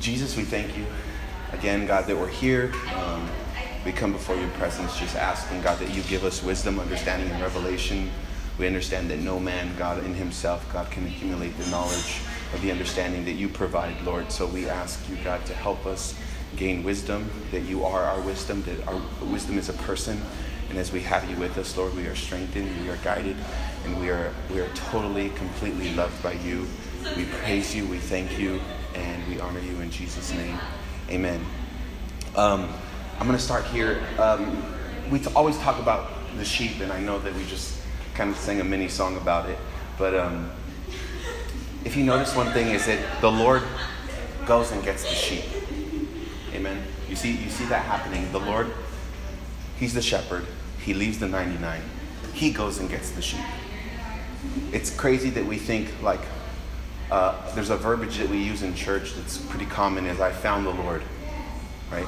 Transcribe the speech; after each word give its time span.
Jesus, 0.00 0.34
we 0.34 0.44
thank 0.44 0.78
you 0.78 0.86
again, 1.52 1.86
God, 1.86 2.06
that 2.06 2.16
we're 2.16 2.26
here. 2.26 2.72
Um, 2.94 3.28
we 3.84 3.92
come 3.92 4.12
before 4.12 4.34
your 4.34 4.48
presence 4.52 4.98
just 4.98 5.14
asking, 5.14 5.60
God, 5.60 5.78
that 5.78 5.94
you 5.94 6.02
give 6.04 6.24
us 6.24 6.42
wisdom, 6.42 6.80
understanding, 6.80 7.30
and 7.30 7.42
revelation. 7.42 8.10
We 8.58 8.66
understand 8.66 9.10
that 9.10 9.18
no 9.18 9.38
man, 9.38 9.76
God, 9.76 10.02
in 10.02 10.14
himself, 10.14 10.70
God, 10.72 10.90
can 10.90 11.06
accumulate 11.06 11.56
the 11.58 11.66
knowledge 11.66 12.20
of 12.54 12.62
the 12.62 12.72
understanding 12.72 13.26
that 13.26 13.32
you 13.32 13.48
provide, 13.50 14.00
Lord. 14.00 14.32
So 14.32 14.46
we 14.46 14.70
ask 14.70 15.06
you, 15.06 15.16
God, 15.22 15.44
to 15.44 15.54
help 15.54 15.84
us 15.84 16.18
gain 16.56 16.82
wisdom, 16.82 17.30
that 17.50 17.62
you 17.62 17.84
are 17.84 18.02
our 18.04 18.20
wisdom, 18.22 18.62
that 18.62 18.88
our 18.88 19.00
wisdom 19.26 19.58
is 19.58 19.68
a 19.68 19.74
person. 19.74 20.18
And 20.70 20.78
as 20.78 20.92
we 20.92 21.00
have 21.00 21.28
you 21.30 21.36
with 21.36 21.58
us, 21.58 21.76
Lord, 21.76 21.94
we 21.94 22.06
are 22.06 22.16
strengthened, 22.16 22.70
we 22.82 22.88
are 22.88 22.96
guided, 22.98 23.36
and 23.84 24.00
we 24.00 24.08
are, 24.08 24.32
we 24.50 24.60
are 24.60 24.68
totally, 24.74 25.28
completely 25.30 25.94
loved 25.94 26.22
by 26.22 26.32
you. 26.32 26.66
We 27.16 27.26
praise 27.26 27.74
you, 27.74 27.86
we 27.86 27.98
thank 27.98 28.38
you, 28.38 28.60
and 29.00 29.26
we 29.28 29.40
honor 29.40 29.60
you 29.60 29.80
in 29.80 29.90
Jesus' 29.90 30.32
name. 30.34 30.58
Amen. 31.08 31.44
Um, 32.36 32.68
I'm 33.18 33.26
going 33.26 33.38
to 33.38 33.42
start 33.42 33.64
here. 33.66 34.02
Um, 34.18 34.62
we 35.10 35.18
t- 35.18 35.30
always 35.34 35.58
talk 35.58 35.78
about 35.78 36.10
the 36.36 36.44
sheep, 36.44 36.80
and 36.80 36.92
I 36.92 37.00
know 37.00 37.18
that 37.18 37.34
we 37.34 37.44
just 37.46 37.80
kind 38.14 38.30
of 38.30 38.36
sang 38.36 38.60
a 38.60 38.64
mini 38.64 38.88
song 38.88 39.16
about 39.16 39.48
it. 39.48 39.58
But 39.98 40.14
um, 40.14 40.50
if 41.84 41.96
you 41.96 42.04
notice 42.04 42.34
one 42.36 42.52
thing 42.52 42.68
is 42.68 42.86
that 42.86 43.20
the 43.20 43.30
Lord 43.30 43.62
goes 44.46 44.72
and 44.72 44.82
gets 44.84 45.02
the 45.02 45.14
sheep. 45.14 45.44
Amen. 46.52 46.82
You 47.08 47.16
see, 47.16 47.32
you 47.32 47.50
see 47.50 47.64
that 47.66 47.84
happening. 47.84 48.30
The 48.32 48.40
Lord, 48.40 48.70
He's 49.78 49.94
the 49.94 50.02
shepherd. 50.02 50.46
He 50.84 50.92
leaves 50.92 51.18
the 51.18 51.26
99. 51.26 51.80
He 52.34 52.52
goes 52.52 52.78
and 52.78 52.90
gets 52.90 53.10
the 53.12 53.22
sheep. 53.22 53.40
It's 54.72 54.94
crazy 54.94 55.30
that 55.30 55.46
we 55.46 55.56
think 55.56 56.02
like 56.02 56.20
uh, 57.10 57.54
there's 57.54 57.70
a 57.70 57.76
verbiage 57.76 58.18
that 58.18 58.28
we 58.28 58.38
use 58.38 58.62
in 58.62 58.74
church 58.74 59.14
that's 59.14 59.38
pretty 59.38 59.66
common 59.66 60.06
is 60.06 60.20
I 60.20 60.30
found 60.30 60.66
the 60.66 60.70
Lord, 60.70 61.02
right? 61.90 62.06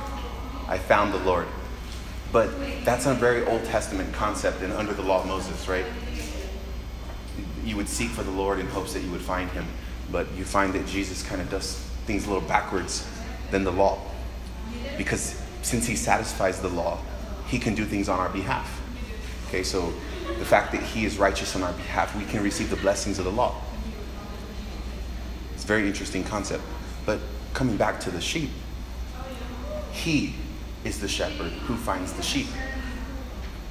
I 0.68 0.78
found 0.78 1.12
the 1.12 1.18
Lord. 1.18 1.46
But 2.30 2.50
that's 2.84 3.06
a 3.06 3.14
very 3.14 3.44
Old 3.44 3.64
Testament 3.64 4.12
concept 4.14 4.62
and 4.62 4.72
under 4.72 4.92
the 4.92 5.02
law 5.02 5.20
of 5.20 5.26
Moses, 5.26 5.68
right? 5.68 5.84
You 7.64 7.76
would 7.76 7.88
seek 7.88 8.08
for 8.10 8.22
the 8.22 8.30
Lord 8.30 8.58
in 8.58 8.66
hopes 8.68 8.94
that 8.94 9.00
you 9.00 9.10
would 9.10 9.20
find 9.20 9.50
him. 9.50 9.66
But 10.10 10.30
you 10.32 10.44
find 10.44 10.72
that 10.74 10.86
Jesus 10.86 11.22
kind 11.22 11.40
of 11.40 11.50
does 11.50 11.74
things 12.06 12.26
a 12.26 12.32
little 12.32 12.48
backwards 12.48 13.06
than 13.50 13.64
the 13.64 13.72
law. 13.72 14.00
Because 14.96 15.40
since 15.62 15.86
he 15.86 15.96
satisfies 15.96 16.60
the 16.60 16.68
law, 16.68 16.98
he 17.48 17.58
can 17.58 17.74
do 17.74 17.84
things 17.84 18.08
on 18.08 18.18
our 18.18 18.30
behalf. 18.30 18.80
Okay, 19.48 19.62
so 19.62 19.92
the 20.38 20.44
fact 20.44 20.72
that 20.72 20.82
he 20.82 21.04
is 21.04 21.18
righteous 21.18 21.54
on 21.54 21.62
our 21.62 21.72
behalf, 21.72 22.16
we 22.16 22.24
can 22.24 22.42
receive 22.42 22.70
the 22.70 22.76
blessings 22.76 23.18
of 23.18 23.26
the 23.26 23.32
law. 23.32 23.60
It's 25.62 25.70
a 25.70 25.74
very 25.74 25.86
interesting 25.86 26.24
concept. 26.24 26.64
But 27.06 27.20
coming 27.54 27.76
back 27.76 28.00
to 28.00 28.10
the 28.10 28.20
sheep, 28.20 28.50
he 29.92 30.34
is 30.82 30.98
the 30.98 31.06
shepherd 31.06 31.52
who 31.52 31.76
finds 31.76 32.12
the 32.14 32.22
sheep. 32.24 32.48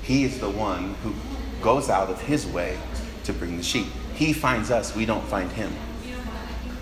He 0.02 0.24
is 0.24 0.40
the 0.40 0.50
one 0.50 0.94
who 1.04 1.14
goes 1.62 1.90
out 1.90 2.10
of 2.10 2.22
his 2.22 2.48
way 2.48 2.80
to 3.26 3.34
bring 3.34 3.58
the 3.58 3.64
sheep. 3.64 3.88
He 4.16 4.32
finds 4.32 4.72
us, 4.72 4.96
we 4.96 5.06
don't 5.06 5.26
find 5.26 5.52
him. 5.52 5.74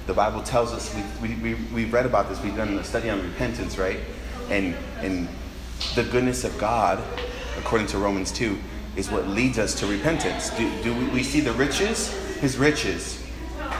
The 0.06 0.14
Bible 0.14 0.44
tells 0.44 0.74
us, 0.74 0.96
we, 1.20 1.30
we, 1.30 1.36
we, 1.38 1.54
we've 1.74 1.92
read 1.92 2.06
about 2.06 2.30
this, 2.30 2.40
we've 2.44 2.56
done 2.56 2.78
a 2.78 2.84
study 2.84 3.10
on 3.10 3.20
repentance, 3.24 3.80
right? 3.80 3.98
And, 4.52 4.76
and 5.00 5.28
the 5.96 6.04
goodness 6.04 6.44
of 6.44 6.56
God, 6.60 7.04
according 7.58 7.88
to 7.88 7.98
Romans 7.98 8.32
2, 8.32 8.56
is 8.96 9.10
what 9.10 9.28
leads 9.28 9.58
us 9.58 9.74
to 9.80 9.88
repentance. 9.88 10.52
Do, 10.52 10.72
do 10.84 10.94
we, 10.94 11.06
we 11.08 11.24
see 11.24 11.40
the 11.40 11.54
riches? 11.54 12.14
His 12.42 12.60
riches, 12.60 13.26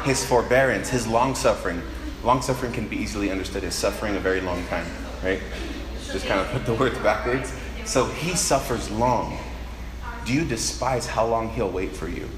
his 0.04 0.26
forbearance, 0.26 0.90
his 0.90 1.08
long 1.08 1.36
suffering. 1.36 1.82
Long 2.24 2.42
suffering 2.42 2.72
can 2.72 2.88
be 2.88 2.98
easily 2.98 3.32
understood 3.32 3.64
as 3.64 3.76
suffering 3.76 4.16
a 4.16 4.20
very 4.20 4.42
long 4.42 4.66
time, 4.68 4.86
right? 5.24 5.42
Just 6.12 6.26
kind 6.26 6.40
of 6.40 6.48
put 6.48 6.66
the 6.66 6.74
words 6.74 6.98
backwards. 7.00 7.54
So 7.86 8.06
he 8.06 8.36
suffers 8.36 8.90
long. 8.92 9.40
Do 10.26 10.34
you 10.34 10.46
despise 10.46 11.08
how 11.08 11.26
long 11.26 11.50
he'll 11.50 11.72
wait 11.72 11.92
for 11.92 12.08
you? 12.08 12.30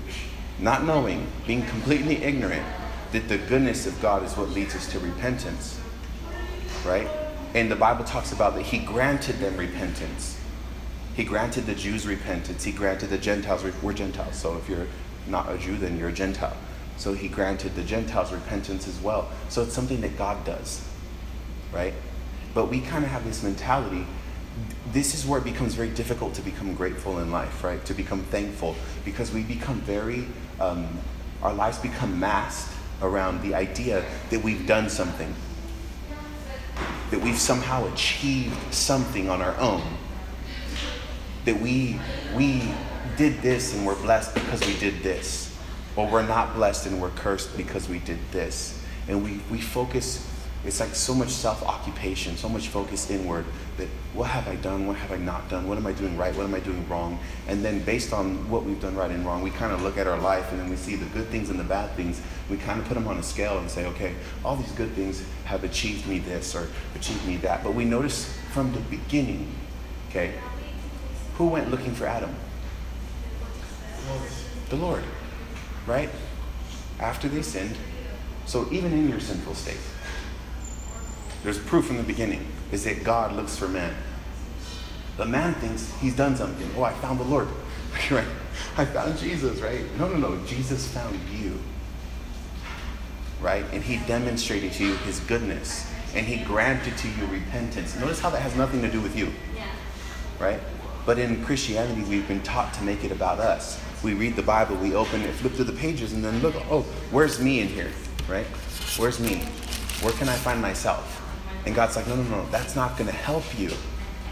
Not 0.60 0.84
knowing, 0.84 1.28
being 1.48 1.66
completely 1.66 2.18
ignorant 2.18 2.66
that 3.12 3.28
the 3.28 3.38
goodness 3.38 3.88
of 3.88 4.00
God 4.02 4.24
is 4.24 4.38
what 4.38 4.50
leads 4.50 4.76
us 4.76 4.90
to 4.92 5.00
repentance, 5.00 5.80
right? 6.86 7.10
And 7.54 7.70
the 7.70 7.76
Bible 7.76 8.06
talks 8.06 8.32
about 8.32 8.56
that 8.56 8.62
he 8.62 8.80
granted 8.80 9.40
them 9.40 9.58
repentance. 9.58 10.40
He 11.16 11.26
granted 11.26 11.66
the 11.66 11.76
Jews 11.76 12.08
repentance. 12.08 12.64
He 12.64 12.72
granted 12.72 13.10
the 13.10 13.18
Gentiles, 13.18 13.66
we're 13.82 13.94
Gentiles, 13.94 14.38
so 14.38 14.56
if 14.58 14.70
you're 14.70 14.88
not 15.28 15.52
a 15.52 15.58
Jew, 15.58 15.76
then 15.76 15.98
you're 15.98 16.10
a 16.10 16.14
Gentile. 16.14 16.56
So 17.02 17.14
he 17.14 17.30
granted 17.30 17.74
the 17.74 17.82
Gentiles 17.82 18.32
repentance 18.32 18.88
as 18.88 19.00
well. 19.00 19.28
So 19.50 19.64
it's 19.64 19.74
something 19.74 20.02
that 20.02 20.20
God 20.20 20.46
does, 20.46 20.88
right? 21.74 21.96
But 22.54 22.70
we 22.70 22.80
kind 22.80 23.04
of 23.04 23.10
have 23.10 23.24
this 23.26 23.42
mentality. 23.42 24.06
This 24.92 25.16
is 25.16 25.26
where 25.26 25.40
it 25.40 25.44
becomes 25.44 25.74
very 25.74 25.90
difficult 25.90 26.36
to 26.36 26.44
become 26.44 26.76
grateful 26.76 27.18
in 27.18 27.32
life, 27.32 27.64
right? 27.64 27.84
To 27.86 27.96
become 27.96 28.22
thankful 28.26 28.76
because 29.04 29.32
we 29.32 29.42
become 29.42 29.82
very, 29.82 30.28
um, 30.60 30.88
our 31.42 31.52
lives 31.52 31.80
become 31.80 32.20
masked 32.20 32.72
around 33.02 33.42
the 33.42 33.56
idea 33.56 34.06
that 34.30 34.44
we've 34.44 34.68
done 34.68 34.88
something, 34.88 35.34
that 37.10 37.20
we've 37.20 37.40
somehow 37.40 37.92
achieved 37.92 38.72
something 38.72 39.28
on 39.28 39.42
our 39.42 39.58
own, 39.58 39.82
that 41.46 41.60
we, 41.60 42.00
we 42.36 42.72
did 43.18 43.42
this 43.42 43.74
and 43.74 43.88
we're 43.88 44.00
blessed 44.04 44.36
because 44.36 44.64
we 44.68 44.78
did 44.78 45.02
this, 45.02 45.51
or 45.96 46.08
we're 46.08 46.26
not 46.26 46.54
blessed 46.56 46.88
and 46.88 47.02
we're 47.02 47.10
cursed 47.12 47.56
because 47.58 47.90
we 47.90 48.00
did 48.00 48.20
this. 48.32 48.84
And 49.08 49.24
we, 49.24 49.42
we 49.50 49.60
focus 49.60 50.28
it's 50.64 50.80
like 50.80 50.94
so 50.94 51.16
much 51.16 51.30
self 51.30 51.64
occupation, 51.64 52.38
so 52.38 52.48
much 52.48 52.68
focus 52.68 53.10
inward 53.10 53.46
that 53.78 53.88
what 54.14 54.30
have 54.30 54.48
I 54.48 54.56
done? 54.58 54.86
What 54.86 54.96
have 54.98 55.12
I 55.12 55.18
not 55.18 55.50
done? 55.50 55.68
What 55.68 55.78
am 55.78 55.88
I 55.88 55.92
doing 55.92 56.16
right? 56.18 56.36
What 56.36 56.44
am 56.44 56.54
I 56.54 56.60
doing 56.60 56.88
wrong? 56.88 57.18
And 57.48 57.66
then 57.66 57.80
based 57.80 58.14
on 58.14 58.48
what 58.48 58.64
we've 58.64 58.80
done 58.80 58.96
right 58.96 59.10
and 59.10 59.26
wrong, 59.26 59.42
we 59.42 59.50
kind 59.50 59.74
of 59.74 59.82
look 59.82 59.98
at 59.98 60.06
our 60.06 60.20
life 60.20 60.52
and 60.52 60.60
then 60.60 60.70
we 60.70 60.76
see 60.76 60.96
the 60.96 61.08
good 61.08 61.28
things 61.30 61.50
and 61.50 61.60
the 61.60 61.64
bad 61.64 61.96
things. 61.96 62.22
We 62.48 62.58
kind 62.58 62.80
of 62.80 62.86
put 62.88 62.94
them 62.94 63.08
on 63.08 63.18
a 63.18 63.24
scale 63.24 63.58
and 63.58 63.72
say, 63.72 63.88
okay, 63.88 64.14
all 64.46 64.56
these 64.56 64.72
good 64.74 64.92
things 64.92 65.24
have 65.46 65.64
achieved 65.64 66.08
me 66.08 66.20
this 66.20 66.56
or 66.56 66.68
achieved 66.96 67.26
me 67.26 67.38
that. 67.38 67.64
But 67.64 67.74
we 67.74 67.84
notice 67.84 68.38
from 68.52 68.72
the 68.72 68.82
beginning, 68.82 69.52
okay, 70.10 70.36
who 71.38 71.48
went 71.48 71.72
looking 71.72 71.96
for 71.96 72.06
Adam? 72.06 72.36
The 74.70 74.76
Lord, 74.76 75.04
right? 75.88 76.10
After 77.00 77.28
they 77.28 77.42
sinned. 77.42 77.76
So 78.46 78.68
even 78.72 78.92
in 78.92 79.10
your 79.10 79.20
sinful 79.20 79.56
state, 79.56 79.78
there's 81.44 81.58
proof 81.58 81.86
from 81.88 81.98
the 81.98 82.04
beginning 82.04 82.46
is 82.72 82.84
that 82.86 83.04
God 83.04 83.34
looks 83.34 83.58
for 83.58 83.68
man. 83.68 83.96
The 85.18 85.26
man 85.26 85.54
thinks 85.56 85.94
he's 86.00 86.16
done 86.16 86.36
something. 86.36 86.70
Oh, 86.78 86.84
I 86.84 86.94
found 86.94 87.20
the 87.20 87.26
Lord. 87.26 87.48
right? 88.12 88.28
I 88.78 88.86
found 88.86 89.18
Jesus, 89.18 89.60
right? 89.60 89.82
No, 89.98 90.08
no, 90.08 90.18
no. 90.18 90.46
Jesus 90.46 90.88
found 90.88 91.20
you. 91.30 91.60
Right? 93.42 93.66
And 93.74 93.84
he 93.84 93.98
demonstrated 94.08 94.72
to 94.74 94.86
you 94.86 94.96
his 94.98 95.20
goodness. 95.22 95.92
And 96.14 96.26
he 96.26 96.44
granted 96.44 96.98
to 96.98 97.08
you 97.08 97.26
repentance. 97.28 97.96
Notice 97.98 98.20
how 98.20 98.30
that 98.30 98.42
has 98.42 98.56
nothing 98.56 98.82
to 98.82 98.92
do 98.92 99.02
with 99.02 99.18
you. 99.18 99.32
Right? 100.40 100.60
But 101.06 101.20
in 101.20 101.44
Christianity, 101.44 102.04
we've 102.04 102.28
been 102.28 102.44
taught 102.44 102.74
to 102.76 102.84
make 102.84 103.04
it 103.04 103.12
about 103.12 103.40
us. 103.40 103.82
We 104.04 104.14
read 104.14 104.36
the 104.36 104.42
Bible, 104.42 104.76
we 104.78 104.96
open 104.96 105.22
it, 105.22 105.32
flip 105.34 105.54
through 105.54 105.66
the 105.66 105.74
pages, 105.74 106.14
and 106.14 106.24
then 106.24 106.42
look, 106.42 106.56
oh, 106.72 106.82
where's 107.12 107.40
me 107.40 107.60
in 107.60 107.68
here? 107.68 107.92
Right? 108.28 108.48
Where's 108.98 109.20
me? 109.20 109.44
Where 110.02 110.14
can 110.14 110.28
I 110.28 110.36
find 110.36 110.62
myself? 110.62 111.22
And 111.66 111.76
God's 111.76 111.96
like, 111.96 112.08
no, 112.08 112.16
no, 112.16 112.24
no, 112.24 112.46
that's 112.50 112.76
not 112.76 112.98
going 112.98 113.10
to 113.10 113.16
help 113.16 113.44
you. 113.60 113.72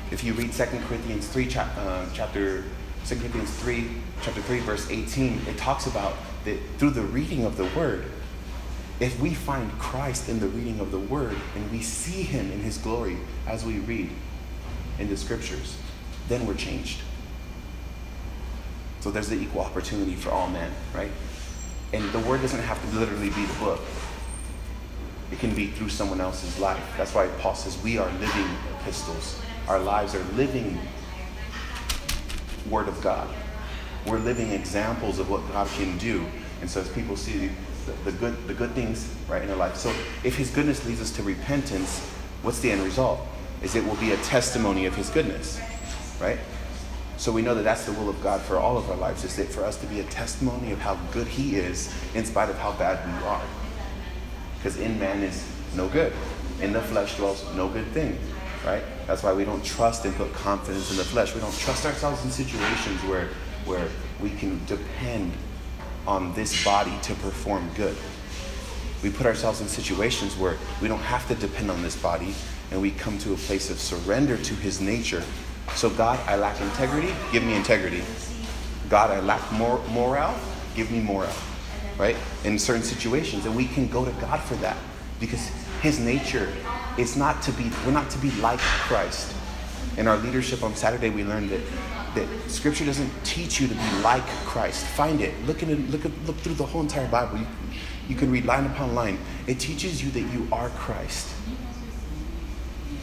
If 0.10 0.24
you 0.24 0.34
read 0.34 0.52
2 0.54 0.64
Corinthians 0.88 1.28
3, 1.28 1.48
chap- 1.48 1.78
uh, 1.78 2.06
chapter 2.14 2.64
2 3.06 3.16
Corinthians 3.18 3.52
3, 3.60 3.88
chapter 4.24 4.42
3, 4.42 4.60
verse 4.62 4.90
18, 4.90 5.42
it 5.48 5.58
talks 5.58 5.86
about 5.86 6.16
that 6.46 6.58
through 6.78 6.92
the 6.92 7.04
reading 7.04 7.46
of 7.46 7.56
the 7.58 7.66
word, 7.78 8.06
if 9.00 9.20
we 9.22 9.34
find 9.34 9.72
Christ 9.80 10.28
in 10.28 10.40
the 10.40 10.48
reading 10.48 10.80
of 10.80 10.92
the 10.92 11.00
word 11.00 11.38
and 11.56 11.72
we 11.72 11.82
see 11.82 12.24
him 12.24 12.52
in 12.52 12.60
his 12.60 12.78
glory 12.78 13.18
as 13.48 13.64
we 13.64 13.80
read 13.80 14.10
in 14.98 15.08
the 15.10 15.16
scriptures, 15.16 15.78
then 16.28 16.46
we're 16.46 16.56
changed. 16.56 17.02
So 19.02 19.12
there's 19.12 19.30
the 19.30 19.40
equal 19.40 19.62
opportunity 19.62 20.16
for 20.16 20.30
all 20.30 20.50
men, 20.50 20.72
right? 20.94 21.12
And 21.94 22.10
the 22.12 22.20
word 22.20 22.42
doesn't 22.42 22.62
have 22.62 22.82
to 22.82 22.98
literally 22.98 23.30
be 23.30 23.46
the 23.46 23.60
book. 23.60 23.82
It 25.32 25.40
can 25.40 25.54
be 25.54 25.68
through 25.68 25.90
someone 25.90 26.20
else's 26.20 26.60
life. 26.60 26.84
That's 26.98 27.14
why 27.14 27.28
Paul 27.40 27.56
says 27.56 27.82
we 27.84 27.98
are 27.98 28.10
living 28.14 28.48
epistles. 28.80 29.42
Our 29.68 29.80
lives 29.80 30.16
are 30.16 30.24
living 30.36 30.80
Word 32.70 32.88
of 32.88 33.02
God. 33.02 33.28
We're 34.06 34.20
living 34.20 34.52
examples 34.52 35.20
of 35.20 35.30
what 35.30 35.48
God 35.52 35.68
can 35.70 35.98
do. 35.98 36.26
And 36.62 36.70
so 36.70 36.82
as 36.82 36.90
people 36.90 37.16
see 37.16 37.50
the, 37.86 38.12
the 38.12 38.12
good, 38.12 38.48
the 38.48 38.54
good 38.54 38.72
things 38.72 39.14
right 39.28 39.42
in 39.42 39.48
their 39.48 39.58
life. 39.58 39.76
So 39.76 39.90
if 40.24 40.36
His 40.36 40.50
goodness 40.52 40.86
leads 40.86 41.02
us 41.02 41.12
to 41.12 41.24
repentance, 41.24 42.00
what's 42.42 42.60
the 42.60 42.72
end 42.72 42.84
result? 42.84 43.22
Is 43.62 43.76
it 43.76 43.86
will 43.86 43.96
be 43.96 44.12
a 44.12 44.18
testimony 44.18 44.86
of 44.86 44.96
His 44.96 45.10
goodness, 45.10 45.60
right? 46.20 46.40
So 47.20 47.32
we 47.32 47.44
know 47.44 47.54
that 47.54 47.64
that's 47.64 47.86
the 47.86 47.94
will 47.94 48.10
of 48.10 48.20
God 48.24 48.42
for 48.42 48.58
all 48.58 48.78
of 48.78 48.90
our 48.90 48.98
lives, 48.98 49.24
is 49.24 49.36
that 49.36 49.50
for 49.50 49.64
us 49.64 49.78
to 49.82 49.86
be 49.86 50.00
a 50.00 50.06
testimony 50.06 50.72
of 50.72 50.80
how 50.80 50.96
good 51.12 51.28
He 51.28 51.58
is 51.58 51.94
in 52.16 52.26
spite 52.26 52.50
of 52.50 52.58
how 52.58 52.72
bad 52.72 53.06
we 53.06 53.28
are 53.28 53.44
because 54.60 54.78
in 54.78 55.00
man 55.00 55.24
is 55.24 55.46
no 55.76 55.88
good. 55.88 56.14
In 56.62 56.74
the 56.74 56.82
flesh 56.82 57.16
dwells 57.16 57.46
no 57.56 57.70
good 57.70 57.88
thing, 57.88 58.18
right? 58.66 58.84
That's 59.08 59.24
why 59.24 59.32
we 59.32 59.46
don't 59.46 59.64
trust 59.64 60.04
and 60.04 60.14
put 60.16 60.34
confidence 60.34 60.92
in 60.92 60.98
the 60.98 61.06
flesh. 61.06 61.34
We 61.34 61.40
don't 61.40 61.58
trust 61.58 61.86
ourselves 61.86 62.24
in 62.26 62.32
situations 62.32 63.02
where, 63.06 63.30
where 63.66 63.88
we 64.22 64.32
can 64.32 64.64
depend 64.66 65.32
on 66.06 66.34
this 66.34 66.66
body 66.66 66.94
to 67.04 67.14
perform 67.16 67.70
good. 67.76 67.96
We 69.02 69.10
put 69.10 69.26
ourselves 69.26 69.62
in 69.62 69.70
situations 69.70 70.36
where 70.36 70.58
we 70.82 70.90
don't 70.90 71.00
have 71.00 71.26
to 71.30 71.36
depend 71.36 71.72
on 71.72 71.82
this 71.82 71.96
body 71.96 72.34
and 72.72 72.82
we 72.82 72.92
come 72.92 73.18
to 73.20 73.34
a 73.34 73.38
place 73.38 73.70
of 73.70 73.80
surrender 73.80 74.36
to 74.36 74.54
his 74.56 74.82
nature. 74.82 75.24
So, 75.76 75.90
God, 75.90 76.20
I 76.28 76.36
lack 76.36 76.60
integrity, 76.62 77.14
give 77.32 77.44
me 77.44 77.56
integrity. 77.56 78.04
God, 78.90 79.12
I 79.12 79.20
lack 79.20 79.52
mor- 79.52 79.82
morale, 79.90 80.38
give 80.76 80.92
me 80.92 81.00
morale, 81.00 81.34
right? 81.98 82.16
In 82.44 82.58
certain 82.60 82.84
situations. 82.84 83.46
And 83.46 83.56
we 83.56 83.66
can 83.66 83.88
go 83.88 84.04
to 84.04 84.12
God 84.20 84.42
for 84.42 84.56
that 84.56 84.78
because 85.20 85.48
his 85.82 86.00
nature 86.00 86.52
is 86.98 87.16
not 87.16 87.42
to 87.44 87.52
be, 87.54 87.72
we're 87.86 87.92
not 87.92 88.10
to 88.12 88.18
be 88.18 88.32
like 88.42 88.60
Christ. 88.60 89.34
In 89.98 90.08
our 90.08 90.18
leadership 90.18 90.64
on 90.64 90.76
Saturday, 90.76 91.10
we 91.10 91.24
learned 91.24 91.50
that, 91.50 91.62
that 92.16 92.28
Scripture 92.50 92.86
doesn't 92.86 93.12
teach 93.24 93.60
you 93.60 93.68
to 93.68 93.74
be 93.74 94.02
like 94.02 94.26
Christ. 94.46 94.86
Find 94.86 95.22
it. 95.22 95.34
Look 95.46 95.62
in. 95.64 95.92
Look 95.92 96.04
look 96.26 96.38
through 96.38 96.54
the 96.56 96.66
whole 96.66 96.82
entire 96.82 97.08
Bible. 97.08 97.38
You, 97.40 97.48
you 98.08 98.16
can 98.16 98.32
read 98.32 98.46
line 98.46 98.66
upon 98.66 98.96
line. 98.96 99.20
It 99.48 99.60
teaches 99.60 100.04
you 100.04 100.10
that 100.12 100.34
you 100.34 100.48
are 100.52 100.70
Christ, 100.70 101.28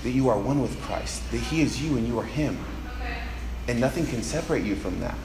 that 0.07 0.13
you 0.13 0.29
are 0.29 0.39
one 0.39 0.63
with 0.63 0.81
Christ, 0.83 1.29
that 1.33 1.39
He 1.41 1.63
is 1.63 1.83
you 1.83 1.97
and 1.97 2.07
you 2.07 2.17
are 2.21 2.25
Him, 2.25 2.57
and 3.67 3.81
nothing 3.81 4.07
can 4.07 4.23
separate 4.23 4.65
you 4.65 4.77
from 4.77 5.01
that. 5.01 5.17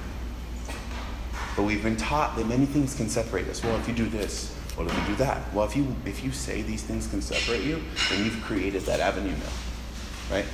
But 1.56 1.64
we've 1.64 1.84
been 1.84 1.98
taught 1.98 2.36
that 2.38 2.48
many 2.48 2.66
things 2.66 2.96
can 2.96 3.08
separate 3.08 3.48
us. 3.48 3.64
Well, 3.64 3.76
if 3.76 3.88
you 3.88 3.94
do 3.94 4.10
this, 4.10 4.58
well, 4.76 4.88
if 4.88 4.98
you 4.98 5.06
do 5.06 5.16
that, 5.18 5.54
well, 5.54 5.68
if 5.68 5.76
you 5.76 5.96
if 6.04 6.24
you 6.24 6.32
say 6.32 6.64
these 6.64 6.82
things 6.82 7.06
can 7.06 7.22
separate 7.22 7.62
you, 7.62 7.84
then 8.10 8.26
you've 8.26 8.42
created 8.42 8.82
that 8.88 9.00
avenue 9.00 9.30
now, 9.30 10.36
right? 10.36 10.46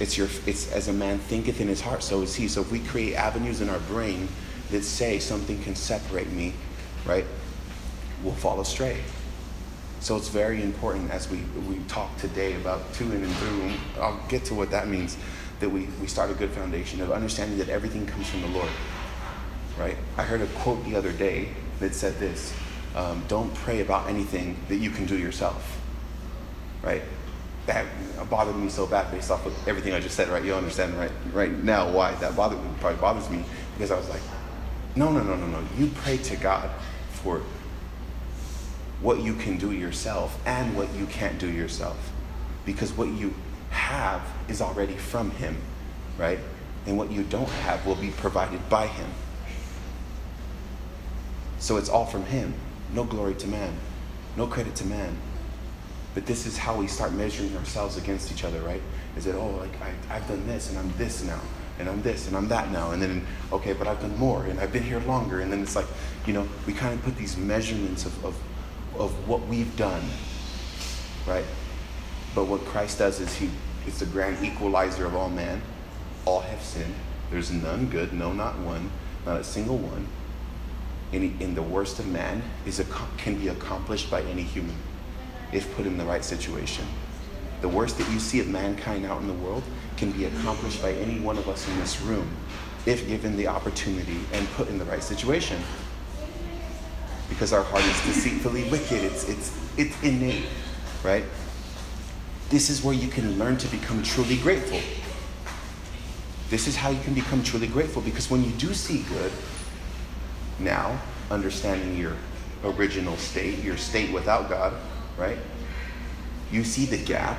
It's 0.00 0.16
your 0.16 0.28
it's 0.46 0.72
as 0.72 0.88
a 0.88 0.92
man 0.94 1.18
thinketh 1.18 1.60
in 1.60 1.68
his 1.68 1.82
heart, 1.82 2.02
so 2.02 2.22
is 2.22 2.34
he. 2.34 2.48
So 2.48 2.62
if 2.62 2.72
we 2.72 2.78
create 2.78 3.16
avenues 3.16 3.60
in 3.60 3.68
our 3.68 3.80
brain 3.80 4.28
that 4.70 4.82
say 4.82 5.18
something 5.18 5.62
can 5.62 5.74
separate 5.74 6.32
me, 6.32 6.54
right? 7.04 7.26
We'll 8.22 8.32
fall 8.32 8.62
astray. 8.62 9.02
So 10.02 10.16
it's 10.16 10.30
very 10.30 10.64
important 10.64 11.12
as 11.12 11.30
we, 11.30 11.38
we 11.68 11.78
talk 11.84 12.16
today 12.16 12.56
about 12.56 12.92
to 12.94 13.04
and 13.04 13.32
through, 13.36 13.60
and 13.62 13.78
I'll 14.00 14.20
get 14.26 14.44
to 14.46 14.54
what 14.54 14.68
that 14.72 14.88
means, 14.88 15.16
that 15.60 15.68
we, 15.68 15.86
we 16.00 16.08
start 16.08 16.28
a 16.28 16.34
good 16.34 16.50
foundation 16.50 17.00
of 17.00 17.12
understanding 17.12 17.56
that 17.58 17.68
everything 17.68 18.04
comes 18.04 18.28
from 18.28 18.40
the 18.42 18.48
Lord. 18.48 18.68
Right? 19.78 19.96
I 20.16 20.24
heard 20.24 20.40
a 20.40 20.46
quote 20.58 20.84
the 20.86 20.96
other 20.96 21.12
day 21.12 21.50
that 21.78 21.94
said 21.94 22.18
this 22.18 22.52
um, 22.96 23.22
Don't 23.28 23.54
pray 23.54 23.80
about 23.80 24.08
anything 24.08 24.56
that 24.66 24.78
you 24.78 24.90
can 24.90 25.06
do 25.06 25.16
yourself. 25.16 25.80
Right? 26.82 27.02
That 27.66 27.86
bothered 28.28 28.56
me 28.56 28.70
so 28.70 28.88
bad 28.88 29.08
based 29.12 29.30
off 29.30 29.46
of 29.46 29.68
everything 29.68 29.92
I 29.92 30.00
just 30.00 30.16
said, 30.16 30.28
right? 30.30 30.44
You 30.44 30.54
understand 30.54 30.98
right, 30.98 31.12
right 31.32 31.52
now 31.62 31.88
why 31.88 32.12
that 32.16 32.34
bothered, 32.34 32.58
me, 32.58 32.70
probably 32.80 33.00
bothers 33.00 33.30
me 33.30 33.44
because 33.74 33.92
I 33.92 33.98
was 33.98 34.08
like, 34.08 34.22
no, 34.96 35.12
no, 35.12 35.22
no, 35.22 35.36
no, 35.36 35.46
no. 35.46 35.64
You 35.78 35.92
pray 35.94 36.16
to 36.16 36.34
God 36.34 36.68
for 37.10 37.40
what 39.02 39.20
you 39.20 39.34
can 39.34 39.58
do 39.58 39.72
yourself 39.72 40.38
and 40.46 40.76
what 40.76 40.92
you 40.94 41.06
can't 41.06 41.38
do 41.38 41.50
yourself. 41.50 42.12
Because 42.64 42.92
what 42.92 43.08
you 43.08 43.34
have 43.70 44.22
is 44.48 44.62
already 44.62 44.94
from 44.94 45.32
Him, 45.32 45.56
right? 46.16 46.38
And 46.86 46.96
what 46.96 47.10
you 47.10 47.24
don't 47.24 47.48
have 47.48 47.84
will 47.84 47.96
be 47.96 48.10
provided 48.10 48.68
by 48.68 48.86
Him. 48.86 49.10
So 51.58 51.76
it's 51.76 51.88
all 51.88 52.06
from 52.06 52.24
Him. 52.26 52.54
No 52.92 53.04
glory 53.04 53.34
to 53.34 53.48
man, 53.48 53.74
no 54.36 54.46
credit 54.46 54.74
to 54.76 54.86
man. 54.86 55.16
But 56.14 56.26
this 56.26 56.46
is 56.46 56.58
how 56.58 56.76
we 56.76 56.86
start 56.86 57.12
measuring 57.12 57.56
ourselves 57.56 57.96
against 57.96 58.30
each 58.30 58.44
other, 58.44 58.60
right? 58.60 58.82
Is 59.16 59.26
it, 59.26 59.34
oh, 59.34 59.50
like 59.56 59.72
I, 59.80 60.16
I've 60.16 60.28
done 60.28 60.46
this 60.46 60.68
and 60.68 60.78
I'm 60.78 60.92
this 60.98 61.24
now, 61.24 61.40
and 61.78 61.88
I'm 61.88 62.02
this 62.02 62.28
and 62.28 62.36
I'm 62.36 62.48
that 62.48 62.70
now, 62.70 62.90
and 62.90 63.00
then, 63.00 63.26
okay, 63.50 63.72
but 63.72 63.86
I've 63.86 64.00
done 64.00 64.16
more 64.18 64.44
and 64.44 64.60
I've 64.60 64.72
been 64.72 64.82
here 64.82 65.00
longer. 65.00 65.40
And 65.40 65.50
then 65.50 65.62
it's 65.62 65.74
like, 65.74 65.86
you 66.26 66.34
know, 66.34 66.46
we 66.66 66.74
kind 66.74 66.92
of 66.92 67.02
put 67.02 67.16
these 67.16 67.36
measurements 67.36 68.04
of, 68.04 68.24
of, 68.24 68.36
of 68.98 69.28
what 69.28 69.46
we've 69.46 69.74
done, 69.76 70.02
right? 71.26 71.44
But 72.34 72.44
what 72.44 72.64
Christ 72.64 72.98
does 72.98 73.20
is 73.20 73.34
he 73.34 73.50
is 73.86 73.98
the 73.98 74.06
grand 74.06 74.44
equalizer 74.44 75.06
of 75.06 75.14
all 75.14 75.28
men. 75.28 75.60
All 76.24 76.40
have 76.40 76.62
sinned. 76.62 76.94
There's 77.30 77.50
none 77.50 77.86
good, 77.86 78.12
no, 78.12 78.32
not 78.32 78.58
one, 78.58 78.90
not 79.26 79.40
a 79.40 79.44
single 79.44 79.78
one. 79.78 80.06
Any, 81.12 81.34
in 81.40 81.54
the 81.54 81.62
worst 81.62 81.98
of 81.98 82.06
man 82.06 82.42
is 82.64 82.80
a, 82.80 82.84
can 83.16 83.38
be 83.38 83.48
accomplished 83.48 84.10
by 84.10 84.22
any 84.22 84.42
human 84.42 84.76
if 85.52 85.74
put 85.74 85.86
in 85.86 85.98
the 85.98 86.04
right 86.04 86.24
situation. 86.24 86.86
The 87.60 87.68
worst 87.68 87.98
that 87.98 88.10
you 88.10 88.18
see 88.18 88.40
of 88.40 88.48
mankind 88.48 89.04
out 89.04 89.20
in 89.20 89.28
the 89.28 89.34
world 89.34 89.62
can 89.96 90.10
be 90.10 90.24
accomplished 90.24 90.82
by 90.82 90.92
any 90.92 91.20
one 91.20 91.38
of 91.38 91.48
us 91.48 91.68
in 91.68 91.78
this 91.78 92.00
room 92.00 92.28
if 92.86 93.06
given 93.06 93.36
the 93.36 93.46
opportunity 93.46 94.18
and 94.32 94.48
put 94.50 94.68
in 94.68 94.78
the 94.78 94.84
right 94.86 95.02
situation. 95.02 95.60
Because 97.32 97.54
our 97.54 97.62
heart 97.62 97.82
is 97.82 97.98
deceitfully 98.04 98.64
wicked, 98.64 99.02
it's, 99.02 99.26
it's, 99.26 99.58
it's 99.78 100.02
innate, 100.02 100.44
right? 101.02 101.24
This 102.50 102.68
is 102.68 102.84
where 102.84 102.94
you 102.94 103.08
can 103.08 103.38
learn 103.38 103.56
to 103.56 103.68
become 103.68 104.02
truly 104.02 104.36
grateful. 104.36 104.80
This 106.50 106.68
is 106.68 106.76
how 106.76 106.90
you 106.90 107.00
can 107.00 107.14
become 107.14 107.42
truly 107.42 107.68
grateful 107.68 108.02
because 108.02 108.30
when 108.30 108.44
you 108.44 108.50
do 108.50 108.74
see 108.74 109.04
good, 109.04 109.32
now 110.58 111.00
understanding 111.30 111.96
your 111.96 112.12
original 112.62 113.16
state, 113.16 113.64
your 113.64 113.78
state 113.78 114.12
without 114.12 114.50
God, 114.50 114.74
right? 115.16 115.38
You 116.50 116.64
see 116.64 116.84
the 116.84 116.98
gap 116.98 117.38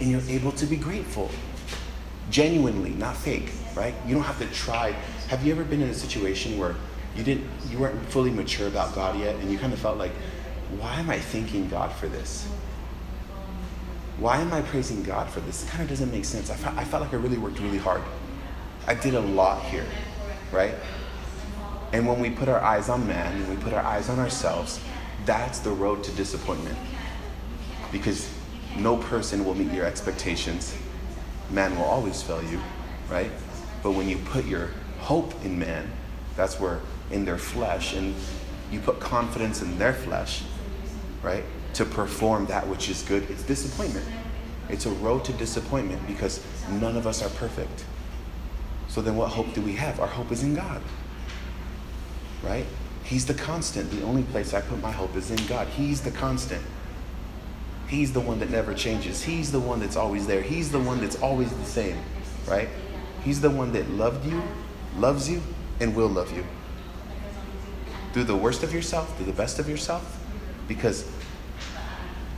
and 0.00 0.10
you're 0.10 0.28
able 0.28 0.50
to 0.52 0.66
be 0.66 0.76
grateful. 0.76 1.30
Genuinely, 2.30 2.90
not 2.90 3.16
fake, 3.16 3.52
right? 3.76 3.94
You 4.04 4.16
don't 4.16 4.24
have 4.24 4.40
to 4.40 4.46
try. 4.52 4.90
Have 5.28 5.46
you 5.46 5.52
ever 5.52 5.62
been 5.62 5.82
in 5.82 5.88
a 5.90 5.94
situation 5.94 6.58
where 6.58 6.74
you 7.16 7.24
didn't 7.24 7.46
you 7.68 7.78
weren't 7.78 8.04
fully 8.06 8.30
mature 8.30 8.68
about 8.68 8.94
God 8.94 9.18
yet 9.18 9.36
and 9.36 9.50
you 9.50 9.58
kind 9.58 9.72
of 9.72 9.78
felt 9.78 9.98
like, 9.98 10.12
why 10.78 10.94
am 10.96 11.10
I 11.10 11.18
thanking 11.18 11.68
God 11.68 11.92
for 11.92 12.08
this? 12.08 12.46
Why 14.18 14.36
am 14.36 14.52
I 14.52 14.60
praising 14.60 15.02
God 15.02 15.30
for 15.30 15.40
this? 15.40 15.64
It 15.64 15.70
kind 15.70 15.82
of 15.82 15.88
doesn't 15.88 16.12
make 16.12 16.26
sense. 16.26 16.50
I 16.50 16.54
felt, 16.54 16.76
I 16.76 16.84
felt 16.84 17.02
like 17.02 17.12
I 17.14 17.16
really 17.16 17.38
worked 17.38 17.58
really 17.58 17.78
hard. 17.78 18.02
I 18.86 18.94
did 18.94 19.14
a 19.14 19.20
lot 19.20 19.62
here, 19.64 19.86
right? 20.52 20.74
And 21.92 22.06
when 22.06 22.20
we 22.20 22.30
put 22.30 22.48
our 22.48 22.60
eyes 22.60 22.88
on 22.88 23.06
man 23.06 23.34
and 23.34 23.48
we 23.48 23.56
put 23.56 23.72
our 23.72 23.82
eyes 23.82 24.08
on 24.08 24.18
ourselves, 24.18 24.78
that's 25.24 25.58
the 25.60 25.70
road 25.70 26.04
to 26.04 26.12
disappointment. 26.12 26.76
Because 27.90 28.30
no 28.76 28.96
person 28.96 29.44
will 29.44 29.54
meet 29.54 29.72
your 29.72 29.86
expectations. 29.86 30.76
Man 31.50 31.76
will 31.76 31.84
always 31.84 32.22
fail 32.22 32.42
you, 32.44 32.60
right? 33.08 33.30
But 33.82 33.92
when 33.92 34.08
you 34.08 34.18
put 34.18 34.44
your 34.44 34.70
hope 35.00 35.32
in 35.44 35.58
man, 35.58 35.90
that's 36.36 36.60
where 36.60 36.80
in 37.10 37.24
their 37.24 37.38
flesh, 37.38 37.94
and 37.94 38.14
you 38.70 38.80
put 38.80 39.00
confidence 39.00 39.62
in 39.62 39.78
their 39.78 39.92
flesh, 39.92 40.42
right? 41.22 41.44
To 41.74 41.84
perform 41.84 42.46
that 42.46 42.66
which 42.66 42.88
is 42.88 43.02
good, 43.02 43.28
it's 43.30 43.42
disappointment. 43.42 44.06
It's 44.68 44.86
a 44.86 44.90
road 44.90 45.24
to 45.24 45.32
disappointment 45.32 46.06
because 46.06 46.44
none 46.70 46.96
of 46.96 47.06
us 47.06 47.22
are 47.22 47.30
perfect. 47.30 47.84
So 48.88 49.00
then 49.00 49.16
what 49.16 49.30
hope 49.30 49.52
do 49.54 49.60
we 49.60 49.74
have? 49.74 50.00
Our 50.00 50.06
hope 50.06 50.30
is 50.32 50.42
in 50.42 50.54
God 50.54 50.80
right? 52.42 52.66
He's 53.04 53.26
the 53.26 53.34
constant. 53.34 53.90
The 53.90 54.02
only 54.02 54.22
place 54.24 54.54
I 54.54 54.60
put 54.60 54.80
my 54.80 54.92
hope 54.92 55.16
is 55.16 55.30
in 55.30 55.44
God. 55.46 55.66
He's 55.68 56.00
the 56.00 56.10
constant. 56.10 56.62
He's 57.88 58.12
the 58.12 58.20
one 58.20 58.38
that 58.38 58.50
never 58.50 58.72
changes. 58.72 59.22
He's 59.22 59.50
the 59.50 59.58
one 59.58 59.80
that's 59.80 59.96
always 59.96 60.26
there. 60.26 60.42
He's 60.42 60.70
the 60.70 60.78
one 60.78 61.00
that's 61.00 61.20
always 61.20 61.50
the 61.52 61.64
same, 61.64 61.96
right? 62.46 62.68
He's 63.24 63.40
the 63.40 63.50
one 63.50 63.72
that 63.72 63.88
loved 63.90 64.24
you, 64.30 64.42
loves 64.96 65.28
you, 65.28 65.42
and 65.80 65.94
will 65.94 66.08
love 66.08 66.34
you. 66.34 66.44
Do 68.12 68.24
the 68.24 68.36
worst 68.36 68.62
of 68.62 68.74
yourself, 68.74 69.16
do 69.18 69.24
the 69.24 69.32
best 69.32 69.58
of 69.58 69.68
yourself, 69.68 70.18
because 70.66 71.08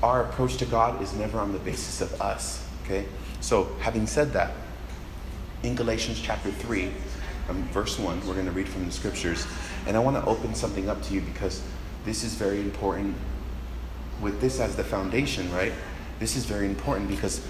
our 0.02 0.24
approach 0.24 0.56
to 0.58 0.66
God 0.66 1.00
is 1.02 1.14
never 1.14 1.38
on 1.38 1.52
the 1.52 1.58
basis 1.58 2.00
of 2.00 2.20
us, 2.20 2.66
okay? 2.84 3.06
So, 3.40 3.74
having 3.80 4.06
said 4.06 4.32
that, 4.32 4.52
in 5.62 5.74
Galatians 5.74 6.20
chapter 6.20 6.50
3, 6.50 6.90
um, 7.48 7.62
verse 7.68 7.98
1, 7.98 8.26
we're 8.26 8.34
going 8.34 8.46
to 8.46 8.52
read 8.52 8.68
from 8.68 8.84
the 8.84 8.92
scriptures. 8.92 9.46
And 9.86 9.96
I 9.96 10.00
want 10.00 10.16
to 10.16 10.24
open 10.28 10.54
something 10.54 10.88
up 10.88 11.02
to 11.02 11.14
you 11.14 11.20
because 11.20 11.62
this 12.04 12.24
is 12.24 12.34
very 12.34 12.60
important. 12.60 13.16
With 14.20 14.40
this 14.40 14.60
as 14.60 14.76
the 14.76 14.84
foundation, 14.84 15.52
right? 15.52 15.72
This 16.18 16.36
is 16.36 16.44
very 16.44 16.66
important 16.66 17.08
because 17.08 17.44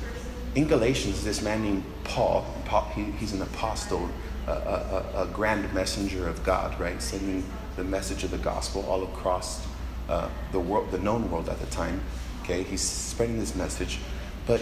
in 0.54 0.66
Galatians, 0.66 1.24
this 1.24 1.42
man 1.42 1.62
named 1.62 1.84
Paul, 2.04 2.46
Paul 2.64 2.90
he, 2.94 3.04
he's 3.04 3.32
an 3.32 3.42
apostle, 3.42 4.08
a, 4.46 4.50
a, 4.50 5.22
a, 5.22 5.26
grand 5.32 5.72
messenger 5.72 6.28
of 6.28 6.42
God, 6.44 6.78
right? 6.80 7.00
Sending 7.00 7.44
the 7.76 7.84
message 7.84 8.24
of 8.24 8.30
the 8.30 8.38
gospel 8.38 8.84
all 8.88 9.04
across 9.04 9.66
uh, 10.08 10.28
the 10.52 10.60
world, 10.60 10.90
the 10.90 10.98
known 10.98 11.30
world 11.30 11.48
at 11.48 11.58
the 11.60 11.66
time. 11.66 12.00
Okay, 12.42 12.62
he's 12.62 12.80
spreading 12.80 13.38
this 13.38 13.54
message, 13.54 13.98
but 14.46 14.60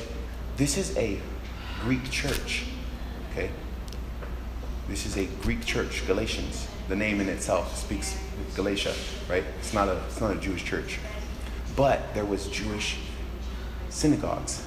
this 0.57 0.76
is 0.76 0.97
a 0.97 1.19
Greek 1.81 2.11
church. 2.11 2.64
Okay, 3.31 3.50
this 4.88 5.07
is 5.07 5.17
a 5.17 5.26
Greek 5.43 5.64
church, 5.64 6.07
Galatians. 6.07 6.69
The 6.88 6.97
name 6.97 7.21
in 7.21 7.29
itself 7.29 7.76
speaks 7.76 8.19
Galatia, 8.57 8.95
right? 9.29 9.45
It's 9.61 9.73
not 9.73 9.88
a, 9.88 9.97
it's 10.07 10.21
not 10.21 10.37
a 10.37 10.40
Jewish 10.40 10.64
church. 10.64 10.99
But 11.76 12.14
there 12.14 12.25
was 12.25 12.49
Jewish 12.49 12.99
synagogues 13.88 14.67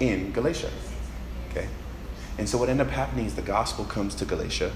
in 0.00 0.32
Galatia. 0.32 0.70
Okay? 1.50 1.68
And 2.38 2.48
so 2.48 2.58
what 2.58 2.68
ended 2.68 2.86
up 2.86 2.92
happening 2.92 3.26
is 3.26 3.34
the 3.34 3.42
gospel 3.42 3.84
comes 3.84 4.14
to 4.16 4.24
Galatia. 4.24 4.72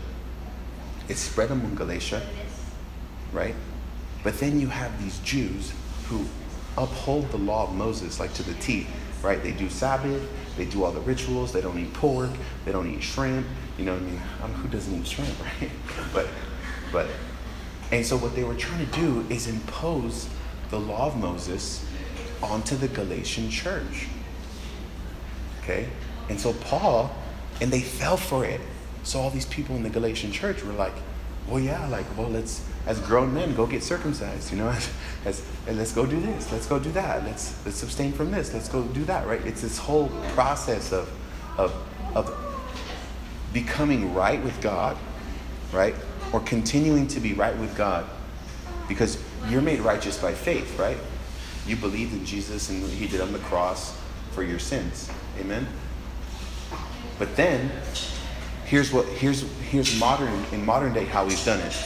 It's 1.09 1.21
spread 1.21 1.51
among 1.51 1.75
Galatia, 1.75 2.23
right? 3.33 3.55
But 4.23 4.39
then 4.39 4.61
you 4.61 4.69
have 4.69 5.03
these 5.03 5.19
Jews 5.21 5.73
who 6.09 6.25
uphold 6.79 7.31
the 7.31 7.39
law 7.39 7.65
of 7.65 7.75
Moses 7.75 8.21
like 8.21 8.33
to 8.35 8.43
the 8.43 8.55
T, 8.55 8.87
right? 9.23 9.43
They 9.43 9.53
do 9.53 9.69
Sabbath, 9.69 10.23
they 10.57 10.65
do 10.65 10.85
all 10.85 10.93
the 10.93 11.01
rituals, 11.01 11.53
they 11.53 11.61
don't 11.61 11.79
eat 11.79 11.93
pork, 11.93 12.31
they 12.65 12.73
don't 12.73 12.89
eat 12.93 13.03
shrimp. 13.03 13.47
You 13.79 13.85
know 13.87 13.95
what 13.95 14.03
I 14.03 14.07
mean? 14.07 14.21
I 14.39 14.41
don't 14.43 14.53
know 14.53 14.59
who 14.59 14.69
doesn't 14.69 14.95
eat 14.95 15.07
shrimp, 15.07 15.35
right? 15.61 15.71
But 16.13 16.29
but 16.93 17.09
and 17.91 18.05
so 18.05 18.17
what 18.17 18.35
they 18.35 18.43
were 18.43 18.55
trying 18.55 18.85
to 18.87 18.93
do 18.93 19.27
is 19.29 19.47
impose 19.47 20.29
the 20.71 20.81
law 20.81 21.07
of 21.07 21.17
Moses 21.17 21.85
onto 22.43 22.75
the 22.75 22.89
Galatian 22.89 23.51
church. 23.51 24.09
Okay? 25.63 25.89
And 26.29 26.41
so 26.41 26.55
Paul, 26.55 27.15
and 27.61 27.71
they 27.71 27.83
fell 27.83 28.17
for 28.17 28.45
it. 28.45 28.61
So 29.03 29.21
all 29.21 29.31
these 29.31 29.47
people 29.47 29.77
in 29.77 29.83
the 29.83 29.91
Galatian 29.91 30.33
church 30.33 30.63
were 30.65 30.73
like, 30.73 30.95
well, 31.49 31.61
yeah, 31.61 31.87
like, 31.89 32.07
well, 32.17 32.29
let's, 32.29 32.65
as 32.87 33.01
grown 33.01 33.35
men, 33.35 33.55
go 33.55 33.67
get 33.67 33.83
circumcised, 33.83 34.53
you 34.53 34.59
know, 34.59 34.69
as, 34.69 34.91
as 35.25 35.45
and 35.67 35.77
let's 35.77 35.93
go 35.93 36.07
do 36.07 36.21
this, 36.21 36.51
let's 36.53 36.67
go 36.67 36.79
do 36.79 36.93
that, 36.93 37.25
let's, 37.25 37.65
let's 37.65 37.83
abstain 37.83 38.13
from 38.13 38.31
this, 38.31 38.55
let's 38.55 38.69
go 38.69 38.83
do 38.83 39.05
that, 39.05 39.27
right? 39.27 39.45
It's 39.45 39.63
this 39.63 39.79
whole 39.79 40.09
process 40.35 40.93
of, 40.93 41.11
of, 41.59 41.75
of 42.15 42.33
becoming 43.53 44.15
right 44.15 44.43
with 44.43 44.61
God, 44.61 44.97
right? 45.73 45.95
Or 46.33 46.41
continuing 46.41 47.07
to 47.09 47.21
be 47.21 47.35
right 47.35 47.57
with 47.59 47.77
God 47.77 48.07
because 48.89 49.23
you're 49.49 49.63
made 49.63 49.81
righteous 49.81 50.19
by 50.19 50.33
faith, 50.33 50.79
right? 50.79 50.99
You 51.67 51.77
believed 51.77 52.13
in 52.13 52.25
Jesus 52.25 52.71
and 52.71 52.83
He 52.91 53.07
did 53.07 53.21
on 53.21 53.33
the 53.33 53.39
cross 53.41 53.99
for 54.33 54.43
your 54.43 54.59
sins. 54.59 55.11
Amen? 55.39 55.67
But 57.19 57.37
then, 57.37 57.71
here's 58.73 58.91
what 58.91 59.05
here's 59.05 59.43
here's 59.71 60.01
modern 60.01 60.43
in 60.51 60.65
modern 60.65 60.95
day 60.95 61.05
how 61.05 61.27
we've 61.27 61.45
done 61.45 61.61
it. 61.61 61.77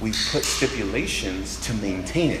We've 0.00 0.28
put 0.30 0.44
stipulations 0.44 1.58
to 1.66 1.74
maintain 1.74 2.30
it. 2.30 2.40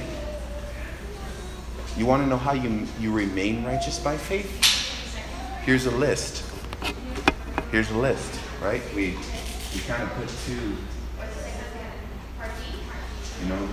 You 1.96 2.06
want 2.06 2.22
to 2.22 2.28
know 2.28 2.36
how 2.36 2.52
you 2.52 2.86
you 3.00 3.12
remain 3.12 3.64
righteous 3.64 3.98
by 3.98 4.16
faith? 4.16 4.48
Here's 5.64 5.86
a 5.86 5.90
list. 5.90 6.44
Here's 7.72 7.90
a 7.90 7.98
list, 7.98 8.40
right? 8.62 8.80
We 8.94 9.16
we 9.74 9.80
kind 9.88 10.04
of 10.04 10.10
put 10.10 10.28
two 10.46 10.76
you 13.42 13.48
know 13.48 13.68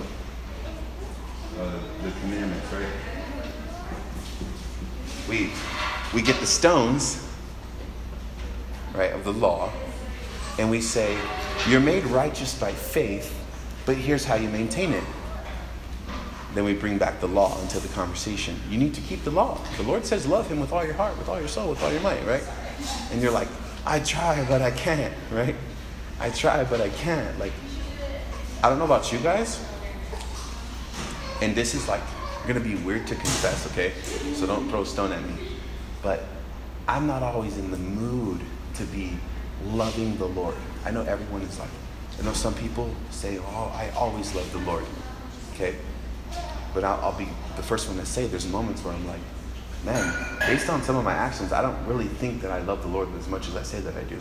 uh, 1.59 1.79
the 2.01 2.11
commandments, 2.21 2.73
right? 2.73 2.87
We 5.29 5.51
we 6.11 6.23
get 6.23 6.39
the 6.39 6.47
stones 6.47 7.24
right, 8.95 9.13
of 9.13 9.23
the 9.23 9.33
law, 9.33 9.71
and 10.57 10.69
we 10.69 10.81
say, 10.81 11.17
You're 11.67 11.81
made 11.81 12.05
righteous 12.05 12.57
by 12.57 12.71
faith, 12.71 13.33
but 13.85 13.95
here's 13.95 14.25
how 14.25 14.35
you 14.35 14.49
maintain 14.49 14.93
it. 14.93 15.03
Then 16.53 16.63
we 16.63 16.73
bring 16.73 16.97
back 16.97 17.19
the 17.19 17.27
law 17.27 17.61
into 17.61 17.79
the 17.79 17.89
conversation. 17.89 18.59
You 18.69 18.77
need 18.77 18.93
to 18.93 19.01
keep 19.01 19.23
the 19.23 19.31
law. 19.31 19.59
The 19.77 19.83
Lord 19.83 20.05
says, 20.05 20.25
Love 20.25 20.49
Him 20.49 20.59
with 20.59 20.71
all 20.71 20.85
your 20.85 20.93
heart, 20.93 21.17
with 21.17 21.27
all 21.27 21.39
your 21.39 21.49
soul, 21.49 21.69
with 21.69 21.83
all 21.83 21.91
your 21.91 22.01
might, 22.01 22.25
right? 22.25 22.43
And 23.11 23.21
you're 23.21 23.31
like, 23.31 23.49
I 23.85 23.99
try, 23.99 24.43
but 24.47 24.61
I 24.61 24.71
can't, 24.71 25.13
right? 25.31 25.55
I 26.19 26.29
try, 26.29 26.63
but 26.63 26.79
I 26.81 26.89
can't. 26.89 27.37
Like, 27.39 27.53
I 28.63 28.69
don't 28.69 28.79
know 28.79 28.85
about 28.85 29.11
you 29.11 29.19
guys, 29.19 29.63
and 31.41 31.53
this 31.53 31.75
is 31.75 31.87
like 31.87 32.01
gonna 32.47 32.59
be 32.59 32.75
weird 32.75 33.07
to 33.07 33.15
confess, 33.15 33.67
okay? 33.71 33.91
So 34.33 34.45
don't 34.45 34.69
throw 34.69 34.81
a 34.81 34.85
stone 34.85 35.11
at 35.11 35.21
me. 35.23 35.35
But 36.01 36.23
I'm 36.87 37.07
not 37.07 37.23
always 37.23 37.57
in 37.57 37.71
the 37.71 37.77
mood 37.77 38.39
to 38.77 38.83
be 38.85 39.17
loving 39.65 40.17
the 40.17 40.25
Lord. 40.25 40.55
I 40.85 40.91
know 40.91 41.01
everyone 41.03 41.41
is 41.41 41.59
like, 41.59 41.69
I 42.19 42.23
know 42.23 42.33
some 42.33 42.53
people 42.53 42.93
say, 43.11 43.37
oh, 43.39 43.73
I 43.75 43.89
always 43.95 44.33
love 44.35 44.51
the 44.51 44.59
Lord. 44.59 44.83
Okay? 45.53 45.75
But 46.73 46.83
I'll, 46.83 46.99
I'll 47.01 47.17
be 47.17 47.27
the 47.55 47.63
first 47.63 47.87
one 47.87 47.97
to 47.97 48.05
say 48.05 48.27
there's 48.27 48.47
moments 48.47 48.83
where 48.83 48.93
I'm 48.93 49.07
like, 49.07 49.21
man, 49.85 50.39
based 50.39 50.69
on 50.69 50.81
some 50.81 50.95
of 50.95 51.03
my 51.03 51.13
actions, 51.13 51.53
I 51.53 51.61
don't 51.61 51.85
really 51.85 52.07
think 52.07 52.41
that 52.41 52.51
I 52.51 52.59
love 52.61 52.81
the 52.81 52.87
Lord 52.87 53.09
as 53.17 53.27
much 53.27 53.47
as 53.47 53.55
I 53.55 53.63
say 53.63 53.79
that 53.81 53.95
I 53.95 54.03
do. 54.03 54.17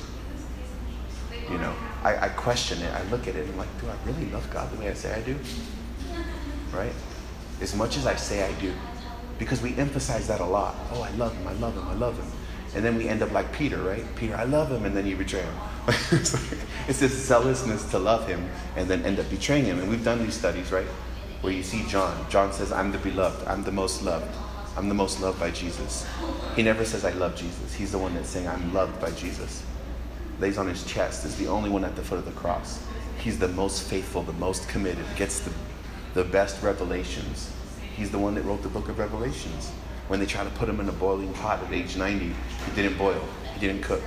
You 1.50 1.58
know, 1.58 1.74
I, 2.02 2.16
I 2.16 2.28
question 2.28 2.80
it. 2.82 2.92
I 2.92 3.02
look 3.10 3.26
at 3.28 3.36
it 3.36 3.44
and 3.44 3.50
I'm 3.50 3.58
like, 3.58 3.80
do 3.80 3.88
I 3.88 3.94
really 4.06 4.30
love 4.30 4.48
God 4.52 4.70
the 4.72 4.80
way 4.80 4.88
I 4.88 4.94
say 4.94 5.12
I 5.12 5.20
do? 5.20 5.36
Right? 6.72 6.92
As 7.60 7.74
much 7.74 7.96
as 7.96 8.06
I 8.06 8.16
say 8.16 8.44
I 8.44 8.52
do. 8.60 8.72
Because 9.38 9.60
we 9.60 9.74
emphasize 9.76 10.28
that 10.28 10.40
a 10.40 10.44
lot. 10.44 10.74
Oh, 10.92 11.02
I 11.02 11.10
love 11.12 11.34
him, 11.34 11.46
I 11.46 11.52
love 11.54 11.74
him, 11.74 11.86
I 11.88 11.94
love 11.94 12.16
him. 12.16 12.26
And 12.74 12.84
then 12.84 12.96
we 12.96 13.08
end 13.08 13.22
up 13.22 13.30
like 13.30 13.52
Peter, 13.52 13.78
right? 13.78 14.04
Peter, 14.16 14.34
I 14.34 14.44
love 14.44 14.70
him, 14.70 14.84
and 14.84 14.96
then 14.96 15.06
you 15.06 15.16
betray 15.16 15.42
him. 15.42 15.54
it's, 15.88 17.00
this 17.00 17.12
zealousness 17.12 17.88
to 17.90 17.98
love 17.98 18.26
him 18.26 18.48
and 18.76 18.88
then 18.88 19.04
end 19.04 19.20
up 19.20 19.28
betraying 19.28 19.64
him. 19.64 19.78
And 19.78 19.90
we've 19.90 20.04
done 20.04 20.22
these 20.24 20.34
studies, 20.34 20.72
right? 20.72 20.86
Where 21.42 21.52
you 21.52 21.62
see 21.62 21.84
John. 21.88 22.26
John 22.30 22.52
says, 22.52 22.72
I'm 22.72 22.90
the 22.90 22.98
beloved, 22.98 23.46
I'm 23.46 23.62
the 23.62 23.72
most 23.72 24.02
loved. 24.02 24.34
I'm 24.76 24.88
the 24.88 24.94
most 24.94 25.20
loved 25.20 25.38
by 25.38 25.50
Jesus. 25.50 26.06
He 26.56 26.62
never 26.62 26.84
says, 26.84 27.04
I 27.04 27.12
love 27.12 27.36
Jesus. 27.36 27.74
He's 27.74 27.92
the 27.92 27.98
one 27.98 28.14
that's 28.14 28.30
saying, 28.30 28.48
I'm 28.48 28.72
loved 28.72 29.00
by 29.00 29.10
Jesus. 29.12 29.62
Lays 30.40 30.58
on 30.58 30.66
his 30.66 30.84
chest, 30.84 31.24
is 31.24 31.36
the 31.36 31.46
only 31.46 31.70
one 31.70 31.84
at 31.84 31.94
the 31.94 32.02
foot 32.02 32.18
of 32.18 32.24
the 32.24 32.32
cross. 32.32 32.84
He's 33.18 33.38
the 33.38 33.48
most 33.48 33.84
faithful, 33.84 34.22
the 34.22 34.32
most 34.32 34.68
committed, 34.68 35.04
gets 35.16 35.40
the, 35.40 35.52
the 36.14 36.24
best 36.24 36.60
revelations. 36.62 37.52
He's 37.94 38.10
the 38.10 38.18
one 38.18 38.34
that 38.34 38.42
wrote 38.42 38.62
the 38.62 38.68
book 38.68 38.88
of 38.88 38.98
Revelations 38.98 39.70
when 40.08 40.20
they 40.20 40.26
tried 40.26 40.44
to 40.44 40.50
put 40.50 40.68
him 40.68 40.80
in 40.80 40.88
a 40.88 40.92
boiling 40.92 41.32
pot 41.34 41.62
at 41.62 41.72
age 41.72 41.96
90, 41.96 42.26
he 42.26 42.32
didn't 42.74 42.98
boil, 42.98 43.22
he 43.54 43.60
didn't 43.60 43.82
cook. 43.82 44.02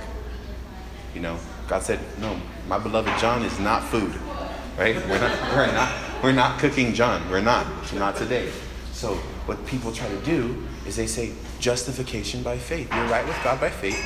You 1.14 1.20
know, 1.20 1.38
God 1.66 1.82
said, 1.82 1.98
No, 2.20 2.40
my 2.68 2.78
beloved 2.78 3.18
John 3.18 3.42
is 3.42 3.58
not 3.58 3.82
food. 3.84 4.14
Right? 4.78 4.94
We're 5.08 5.18
not, 5.18 5.52
we're 5.56 5.72
not, 5.72 6.22
we're 6.22 6.32
not 6.32 6.58
cooking 6.60 6.94
John. 6.94 7.28
We're 7.30 7.40
not. 7.40 7.66
Not 7.92 8.16
today. 8.16 8.50
So 8.92 9.14
what 9.46 9.64
people 9.66 9.92
try 9.92 10.08
to 10.08 10.20
do 10.20 10.62
is 10.86 10.96
they 10.96 11.06
say 11.06 11.32
justification 11.58 12.42
by 12.42 12.58
faith. 12.58 12.92
You're 12.94 13.06
right 13.06 13.26
with 13.26 13.36
God 13.42 13.60
by 13.60 13.70
faith, 13.70 13.98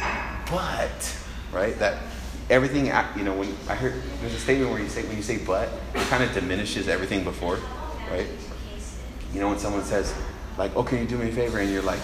but 0.51 1.19
right 1.53 1.79
that 1.79 1.99
everything 2.51 2.87
you 3.17 3.25
know 3.25 3.35
when 3.35 3.55
I 3.69 3.75
heard 3.75 3.95
there's 4.21 4.35
a 4.35 4.39
statement 4.39 4.71
where 4.71 4.81
you 4.81 4.89
say 4.89 5.03
when 5.05 5.17
you 5.17 5.23
say 5.23 5.39
but 5.39 5.69
it 5.95 6.07
kind 6.09 6.23
of 6.23 6.33
diminishes 6.33 6.89
everything 6.89 7.25
before, 7.25 7.59
right? 8.11 8.27
You 9.33 9.41
know 9.41 9.49
when 9.49 9.59
someone 9.59 9.85
says 9.85 10.15
like, 10.59 10.75
oh, 10.77 10.83
can 10.83 10.99
you 10.99 11.07
do 11.07 11.17
me 11.17 11.29
a 11.29 11.33
favor? 11.33 11.59
And 11.59 11.71
you're 11.71 11.83
like, 11.83 12.01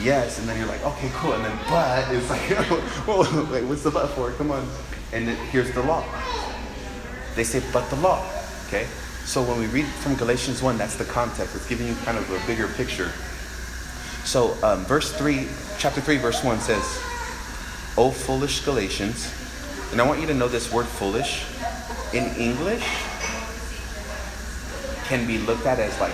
yes. 0.00 0.38
And 0.38 0.48
then 0.48 0.58
you're 0.58 0.68
like, 0.68 0.84
okay, 0.84 1.10
cool. 1.14 1.32
And 1.32 1.44
then, 1.44 1.58
but 1.68 2.10
it's 2.12 2.30
like, 2.30 2.50
well, 3.06 3.22
wait, 3.50 3.64
what's 3.64 3.82
the 3.82 3.90
but 3.90 4.08
for? 4.08 4.30
Come 4.32 4.50
on. 4.50 4.66
And 5.12 5.28
then, 5.28 5.36
here's 5.48 5.70
the 5.72 5.82
law. 5.82 6.04
They 7.34 7.44
say, 7.44 7.62
but 7.72 7.88
the 7.90 7.96
law. 7.96 8.24
Okay? 8.66 8.86
So 9.24 9.42
when 9.42 9.58
we 9.58 9.66
read 9.66 9.86
from 9.86 10.16
Galatians 10.16 10.62
1, 10.62 10.78
that's 10.78 10.96
the 10.96 11.04
context. 11.04 11.54
It's 11.54 11.68
giving 11.68 11.86
you 11.86 11.94
kind 12.04 12.18
of 12.18 12.28
a 12.30 12.46
bigger 12.46 12.68
picture. 12.68 13.10
So 14.24 14.56
um, 14.62 14.84
verse 14.84 15.12
3, 15.12 15.46
chapter 15.78 16.00
3, 16.00 16.16
verse 16.18 16.42
1 16.42 16.60
says, 16.60 16.82
O 17.96 18.10
foolish 18.10 18.64
Galatians. 18.64 19.32
And 19.92 20.00
I 20.00 20.06
want 20.06 20.20
you 20.20 20.26
to 20.26 20.34
know 20.34 20.48
this 20.48 20.72
word 20.72 20.86
foolish 20.86 21.44
in 22.14 22.24
English 22.36 22.84
can 25.04 25.26
be 25.26 25.38
looked 25.38 25.66
at 25.66 25.78
as 25.78 25.98
like 26.00 26.12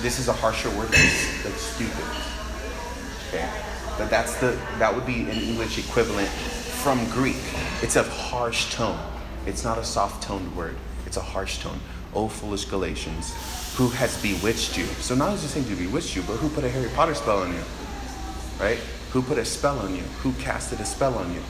this 0.00 0.18
is 0.18 0.28
a 0.28 0.32
harsher 0.32 0.70
word 0.70 0.88
than 0.88 1.04
like 1.44 1.58
stupid. 1.58 2.04
Okay, 3.28 3.48
but 3.98 4.08
that's 4.08 4.36
the 4.36 4.58
that 4.78 4.94
would 4.94 5.06
be 5.06 5.22
an 5.22 5.38
English 5.38 5.78
equivalent 5.78 6.28
from 6.28 7.04
Greek. 7.10 7.36
It's 7.82 7.96
a 7.96 8.02
harsh 8.02 8.72
tone. 8.72 8.98
It's 9.46 9.64
not 9.64 9.78
a 9.78 9.84
soft 9.84 10.22
toned 10.22 10.54
word. 10.56 10.76
It's 11.06 11.16
a 11.16 11.22
harsh 11.22 11.58
tone. 11.58 11.80
O 12.14 12.28
foolish 12.28 12.64
Galatians, 12.64 13.34
who 13.76 13.88
has 13.88 14.20
bewitched 14.22 14.78
you? 14.78 14.84
So 15.00 15.14
not 15.14 15.32
just 15.32 15.54
saying 15.54 15.66
to 15.66 15.76
bewitched 15.76 16.16
you, 16.16 16.22
but 16.22 16.36
who 16.36 16.48
put 16.48 16.64
a 16.64 16.68
Harry 16.68 16.88
Potter 16.94 17.14
spell 17.14 17.40
on 17.42 17.52
you? 17.52 17.62
Right? 18.58 18.78
Who 19.12 19.22
put 19.22 19.38
a 19.38 19.44
spell 19.44 19.78
on 19.78 19.94
you? 19.94 20.02
Who 20.22 20.32
casted 20.34 20.80
a 20.80 20.84
spell 20.84 21.14
on 21.14 21.32
you? 21.32 21.40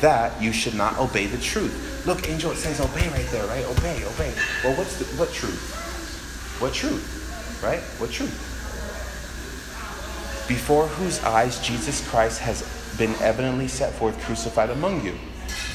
That 0.00 0.40
you 0.42 0.52
should 0.52 0.74
not 0.74 0.98
obey 0.98 1.26
the 1.26 1.38
truth. 1.38 2.04
Look, 2.06 2.28
angel, 2.28 2.52
it 2.52 2.56
says 2.56 2.80
obey 2.80 3.08
right 3.08 3.26
there, 3.30 3.46
right? 3.46 3.64
Obey, 3.66 4.04
obey. 4.04 4.32
Well, 4.64 4.76
what's 4.76 4.98
the, 4.98 5.04
what 5.18 5.32
truth? 5.32 5.74
What 6.60 6.72
truth? 6.72 7.17
Right? 7.62 7.80
What 7.98 8.10
truth? 8.10 8.44
Before 10.48 10.86
whose 10.86 11.22
eyes 11.24 11.60
Jesus 11.60 12.08
Christ 12.08 12.40
has 12.40 12.62
been 12.96 13.14
evidently 13.20 13.68
set 13.68 13.92
forth 13.92 14.18
crucified 14.22 14.70
among 14.70 15.04
you. 15.04 15.14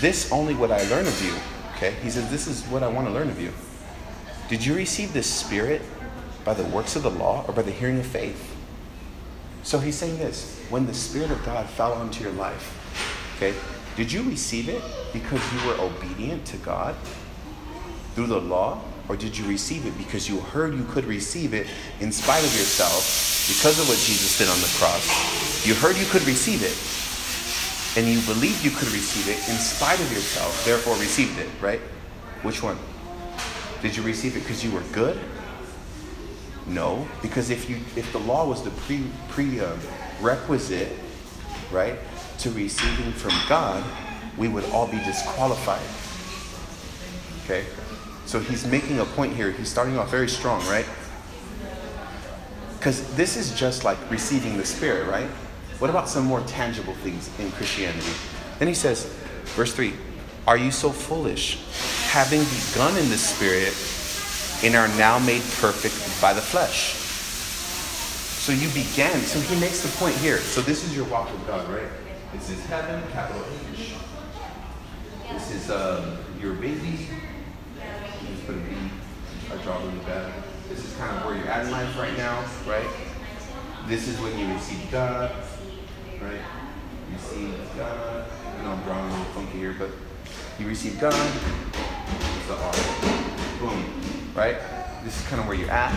This 0.02 0.32
only 0.32 0.56
what 0.56 0.72
I 0.72 0.84
learn 0.90 1.08
of 1.08 1.24
you. 1.24 1.34
Okay? 1.76 1.96
He 2.02 2.10
says, 2.10 2.30
This 2.30 2.48
is 2.48 2.64
what 2.66 2.84
I 2.84 2.88
want 2.88 3.08
to 3.08 3.14
learn 3.14 3.30
of 3.30 3.40
you. 3.40 3.54
Did 4.50 4.66
you 4.66 4.76
receive 4.76 5.14
this 5.14 5.28
spirit 5.28 5.82
by 6.44 6.54
the 6.54 6.66
works 6.66 6.96
of 6.96 7.04
the 7.04 7.12
law 7.12 7.46
or 7.48 7.54
by 7.54 7.62
the 7.62 7.72
hearing 7.72 8.00
of 8.00 8.06
faith? 8.06 8.56
So 9.64 9.80
he's 9.80 9.96
saying 9.96 10.18
this 10.18 10.60
when 10.70 10.86
the 10.86 10.94
Spirit 10.94 11.32
of 11.32 11.44
God 11.46 11.68
fell 11.70 11.94
onto 11.94 12.24
your 12.24 12.34
life, 12.34 12.78
okay, 13.38 13.56
did 13.96 14.12
you 14.12 14.24
receive 14.24 14.68
it 14.68 14.82
because 15.14 15.42
you 15.54 15.68
were 15.68 15.76
obedient 15.80 16.46
to 16.48 16.58
God 16.58 16.96
through 18.14 18.28
the 18.28 18.42
law 18.42 18.82
Or 19.10 19.18
did 19.18 19.38
you 19.38 19.46
receive 19.46 19.86
it 19.86 19.98
because 19.98 20.30
you 20.30 20.40
heard 20.40 20.74
you 20.74 20.86
could 20.86 21.06
receive 21.06 21.54
it 21.54 21.68
in 22.00 22.12
spite 22.12 22.44
of 22.44 22.54
yourself 22.54 23.48
because 23.48 23.80
of 23.80 23.88
what 23.90 23.98
Jesus 23.98 24.38
did 24.38 24.48
on 24.48 24.60
the 24.62 24.72
cross? 24.80 25.68
You 25.68 25.74
heard 25.76 25.98
you 25.98 26.06
could 26.06 26.26
receive 26.26 26.64
it 26.64 26.78
and 27.96 28.08
you 28.08 28.22
believed 28.22 28.64
you 28.64 28.72
could 28.72 28.92
receive 28.92 29.28
it 29.30 29.38
in 29.50 29.60
spite 29.60 30.00
of 30.00 30.12
yourself, 30.12 30.66
therefore 30.66 30.96
received 30.96 31.38
it, 31.38 31.50
right? 31.62 31.80
Which 32.42 32.64
one? 32.64 32.78
Did 33.82 33.96
you 33.96 34.04
receive 34.04 34.36
it 34.36 34.40
because 34.40 34.64
you 34.64 34.72
were 34.72 34.84
good? 34.94 35.20
No, 36.66 37.06
because 37.22 37.50
if 37.50 37.70
you 37.70 37.78
if 37.96 38.12
the 38.14 38.20
law 38.20 38.48
was 38.48 38.64
the 38.64 38.72
pre 38.72 39.04
prerequisite, 39.30 40.92
uh, 40.92 41.76
right, 41.76 41.96
to 42.40 42.52
receiving 42.52 43.12
from 43.12 43.34
God, 43.50 43.84
we 44.38 44.48
would 44.48 44.64
all 44.66 44.88
be 44.88 44.98
disqualified. 45.00 45.82
Okay? 47.44 47.66
So 48.34 48.40
he's 48.40 48.66
making 48.66 48.98
a 48.98 49.06
point 49.06 49.36
here. 49.36 49.52
He's 49.52 49.70
starting 49.70 49.96
off 49.96 50.10
very 50.10 50.28
strong, 50.28 50.60
right? 50.66 50.88
Because 52.80 53.16
this 53.16 53.38
is 53.38 53.54
just 53.54 53.84
like 53.84 54.00
receiving 54.10 54.58
the 54.58 54.66
Spirit, 54.66 55.08
right? 55.08 55.28
What 55.78 55.92
about 55.92 56.10
some 56.10 56.26
more 56.26 56.42
tangible 56.48 56.96
things 57.04 57.30
in 57.38 57.52
Christianity? 57.52 58.12
Then 58.58 58.68
he 58.68 58.74
says, 58.74 59.06
verse 59.54 59.72
3 59.76 59.94
Are 60.48 60.58
you 60.58 60.72
so 60.72 60.90
foolish, 60.90 61.60
having 62.10 62.40
begun 62.40 62.98
in 62.98 63.08
the 63.10 63.20
Spirit, 63.20 63.76
and 64.66 64.76
are 64.76 64.88
now 64.98 65.20
made 65.20 65.44
perfect 65.62 66.20
by 66.20 66.34
the 66.34 66.42
flesh? 66.42 66.96
So 68.42 68.52
you 68.52 68.68
began. 68.70 69.22
So 69.22 69.42
he 69.42 69.62
makes 69.62 69.84
the 69.84 69.96
point 70.00 70.16
here. 70.16 70.40
So 70.40 70.62
this 70.62 70.84
is 70.84 70.96
your 70.96 71.06
walk 71.06 71.32
with 71.32 71.46
God, 71.46 71.70
right? 71.70 71.88
This 72.34 72.50
is 72.50 72.66
heaven, 72.66 73.00
capital 73.12 73.46
H. 73.74 73.94
This 75.32 75.52
is 75.52 75.70
uh, 75.70 76.18
your 76.42 76.54
baby. 76.56 77.10
Just 78.44 78.56
put 78.58 78.62
a 78.62 78.70
B. 78.70 78.76
I 79.54 79.64
draw 79.64 79.78
a 79.78 79.84
little 79.86 80.00
bad. 80.02 80.34
This 80.68 80.84
is 80.84 80.98
kind 80.98 81.18
of 81.18 81.26
where 81.26 81.36
you're 81.36 81.48
at 81.48 81.66
in 81.66 81.72
life 81.72 81.98
right 81.98 82.18
now, 82.18 82.44
right? 82.68 82.88
This 83.88 84.10
is 84.10 84.20
when 84.20 84.38
you 84.38 84.54
receive 84.54 84.92
God, 84.92 85.32
right? 86.22 86.42
You 87.12 87.18
see 87.20 87.54
God. 87.78 88.26
I 88.28 88.64
know 88.64 88.72
I'm 88.72 88.84
drawing 88.84 89.06
a 89.06 89.10
little 89.10 89.26
funky 89.34 89.60
here, 89.60 89.76
but 89.80 89.92
you 90.60 90.68
receive 90.68 91.00
God. 91.00 91.14
It's 91.14 92.48
the 92.48 92.56
R. 92.56 92.74
Boom. 93.60 93.86
Right? 94.36 94.58
This 95.06 95.22
is 95.22 95.28
kind 95.28 95.42
of 95.42 95.48
where 95.48 95.56
you're 95.56 95.72
at. 95.72 95.94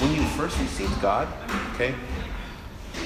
When 0.00 0.12
you 0.14 0.22
first 0.30 0.58
received 0.58 1.00
God, 1.00 1.28
okay, 1.74 1.94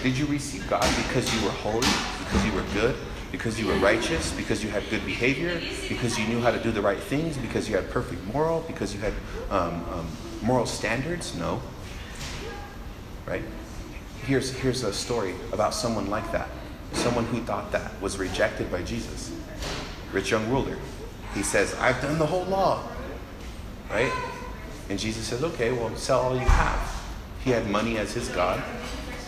did 0.03 0.17
you 0.17 0.25
receive 0.27 0.69
God 0.71 0.89
because 1.09 1.35
you 1.35 1.45
were 1.45 1.53
holy, 1.53 1.89
because 2.21 2.47
you 2.47 2.53
were 2.53 2.65
good, 2.73 2.97
because 3.33 3.59
you 3.59 3.67
were 3.67 3.77
righteous, 3.77 4.33
because 4.33 4.63
you 4.63 4.71
had 4.71 4.89
good 4.91 5.05
behavior, 5.05 5.61
because 5.89 6.19
you 6.19 6.27
knew 6.27 6.41
how 6.41 6.51
to 6.51 6.63
do 6.63 6.71
the 6.71 6.81
right 6.81 6.99
things, 6.99 7.37
because 7.37 7.69
you 7.69 7.77
had 7.77 7.91
perfect 7.91 8.23
moral, 8.33 8.61
because 8.67 8.95
you 8.95 9.01
had 9.01 9.13
um, 9.51 9.85
um, 9.93 10.07
moral 10.43 10.67
standards? 10.67 11.35
No. 11.35 11.61
Right? 13.27 13.43
Here's, 14.25 14.53
here's 14.53 14.83
a 14.85 14.93
story 14.93 15.35
about 15.53 15.75
someone 15.75 16.09
like 16.09 16.31
that. 16.33 16.49
Someone 16.93 17.25
who 17.27 17.41
thought 17.43 17.73
that 17.73 18.01
was 18.01 18.19
rejected 18.19 18.71
by 18.71 18.83
Jesus. 18.83 19.33
Rich 20.13 20.31
young 20.31 20.49
ruler. 20.51 20.77
He 21.35 21.43
says, 21.43 21.75
I've 21.75 22.01
done 22.01 22.19
the 22.19 22.27
whole 22.27 22.45
law. 22.45 22.89
Right? 23.91 24.13
And 24.89 24.99
Jesus 24.99 25.27
says, 25.27 25.43
okay, 25.43 25.73
well, 25.73 25.95
sell 25.97 26.21
all 26.21 26.35
you 26.35 26.41
have. 26.41 27.05
He 27.45 27.51
had 27.51 27.69
money 27.69 27.99
as 27.99 28.15
his 28.15 28.29
God. 28.29 28.63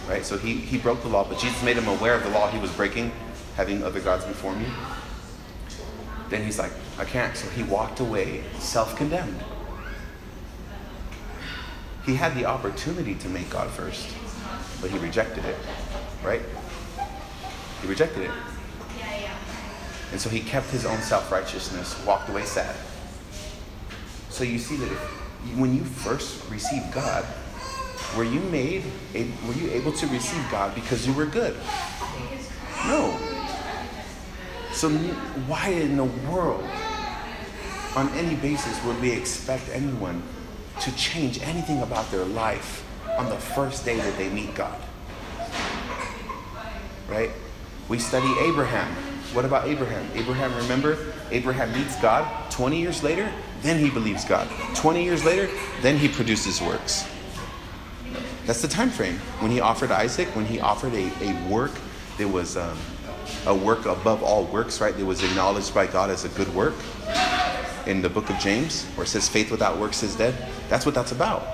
Right? 0.08 0.24
So 0.24 0.38
he, 0.38 0.54
he 0.54 0.78
broke 0.78 1.02
the 1.02 1.08
law, 1.08 1.24
but 1.28 1.38
Jesus 1.38 1.62
made 1.62 1.76
him 1.76 1.88
aware 1.88 2.14
of 2.14 2.22
the 2.22 2.30
law 2.30 2.48
he 2.48 2.58
was 2.58 2.72
breaking, 2.72 3.12
having 3.58 3.82
other 3.82 3.98
gods 3.98 4.24
before 4.24 4.54
me. 4.54 4.66
Then 6.28 6.44
he's 6.44 6.60
like, 6.60 6.70
I 6.96 7.04
can't. 7.04 7.36
So 7.36 7.48
he 7.50 7.64
walked 7.64 7.98
away, 7.98 8.44
self 8.60 8.94
condemned. 8.94 9.42
He 12.06 12.14
had 12.14 12.36
the 12.36 12.44
opportunity 12.44 13.16
to 13.16 13.28
make 13.28 13.50
God 13.50 13.68
first, 13.68 14.14
but 14.80 14.90
he 14.90 14.98
rejected 14.98 15.44
it. 15.44 15.56
Right? 16.22 16.40
He 17.82 17.88
rejected 17.88 18.22
it. 18.22 18.30
And 20.12 20.20
so 20.20 20.30
he 20.30 20.38
kept 20.38 20.70
his 20.70 20.86
own 20.86 21.00
self 21.00 21.32
righteousness, 21.32 22.00
walked 22.06 22.28
away 22.28 22.44
sad. 22.44 22.76
So 24.30 24.44
you 24.44 24.60
see 24.60 24.76
that 24.76 24.88
when 25.56 25.74
you 25.74 25.82
first 25.82 26.48
received 26.48 26.92
God, 26.94 27.26
were 28.16 28.22
you 28.22 28.38
made, 28.38 28.84
were 29.12 29.54
you 29.54 29.68
able 29.72 29.90
to 29.94 30.06
receive 30.06 30.48
God 30.48 30.76
because 30.76 31.04
you 31.08 31.12
were 31.12 31.26
good? 31.26 31.56
No. 32.86 33.18
So 34.78 34.88
why 35.48 35.70
in 35.70 35.96
the 35.96 36.04
world, 36.30 36.62
on 37.96 38.08
any 38.10 38.36
basis, 38.36 38.80
would 38.84 39.00
we 39.00 39.10
expect 39.10 39.68
anyone 39.70 40.22
to 40.82 40.94
change 40.94 41.42
anything 41.42 41.82
about 41.82 42.08
their 42.12 42.24
life 42.24 42.86
on 43.18 43.28
the 43.28 43.34
first 43.34 43.84
day 43.84 43.96
that 43.96 44.16
they 44.16 44.28
meet 44.28 44.54
God? 44.54 44.80
Right? 47.08 47.32
We 47.88 47.98
study 47.98 48.32
Abraham. 48.38 48.86
What 49.34 49.44
about 49.44 49.66
Abraham? 49.66 50.08
Abraham, 50.14 50.54
remember, 50.54 51.12
Abraham 51.32 51.72
meets 51.72 52.00
God 52.00 52.48
20 52.52 52.80
years 52.80 53.02
later, 53.02 53.32
then 53.62 53.80
he 53.80 53.90
believes 53.90 54.24
God. 54.24 54.48
20 54.76 55.02
years 55.02 55.24
later, 55.24 55.50
then 55.80 55.98
he 55.98 56.06
produces 56.06 56.62
works. 56.62 57.04
That's 58.46 58.62
the 58.62 58.68
time 58.68 58.90
frame. 58.90 59.18
When 59.40 59.50
he 59.50 59.58
offered 59.58 59.90
Isaac, 59.90 60.28
when 60.36 60.44
he 60.44 60.60
offered 60.60 60.94
a, 60.94 61.10
a 61.20 61.48
work 61.48 61.72
that 62.18 62.28
was 62.28 62.56
um, 62.56 62.78
a 63.46 63.54
work 63.54 63.86
above 63.86 64.22
all 64.22 64.44
works, 64.44 64.80
right? 64.80 64.96
That 64.96 65.04
was 65.04 65.22
acknowledged 65.22 65.74
by 65.74 65.86
God 65.86 66.10
as 66.10 66.24
a 66.24 66.28
good 66.30 66.52
work 66.54 66.74
in 67.86 68.02
the 68.02 68.08
book 68.08 68.28
of 68.30 68.38
James, 68.38 68.84
where 68.94 69.04
it 69.04 69.08
says 69.08 69.28
faith 69.28 69.50
without 69.50 69.78
works 69.78 70.02
is 70.02 70.14
dead. 70.14 70.34
That's 70.68 70.84
what 70.84 70.94
that's 70.94 71.12
about. 71.12 71.46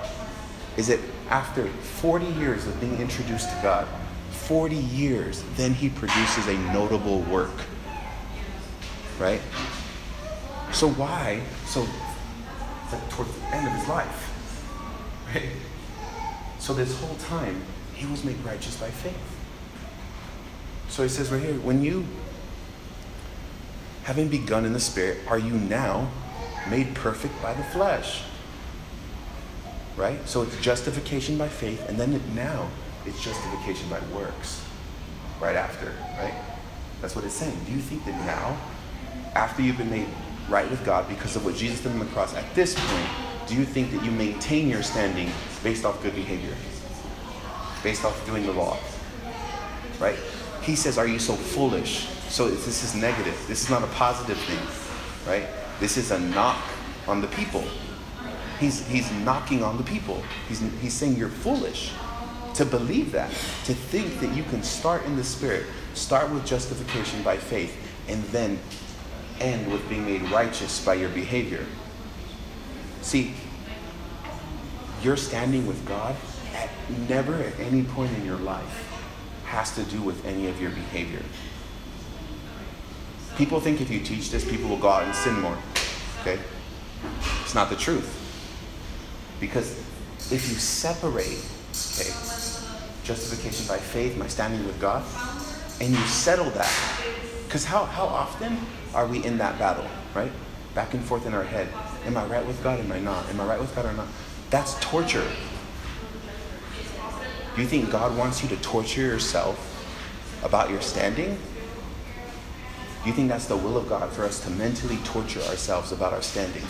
Is 0.77 0.89
it 0.89 0.99
after 1.29 1.67
40 1.67 2.25
years 2.25 2.67
of 2.67 2.79
being 2.79 2.97
introduced 2.99 3.49
to 3.49 3.59
God, 3.61 3.87
40 4.31 4.75
years, 4.75 5.43
then 5.55 5.73
he 5.73 5.89
produces 5.89 6.47
a 6.47 6.57
notable 6.71 7.21
work. 7.21 7.51
Right? 9.19 9.41
So 10.71 10.89
why? 10.89 11.41
So 11.65 11.81
it's 12.83 12.93
like 12.93 13.09
towards 13.09 13.31
the 13.33 13.55
end 13.55 13.67
of 13.67 13.73
his 13.73 13.87
life. 13.87 14.31
Right? 15.33 15.49
So 16.59 16.73
this 16.73 16.99
whole 16.99 17.15
time, 17.15 17.61
he 17.93 18.05
was 18.05 18.23
made 18.23 18.37
righteous 18.45 18.77
by 18.77 18.89
faith. 18.89 19.34
So 20.89 21.03
he 21.03 21.09
says 21.09 21.31
right 21.31 21.41
here, 21.41 21.55
when 21.55 21.83
you, 21.83 22.05
having 24.03 24.27
begun 24.27 24.65
in 24.65 24.73
the 24.73 24.79
spirit, 24.79 25.19
are 25.27 25.39
you 25.39 25.53
now 25.53 26.09
made 26.69 26.93
perfect 26.95 27.41
by 27.41 27.53
the 27.53 27.63
flesh? 27.63 28.23
Right? 29.97 30.27
So 30.27 30.41
it's 30.41 30.59
justification 30.61 31.37
by 31.37 31.47
faith, 31.47 31.87
and 31.89 31.97
then 31.97 32.13
it, 32.13 32.21
now 32.33 32.69
it's 33.05 33.23
justification 33.23 33.89
by 33.89 33.99
works. 34.15 34.63
Right 35.39 35.55
after, 35.55 35.91
right? 36.17 36.33
That's 37.01 37.15
what 37.15 37.25
it's 37.25 37.33
saying. 37.33 37.57
Do 37.65 37.73
you 37.73 37.79
think 37.79 38.05
that 38.05 38.15
now, 38.25 38.57
after 39.35 39.61
you've 39.61 39.77
been 39.77 39.89
made 39.89 40.07
right 40.49 40.69
with 40.69 40.83
God 40.85 41.07
because 41.09 41.35
of 41.35 41.43
what 41.43 41.55
Jesus 41.55 41.81
did 41.81 41.91
on 41.91 41.99
the 41.99 42.05
cross, 42.05 42.33
at 42.35 42.55
this 42.55 42.75
point, 42.75 43.09
do 43.47 43.55
you 43.55 43.65
think 43.65 43.91
that 43.91 44.03
you 44.03 44.11
maintain 44.11 44.69
your 44.69 44.81
standing 44.81 45.29
based 45.63 45.85
off 45.85 46.01
good 46.01 46.15
behavior? 46.15 46.55
Based 47.83 48.05
off 48.05 48.25
doing 48.25 48.45
the 48.45 48.53
law? 48.53 48.77
Right? 49.99 50.17
He 50.65 50.75
says, 50.75 50.97
Are 50.97 51.07
you 51.07 51.19
so 51.19 51.33
foolish? 51.33 52.07
So 52.29 52.49
this 52.49 52.83
is 52.83 52.95
negative. 52.95 53.39
This 53.47 53.63
is 53.63 53.69
not 53.69 53.83
a 53.83 53.87
positive 53.87 54.37
thing. 54.37 55.29
Right? 55.31 55.47
This 55.79 55.95
is 55.95 56.11
a 56.11 56.19
knock 56.19 56.61
on 57.07 57.21
the 57.21 57.27
people. 57.27 57.63
He's, 58.59 58.85
he's 58.87 59.11
knocking 59.11 59.63
on 59.63 59.77
the 59.77 59.83
people. 59.83 60.23
He's, 60.47 60.59
he's 60.81 60.93
saying, 60.93 61.17
You're 61.17 61.29
foolish 61.29 61.93
to 62.55 62.65
believe 62.65 63.11
that, 63.11 63.29
to 63.65 63.73
think 63.73 64.19
that 64.21 64.33
you 64.35 64.43
can 64.43 64.63
start 64.63 65.05
in 65.05 65.15
the 65.17 65.23
Spirit, 65.23 65.65
start 65.93 66.31
with 66.31 66.45
justification 66.45 67.21
by 67.21 67.37
faith, 67.37 67.75
and 68.07 68.23
then 68.25 68.57
end 69.41 69.71
with 69.71 69.87
being 69.89 70.05
made 70.05 70.21
righteous 70.31 70.83
by 70.83 70.93
your 70.93 71.09
behavior. 71.09 71.65
See, 73.01 73.33
you're 75.03 75.17
standing 75.17 75.67
with 75.67 75.85
God 75.85 76.15
at 76.55 76.69
never 77.09 77.35
at 77.35 77.59
any 77.59 77.83
point 77.83 78.13
in 78.13 78.25
your 78.25 78.37
life 78.37 78.94
has 79.45 79.73
to 79.75 79.83
do 79.83 80.01
with 80.01 80.25
any 80.25 80.47
of 80.47 80.61
your 80.61 80.71
behavior. 80.71 81.21
People 83.37 83.59
think 83.59 83.81
if 83.81 83.91
you 83.91 83.99
teach 83.99 84.31
this, 84.31 84.49
people 84.49 84.69
will 84.69 84.77
go 84.77 84.89
out 84.89 85.03
and 85.03 85.13
sin 85.13 85.39
more. 85.41 85.57
Okay? 86.21 86.39
It's 87.41 87.53
not 87.53 87.69
the 87.69 87.75
truth. 87.75 88.21
Because 89.39 89.77
if 90.31 90.49
you 90.49 90.55
separate, 90.55 91.43
okay, 91.95 92.11
justification 93.03 93.67
by 93.67 93.77
faith, 93.77 94.17
my 94.17 94.27
standing 94.27 94.65
with 94.65 94.79
God, 94.79 95.03
and 95.81 95.89
you 95.89 96.01
settle 96.07 96.49
that, 96.51 96.71
because 97.45 97.65
how, 97.65 97.85
how 97.85 98.05
often 98.05 98.57
are 98.93 99.05
we 99.05 99.23
in 99.23 99.37
that 99.37 99.59
battle, 99.59 99.85
right? 100.13 100.31
Back 100.73 100.93
and 100.93 101.03
forth 101.03 101.25
in 101.25 101.33
our 101.33 101.43
head. 101.43 101.67
Am 102.05 102.17
I 102.17 102.25
right 102.25 102.45
with 102.45 102.61
God? 102.63 102.79
Am 102.79 102.91
I 102.91 102.99
not? 102.99 103.29
Am 103.29 103.39
I 103.41 103.45
right 103.45 103.59
with 103.59 103.75
God 103.75 103.85
or 103.85 103.93
not? 103.93 104.07
That's 104.49 104.79
torture. 104.79 105.27
Do 107.55 107.61
you 107.61 107.67
think 107.67 107.89
God 107.89 108.17
wants 108.17 108.43
you 108.43 108.49
to 108.49 108.57
torture 108.57 109.01
yourself 109.01 109.71
about 110.43 110.69
your 110.69 110.81
standing? 110.81 111.37
Do 113.03 113.09
you 113.09 113.13
think 113.13 113.29
that's 113.29 113.45
the 113.45 113.55
will 113.55 113.77
of 113.77 113.87
God 113.87 114.11
for 114.11 114.25
us 114.25 114.41
to 114.41 114.49
mentally 114.49 114.97
torture 115.05 115.41
ourselves 115.43 115.93
about 115.93 116.11
our 116.11 116.21
standing? 116.21 116.63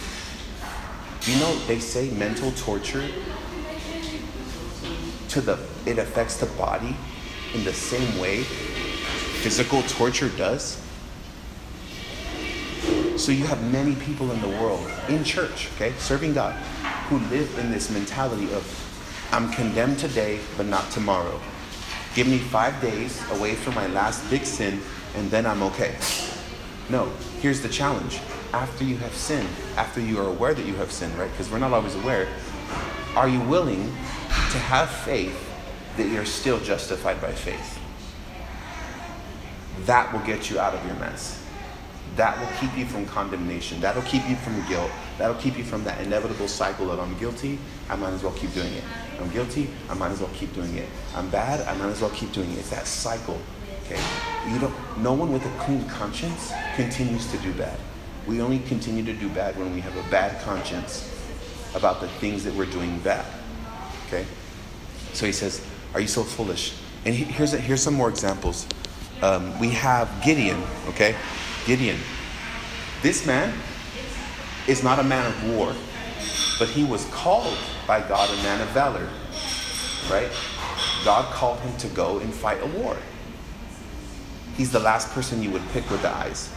You 1.24 1.40
know, 1.40 1.58
they 1.66 1.80
say 1.80 2.12
mental 2.12 2.52
torture 2.52 3.10
to 5.30 5.42
the 5.42 5.58
it 5.88 5.98
affects 5.98 6.38
the 6.38 6.46
body 6.46 6.96
in 7.56 7.64
the 7.64 7.74
same 7.74 8.20
way 8.20 8.44
physical 8.44 9.82
torture 9.84 10.30
does. 10.30 10.80
So 13.18 13.32
you 13.32 13.46
have 13.46 13.72
many 13.72 13.96
people 13.96 14.30
in 14.32 14.40
the 14.40 14.50
world, 14.50 14.88
in 15.10 15.24
church, 15.24 15.70
okay, 15.76 15.94
serving 15.98 16.34
God, 16.34 16.54
who 17.10 17.18
live 17.36 17.58
in 17.58 17.72
this 17.72 17.90
mentality 17.90 18.52
of 18.54 18.64
I'm 19.32 19.52
condemned 19.52 20.00
today, 20.00 20.40
but 20.58 20.66
not 20.66 20.90
tomorrow. 20.92 21.40
Give 22.14 22.28
me 22.28 22.38
five 22.38 22.80
days 22.82 23.22
away 23.32 23.56
from 23.56 23.76
my 23.76 23.88
last 23.88 24.30
big 24.30 24.46
sin, 24.46 24.82
and 25.16 25.30
then 25.30 25.46
I'm 25.46 25.62
okay. 25.64 25.96
No, 26.90 27.12
here's 27.42 27.62
the 27.62 27.70
challenge. 27.70 28.20
After 28.54 28.84
you 28.84 28.96
have 28.98 29.14
sinned, 29.14 29.50
after 29.76 30.00
you 30.00 30.20
are 30.20 30.28
aware 30.30 30.54
that 30.54 30.66
you 30.66 30.76
have 30.76 30.92
sinned, 30.92 31.18
right? 31.18 31.30
Because 31.32 31.50
we're 31.52 31.60
not 31.60 31.74
always 31.74 31.96
aware, 31.96 32.28
are 33.16 33.28
you 33.28 33.42
willing 33.42 33.86
to 33.86 34.60
have 34.60 34.90
faith 34.90 35.52
that 35.98 36.08
you're 36.08 36.26
still 36.26 36.60
justified 36.60 37.20
by 37.22 37.32
faith? 37.32 37.80
That 39.86 40.12
will 40.14 40.22
get 40.22 40.50
you 40.50 40.60
out 40.60 40.74
of 40.74 40.86
your 40.86 40.96
mess. 40.96 41.46
That 42.16 42.40
will 42.40 42.48
keep 42.60 42.78
you 42.78 42.86
from 42.86 43.06
condemnation. 43.06 43.82
That'll 43.82 44.04
keep 44.04 44.28
you 44.30 44.38
from 44.38 44.66
guilt. 44.68 44.92
That'll 45.18 45.36
keep 45.36 45.58
you 45.58 45.64
from 45.66 45.84
that 45.84 46.00
inevitable 46.00 46.48
cycle 46.48 46.92
of 46.92 47.00
I'm 47.00 47.18
guilty, 47.18 47.60
I 47.90 47.96
might 47.96 48.12
as 48.12 48.24
well 48.24 48.34
keep 48.34 48.54
doing 48.54 48.74
it. 48.74 48.84
I'm 49.20 49.30
guilty, 49.30 49.70
I 49.90 49.94
might 49.94 50.12
as 50.12 50.20
well 50.20 50.32
keep 50.34 50.54
doing 50.54 50.76
it. 50.76 50.90
I'm 51.16 51.30
bad, 51.30 51.66
I 51.68 51.78
might 51.78 51.90
as 51.90 52.02
well 52.02 52.10
keep 52.12 52.32
doing 52.32 52.52
it. 52.52 52.60
It's 52.60 52.70
that 52.72 52.88
cycle. 52.88 53.40
Okay? 53.86 54.02
You 54.50 54.60
don't 54.60 54.74
no 54.98 55.14
one 55.14 55.32
with 55.32 55.46
a 55.46 55.60
clean 55.60 55.88
conscience 55.88 56.52
continues 56.76 57.30
to 57.32 57.38
do 57.40 57.54
bad. 57.54 57.78
We 58.28 58.42
only 58.42 58.60
continue 58.60 59.04
to 59.06 59.14
do 59.14 59.30
bad 59.30 59.58
when 59.58 59.74
we 59.74 59.82
have 59.82 59.96
a 59.96 60.10
bad 60.10 60.42
conscience 60.42 61.12
about 61.76 62.02
the 62.02 62.08
things 62.08 62.44
that 62.44 62.54
we're 62.56 62.66
doing 62.66 62.98
bad. 63.00 63.26
Okay? 64.08 64.26
So 65.14 65.26
he 65.26 65.32
says, 65.32 65.66
Are 65.94 66.00
you 66.00 66.08
so 66.08 66.24
foolish? 66.24 66.76
And 67.06 67.14
he, 67.14 67.24
here's, 67.26 67.54
a, 67.54 67.58
here's 67.58 67.84
some 67.84 67.94
more 67.94 68.10
examples. 68.10 68.66
Um, 69.22 69.58
we 69.60 69.70
have 69.70 70.10
Gideon, 70.24 70.62
okay? 70.90 71.16
Gideon. 71.66 71.98
This 73.02 73.26
man 73.26 73.54
is 74.68 74.84
not 74.84 75.00
a 75.00 75.04
man 75.04 75.26
of 75.28 75.56
war, 75.56 75.74
but 76.58 76.68
he 76.68 76.84
was 76.84 77.06
called 77.06 77.58
by 77.88 78.02
God 78.08 78.30
a 78.30 78.36
man 78.44 78.62
of 78.62 78.68
valor, 78.70 79.08
right? 80.10 80.32
God 81.04 81.32
called 81.34 81.60
him 81.60 81.76
to 81.78 81.88
go 81.90 82.20
and 82.20 82.34
fight 82.34 82.62
a 82.62 82.68
war. 82.68 82.98
He's 84.58 84.72
the 84.72 84.80
last 84.80 85.10
person 85.12 85.44
you 85.44 85.52
would 85.52 85.68
pick 85.70 85.90
with 85.90 86.02
the 86.02 86.10
eyes. 86.10 86.52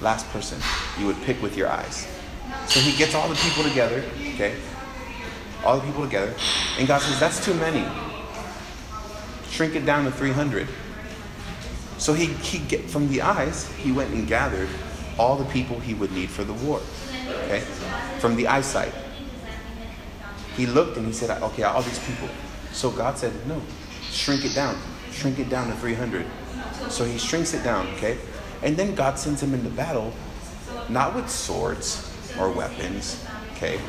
Last 0.00 0.28
person 0.30 0.60
you 0.98 1.06
would 1.06 1.20
pick 1.22 1.42
with 1.42 1.56
your 1.56 1.68
eyes. 1.68 2.06
So 2.66 2.80
he 2.80 2.96
gets 2.96 3.14
all 3.14 3.28
the 3.28 3.34
people 3.34 3.64
together, 3.64 4.04
okay? 4.34 4.54
All 5.64 5.78
the 5.78 5.84
people 5.84 6.04
together. 6.04 6.34
And 6.78 6.86
God 6.86 7.02
says, 7.02 7.18
That's 7.18 7.44
too 7.44 7.54
many. 7.54 7.86
Shrink 9.50 9.74
it 9.74 9.84
down 9.84 10.04
to 10.04 10.12
300. 10.12 10.68
So 11.98 12.14
he, 12.14 12.26
he 12.26 12.58
get, 12.58 12.88
from 12.88 13.08
the 13.08 13.22
eyes, 13.22 13.66
he 13.72 13.90
went 13.90 14.14
and 14.14 14.26
gathered 14.28 14.68
all 15.18 15.36
the 15.36 15.44
people 15.46 15.80
he 15.80 15.94
would 15.94 16.12
need 16.12 16.30
for 16.30 16.44
the 16.44 16.52
war. 16.52 16.80
Okay? 17.44 17.60
From 18.20 18.36
the 18.36 18.46
eyesight. 18.46 18.94
He 20.58 20.66
looked 20.66 20.96
and 20.96 21.06
he 21.06 21.12
said, 21.12 21.40
okay, 21.40 21.62
all 21.62 21.82
these 21.82 22.00
people. 22.00 22.28
So 22.72 22.90
God 22.90 23.16
said, 23.16 23.32
no, 23.46 23.62
shrink 24.10 24.44
it 24.44 24.56
down. 24.56 24.76
Shrink 25.12 25.38
it 25.38 25.48
down 25.48 25.68
to 25.68 25.74
300. 25.76 26.26
So 26.88 27.04
he 27.04 27.16
shrinks 27.16 27.54
it 27.54 27.62
down, 27.62 27.86
okay? 27.94 28.18
And 28.64 28.76
then 28.76 28.96
God 28.96 29.20
sends 29.20 29.40
him 29.40 29.54
into 29.54 29.70
battle, 29.70 30.12
not 30.88 31.14
with 31.14 31.30
swords 31.30 32.12
or 32.40 32.50
weapons, 32.50 33.24
okay? 33.52 33.80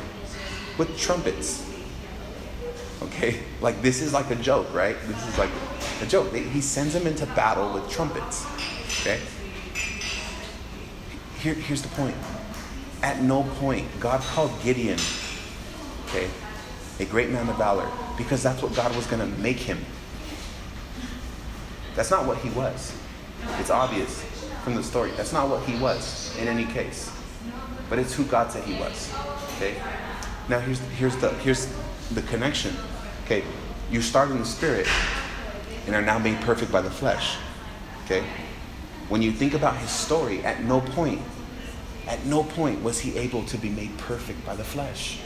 With 0.78 0.96
trumpets. 0.96 1.66
Okay? 3.02 3.40
Like 3.60 3.82
this 3.82 4.00
is 4.00 4.14
like 4.14 4.30
a 4.30 4.36
joke, 4.36 4.72
right? 4.72 4.96
This 5.06 5.26
is 5.26 5.36
like 5.36 5.50
a 6.00 6.06
joke. 6.06 6.32
He 6.32 6.60
sends 6.60 6.94
him 6.94 7.06
into 7.06 7.26
battle 7.26 7.74
with 7.74 7.90
trumpets. 7.90 8.46
Okay? 9.00 9.20
Here, 11.40 11.54
here's 11.54 11.82
the 11.82 11.88
point. 11.88 12.14
At 13.02 13.20
no 13.20 13.42
point, 13.58 13.88
God 13.98 14.20
called 14.20 14.52
Gideon, 14.62 14.98
okay, 16.06 16.28
a 17.00 17.06
great 17.06 17.30
man 17.30 17.48
of 17.48 17.56
valor, 17.56 17.90
because 18.16 18.42
that's 18.42 18.62
what 18.62 18.74
God 18.76 18.94
was 18.94 19.06
going 19.06 19.20
to 19.20 19.40
make 19.40 19.56
him. 19.56 19.78
That's 21.96 22.10
not 22.10 22.26
what 22.26 22.38
he 22.38 22.50
was. 22.50 22.94
It's 23.58 23.70
obvious 23.70 24.22
from 24.62 24.74
the 24.74 24.82
story. 24.82 25.10
That's 25.16 25.32
not 25.32 25.48
what 25.48 25.62
he 25.64 25.78
was 25.78 26.36
in 26.38 26.46
any 26.46 26.66
case. 26.66 27.10
But 27.88 27.98
it's 27.98 28.14
who 28.14 28.24
God 28.24 28.52
said 28.52 28.64
he 28.64 28.78
was. 28.78 29.12
Okay? 29.56 29.74
Now 30.48 30.60
here's 30.60 30.80
here's 30.98 31.16
the 31.16 31.30
here's 31.38 31.72
the 32.12 32.22
connection. 32.22 32.76
Okay, 33.24 33.44
you 33.90 34.02
start 34.02 34.30
in 34.30 34.38
the 34.38 34.44
spirit 34.44 34.86
and 35.86 35.94
are 35.94 36.02
now 36.02 36.18
made 36.18 36.40
perfect 36.42 36.70
by 36.70 36.82
the 36.82 36.90
flesh. 36.90 37.36
Okay? 38.04 38.24
When 39.08 39.22
you 39.22 39.32
think 39.32 39.54
about 39.54 39.76
his 39.76 39.90
story, 39.90 40.44
at 40.44 40.62
no 40.64 40.80
point, 40.80 41.20
at 42.06 42.24
no 42.26 42.44
point 42.44 42.82
was 42.82 43.00
he 43.00 43.16
able 43.16 43.44
to 43.44 43.56
be 43.56 43.70
made 43.70 43.96
perfect 43.98 44.44
by 44.44 44.54
the 44.54 44.64
flesh. 44.64 45.20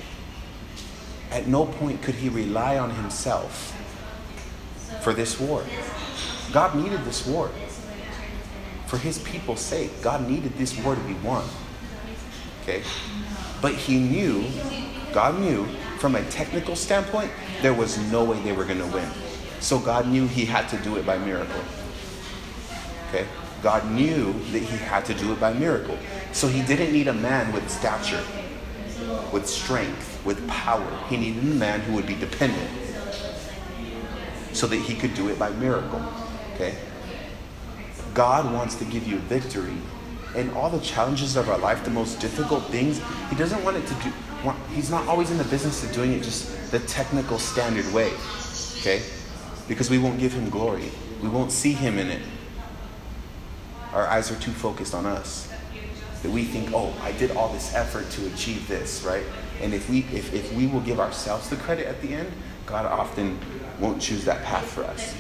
At 1.35 1.49
no 1.49 1.67
point 1.67 2.01
could 2.01 2.15
he 2.15 2.29
rely 2.29 2.79
on 2.79 2.91
himself 2.91 3.73
for 5.03 5.13
this 5.13 5.41
war. 5.41 5.65
God 6.53 6.77
needed 6.77 7.05
this 7.05 7.27
war. 7.27 7.51
For 8.87 8.99
his 8.99 9.19
people's 9.19 9.61
sake, 9.61 9.91
God 10.01 10.29
needed 10.29 10.57
this 10.57 10.79
war 10.79 10.95
to 10.95 11.01
be 11.01 11.15
won. 11.15 11.45
Okay? 12.63 12.85
But 13.61 13.75
he 13.75 13.99
knew, 13.99 14.45
God 15.13 15.41
knew, 15.41 15.67
from 15.99 16.15
a 16.15 16.23
technical 16.31 16.77
standpoint, 16.77 17.33
there 17.63 17.75
was 17.75 17.99
no 18.13 18.23
way 18.23 18.39
they 18.43 18.53
were 18.53 18.65
going 18.65 18.79
to 18.79 18.87
win. 18.87 19.09
So 19.59 19.81
God 19.81 20.07
knew 20.07 20.29
he 20.29 20.45
had 20.45 20.69
to 20.69 20.77
do 20.79 20.97
it 20.99 21.05
by 21.05 21.19
miracle. 21.19 21.65
Okay? 23.09 23.27
God 23.61 23.91
knew 23.91 24.33
that 24.53 24.61
he 24.61 24.77
had 24.77 25.05
to 25.07 25.15
do 25.15 25.33
it 25.33 25.41
by 25.41 25.53
miracle. 25.53 25.99
So 26.31 26.47
he 26.47 26.63
didn't 26.63 26.93
need 26.93 27.09
a 27.09 27.15
man 27.15 27.53
with 27.53 27.69
stature, 27.69 28.23
with 29.33 29.49
strength, 29.49 30.14
with 30.25 30.47
power. 30.49 30.87
He 31.09 31.17
needed 31.17 31.43
a 31.43 31.47
man 31.47 31.81
who 31.81 31.95
would 31.95 32.07
be 32.07 32.15
dependent 32.15 32.71
so 34.53 34.67
that 34.67 34.77
he 34.77 34.95
could 34.95 35.15
do 35.15 35.29
it 35.29 35.39
by 35.39 35.51
miracle. 35.51 36.03
Okay? 36.55 36.77
God 38.15 38.53
wants 38.53 38.77
to 38.77 38.85
give 38.85 39.07
you 39.07 39.19
victory 39.19 39.77
in 40.37 40.51
all 40.51 40.71
the 40.71 40.81
challenges 40.81 41.37
of 41.37 41.49
our 41.49 41.59
life, 41.59 41.85
the 41.85 41.91
most 41.91 42.21
difficult 42.21 42.65
things. 42.65 43.01
He 43.31 43.37
doesn't 43.37 43.63
want 43.65 43.77
it 43.77 43.87
to 43.87 43.95
do, 43.95 44.13
he's 44.73 44.91
not 44.91 45.07
always 45.09 45.31
in 45.31 45.39
the 45.39 45.45
business 45.45 45.85
of 45.85 45.93
doing 45.93 46.13
it 46.13 46.23
just 46.23 46.71
the 46.71 46.81
technical 46.81 47.39
standard 47.39 47.93
way. 47.93 48.13
Okay? 48.81 49.03
because 49.69 49.91
we 49.91 49.99
won't 49.99 50.19
give 50.19 50.33
him 50.33 50.51
glory. 50.51 50.91
We 51.23 51.29
won't 51.29 51.53
see 51.53 51.73
him 51.73 51.99
in 51.99 52.09
it. 52.09 52.23
Our 53.93 54.07
eyes 54.07 54.31
are 54.31 54.39
too 54.39 54.51
focused 54.51 54.95
on 54.95 55.07
us. 55.07 55.51
That 56.23 56.31
we 56.31 56.45
think, 56.45 56.71
oh, 56.73 56.95
I 57.03 57.13
did 57.13 57.33
all 57.33 57.53
this 57.53 57.75
effort 57.75 58.11
to 58.11 58.27
achieve 58.27 58.67
this, 58.67 59.03
right? 59.03 59.25
And 59.61 59.73
if 59.73 59.89
we 59.89 60.01
if, 60.13 60.33
if 60.35 60.53
we 60.55 60.67
will 60.67 60.81
give 60.81 61.01
ourselves 61.01 61.49
the 61.49 61.57
credit 61.57 61.87
at 61.87 62.01
the 62.03 62.15
end, 62.15 62.31
God 62.67 62.87
often 62.87 63.39
won't 63.79 64.01
choose 64.01 64.25
that 64.25 64.43
path 64.45 64.65
for 64.65 64.85
us. 64.85 65.15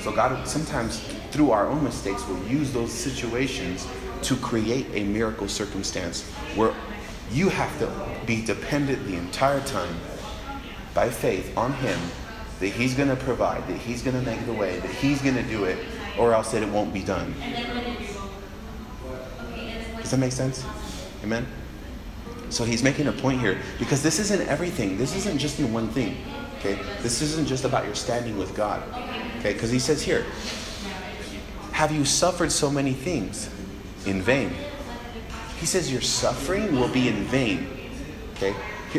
So 0.00 0.12
God 0.12 0.46
sometimes 0.46 1.00
through 1.30 1.50
our 1.50 1.66
own 1.66 1.82
mistakes 1.82 2.26
will 2.28 2.42
use 2.46 2.72
those 2.72 2.92
situations 2.92 3.86
to 4.22 4.36
create 4.36 4.86
a 4.94 5.04
miracle 5.04 5.48
circumstance 5.48 6.22
where 6.54 6.74
you 7.30 7.48
have 7.48 7.78
to 7.78 7.90
be 8.26 8.44
dependent 8.44 9.06
the 9.06 9.16
entire 9.16 9.60
time 9.60 9.96
by 10.94 11.10
faith 11.10 11.56
on 11.56 11.72
him 11.74 11.98
that 12.60 12.68
He's 12.68 12.94
going 12.94 13.08
to 13.08 13.16
provide, 13.16 13.66
that 13.68 13.78
He's 13.78 14.02
going 14.02 14.16
to 14.16 14.22
make 14.22 14.44
the 14.46 14.52
way, 14.52 14.78
that 14.78 14.90
He's 14.90 15.20
going 15.20 15.34
to 15.34 15.42
do 15.42 15.64
it, 15.64 15.78
or 16.18 16.32
else 16.32 16.52
that 16.52 16.62
it 16.62 16.68
won't 16.68 16.94
be 16.94 17.02
done. 17.02 17.34
Does 20.00 20.10
that 20.10 20.18
make 20.18 20.32
sense? 20.32 20.64
Amen? 21.22 21.46
So 22.54 22.64
he's 22.64 22.84
making 22.84 23.08
a 23.08 23.12
point 23.12 23.40
here 23.40 23.58
because 23.80 24.00
this 24.00 24.20
isn't 24.20 24.40
everything. 24.48 24.96
This 24.96 25.16
isn't 25.16 25.38
just 25.38 25.58
in 25.58 25.72
one 25.72 25.88
thing. 25.88 26.16
Okay? 26.58 26.78
This 27.02 27.20
isn't 27.20 27.48
just 27.48 27.64
about 27.64 27.84
your 27.84 27.96
standing 27.96 28.38
with 28.38 28.54
God. 28.54 28.80
Okay? 29.40 29.54
Because 29.54 29.70
he 29.70 29.80
says 29.80 30.02
here, 30.02 30.24
have 31.72 31.90
you 31.90 32.04
suffered 32.04 32.52
so 32.52 32.70
many 32.70 32.92
things 32.92 33.50
in 34.06 34.22
vain? 34.22 34.52
He 35.58 35.66
says 35.66 35.90
your 35.90 36.00
suffering 36.00 36.78
will 36.78 36.88
be 36.88 37.08
in 37.08 37.24
vain. 37.24 37.68
Okay? 38.34 38.54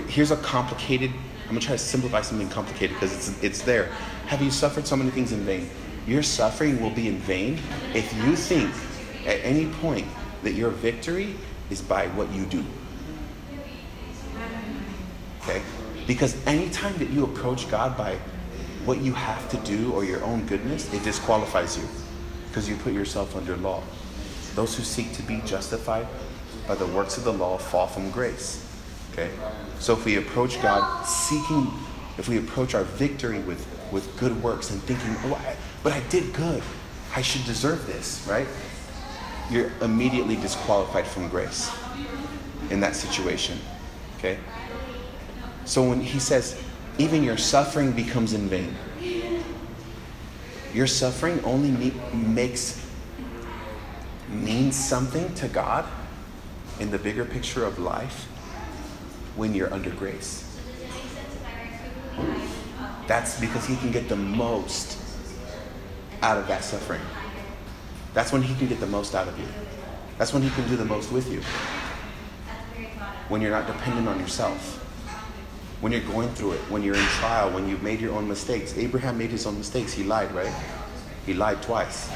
Here's 0.10 0.32
a 0.32 0.38
complicated 0.38 1.12
I'm 1.46 1.50
gonna 1.50 1.62
try 1.62 1.76
to 1.76 1.78
simplify 1.78 2.22
something 2.22 2.50
complicated 2.50 2.96
because 2.96 3.14
it's 3.14 3.44
it's 3.44 3.62
there. 3.62 3.86
Have 4.26 4.42
you 4.42 4.50
suffered 4.50 4.88
so 4.88 4.96
many 4.96 5.12
things 5.12 5.32
in 5.32 5.42
vain? 5.42 5.70
Your 6.08 6.24
suffering 6.24 6.82
will 6.82 6.90
be 6.90 7.08
in 7.08 7.20
vain 7.20 7.60
if 7.94 8.12
you 8.26 8.36
think 8.36 8.74
at 9.28 9.40
any 9.44 9.68
point 9.68 10.08
that 10.42 10.54
your 10.54 10.72
victory 10.72 11.36
is 11.70 11.84
by 11.84 12.08
what 12.08 12.32
you 12.32 12.46
do. 12.48 12.66
Okay? 15.46 15.62
Because 16.08 16.36
anytime 16.46 16.98
that 16.98 17.10
you 17.10 17.24
approach 17.24 17.70
God 17.70 17.98
by 17.98 18.18
what 18.86 19.02
you 19.02 19.14
have 19.14 19.50
to 19.50 19.58
do 19.58 19.92
or 19.94 20.04
your 20.04 20.24
own 20.24 20.46
goodness, 20.46 20.92
it 20.94 21.04
disqualifies 21.04 21.78
you 21.78 21.88
because 22.48 22.70
you 22.70 22.76
put 22.78 22.94
yourself 22.94 23.36
under 23.36 23.56
law. 23.58 23.82
Those 24.54 24.78
who 24.78 24.84
seek 24.84 25.14
to 25.14 25.24
be 25.24 25.42
justified 25.46 26.08
by 26.68 26.76
the 26.76 26.86
works 26.88 27.18
of 27.18 27.24
the 27.24 27.34
law 27.34 27.58
fall 27.58 27.88
from 27.88 28.12
grace. 28.12 28.66
Okay? 29.12 29.30
So 29.80 29.94
if 29.94 30.06
we 30.06 30.18
approach 30.18 30.62
God 30.62 31.04
seeking, 31.04 31.72
if 32.18 32.28
we 32.30 32.38
approach 32.38 32.76
our 32.76 32.84
victory 32.84 33.40
with, 33.40 33.66
with 33.92 34.18
good 34.18 34.42
works 34.42 34.72
and 34.72 34.82
thinking, 34.84 35.16
oh, 35.26 35.36
I, 35.36 35.56
but 35.84 35.94
I 35.94 36.02
did 36.10 36.34
good, 36.34 36.64
I 37.16 37.22
should 37.22 37.46
deserve 37.46 37.86
this, 37.88 38.26
right? 38.30 38.48
You're 39.50 39.72
immediately 39.82 40.36
disqualified 40.36 41.06
from 41.08 41.30
grace 41.30 41.72
in 42.70 42.80
that 42.80 42.96
situation. 42.96 43.60
Okay? 44.18 44.38
So 45.66 45.88
when 45.88 46.00
he 46.00 46.20
says, 46.20 46.62
even 46.98 47.24
your 47.24 47.38
suffering 47.38 47.92
becomes 47.92 48.34
in 48.34 48.48
vain, 48.48 48.76
your 50.74 50.88
suffering 50.88 51.44
only 51.44 51.92
makes 52.14 52.86
means 54.30 54.76
something 54.76 55.34
to 55.36 55.48
God 55.48 55.86
in 56.80 56.92
the 56.92 56.98
bigger 56.98 57.26
picture 57.26 57.64
of 57.64 57.80
life 57.80 58.26
when 59.36 59.54
you're 59.54 59.74
under 59.74 59.90
grace. 59.92 60.42
That's 63.08 63.40
because 63.40 63.66
he 63.66 63.76
can 63.78 63.92
get 63.92 64.10
the 64.10 64.16
most 64.16 64.98
out 66.22 66.38
of 66.38 66.48
that 66.48 66.64
suffering. 66.64 67.02
That's 68.14 68.32
when 68.32 68.42
he 68.42 68.56
can 68.56 68.68
get 68.68 68.80
the 68.80 68.88
most 68.88 69.16
out 69.16 69.28
of 69.28 69.38
you. 69.38 69.48
That's 70.18 70.34
when 70.34 70.42
he 70.42 70.50
can 70.50 70.68
do 70.68 70.76
the 70.76 70.86
most 70.86 71.12
with 71.12 71.32
you. 71.32 71.42
When 73.30 73.42
you're 73.42 73.52
not 73.52 73.68
dependent 73.68 74.08
on 74.08 74.20
yourself. 74.20 74.82
When 75.86 75.92
you're 75.92 76.02
going 76.02 76.30
through 76.30 76.54
it, 76.54 76.62
when 76.62 76.82
you're 76.82 76.96
in 76.96 77.06
trial, 77.22 77.52
when 77.52 77.70
you've 77.70 77.84
made 77.84 78.02
your 78.02 78.16
own 78.16 78.28
mistakes. 78.28 78.76
Abraham 78.76 79.20
made 79.20 79.30
his 79.30 79.46
own 79.46 79.56
mistakes. 79.56 79.94
He 79.94 80.04
lied, 80.04 80.32
right? 80.32 80.52
He 81.28 81.36
lied 81.36 81.62
twice. 81.62 82.10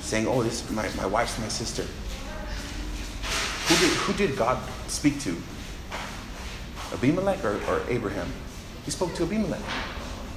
Saying, 0.00 0.26
Oh, 0.26 0.42
this 0.42 0.68
my, 0.68 0.88
my 0.96 1.06
wife's 1.06 1.38
my 1.38 1.46
sister. 1.46 1.84
Who 3.68 3.76
did, 3.80 3.96
who 3.98 4.12
did 4.14 4.36
God 4.36 4.58
speak 4.88 5.20
to? 5.20 5.36
Abimelech 6.92 7.44
or, 7.44 7.60
or 7.68 7.80
Abraham? 7.88 8.26
He 8.84 8.90
spoke 8.90 9.14
to 9.14 9.22
Abimelech. 9.22 9.62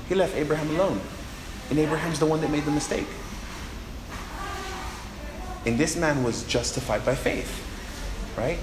He 0.07 0.13
left 0.13 0.35
Abraham 0.35 0.69
alone. 0.75 1.01
And 1.71 1.79
Abraham's 1.79 2.19
the 2.19 2.27
one 2.27 2.39
that 2.41 2.51
made 2.51 2.65
the 2.65 2.71
mistake. 2.71 3.07
And 5.65 5.75
this 5.75 5.95
man 5.95 6.23
was 6.23 6.43
justified 6.43 7.03
by 7.03 7.15
faith, 7.15 7.49
right? 8.37 8.59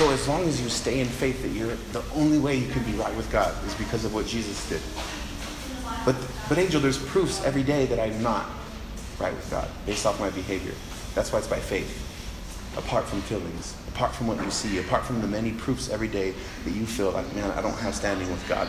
So 0.00 0.08
as 0.08 0.26
long 0.26 0.44
as 0.44 0.62
you 0.62 0.70
stay 0.70 1.00
in 1.00 1.06
faith 1.06 1.42
that 1.42 1.50
you're 1.50 1.76
the 1.92 2.02
only 2.14 2.38
way 2.38 2.56
you 2.56 2.66
can 2.72 2.82
be 2.84 2.92
right 2.92 3.14
with 3.16 3.30
God 3.30 3.52
is 3.66 3.74
because 3.74 4.06
of 4.06 4.14
what 4.14 4.24
Jesus 4.24 4.66
did. 4.66 4.80
But 6.06 6.16
but 6.48 6.56
Angel, 6.56 6.80
there's 6.80 6.96
proofs 6.96 7.44
every 7.44 7.62
day 7.62 7.84
that 7.84 8.00
I'm 8.00 8.22
not 8.22 8.46
right 9.18 9.34
with 9.34 9.50
God 9.50 9.68
based 9.84 10.06
off 10.06 10.18
my 10.18 10.30
behavior. 10.30 10.72
That's 11.14 11.30
why 11.30 11.40
it's 11.40 11.48
by 11.48 11.58
faith. 11.58 11.92
Apart 12.78 13.04
from 13.04 13.20
feelings, 13.20 13.76
apart 13.88 14.14
from 14.14 14.26
what 14.26 14.42
you 14.42 14.50
see, 14.50 14.78
apart 14.78 15.04
from 15.04 15.20
the 15.20 15.26
many 15.26 15.52
proofs 15.52 15.90
every 15.90 16.08
day 16.08 16.32
that 16.64 16.70
you 16.70 16.86
feel 16.86 17.10
like, 17.10 17.30
man, 17.34 17.50
I 17.50 17.60
don't 17.60 17.76
have 17.76 17.94
standing 17.94 18.30
with 18.30 18.48
God. 18.48 18.68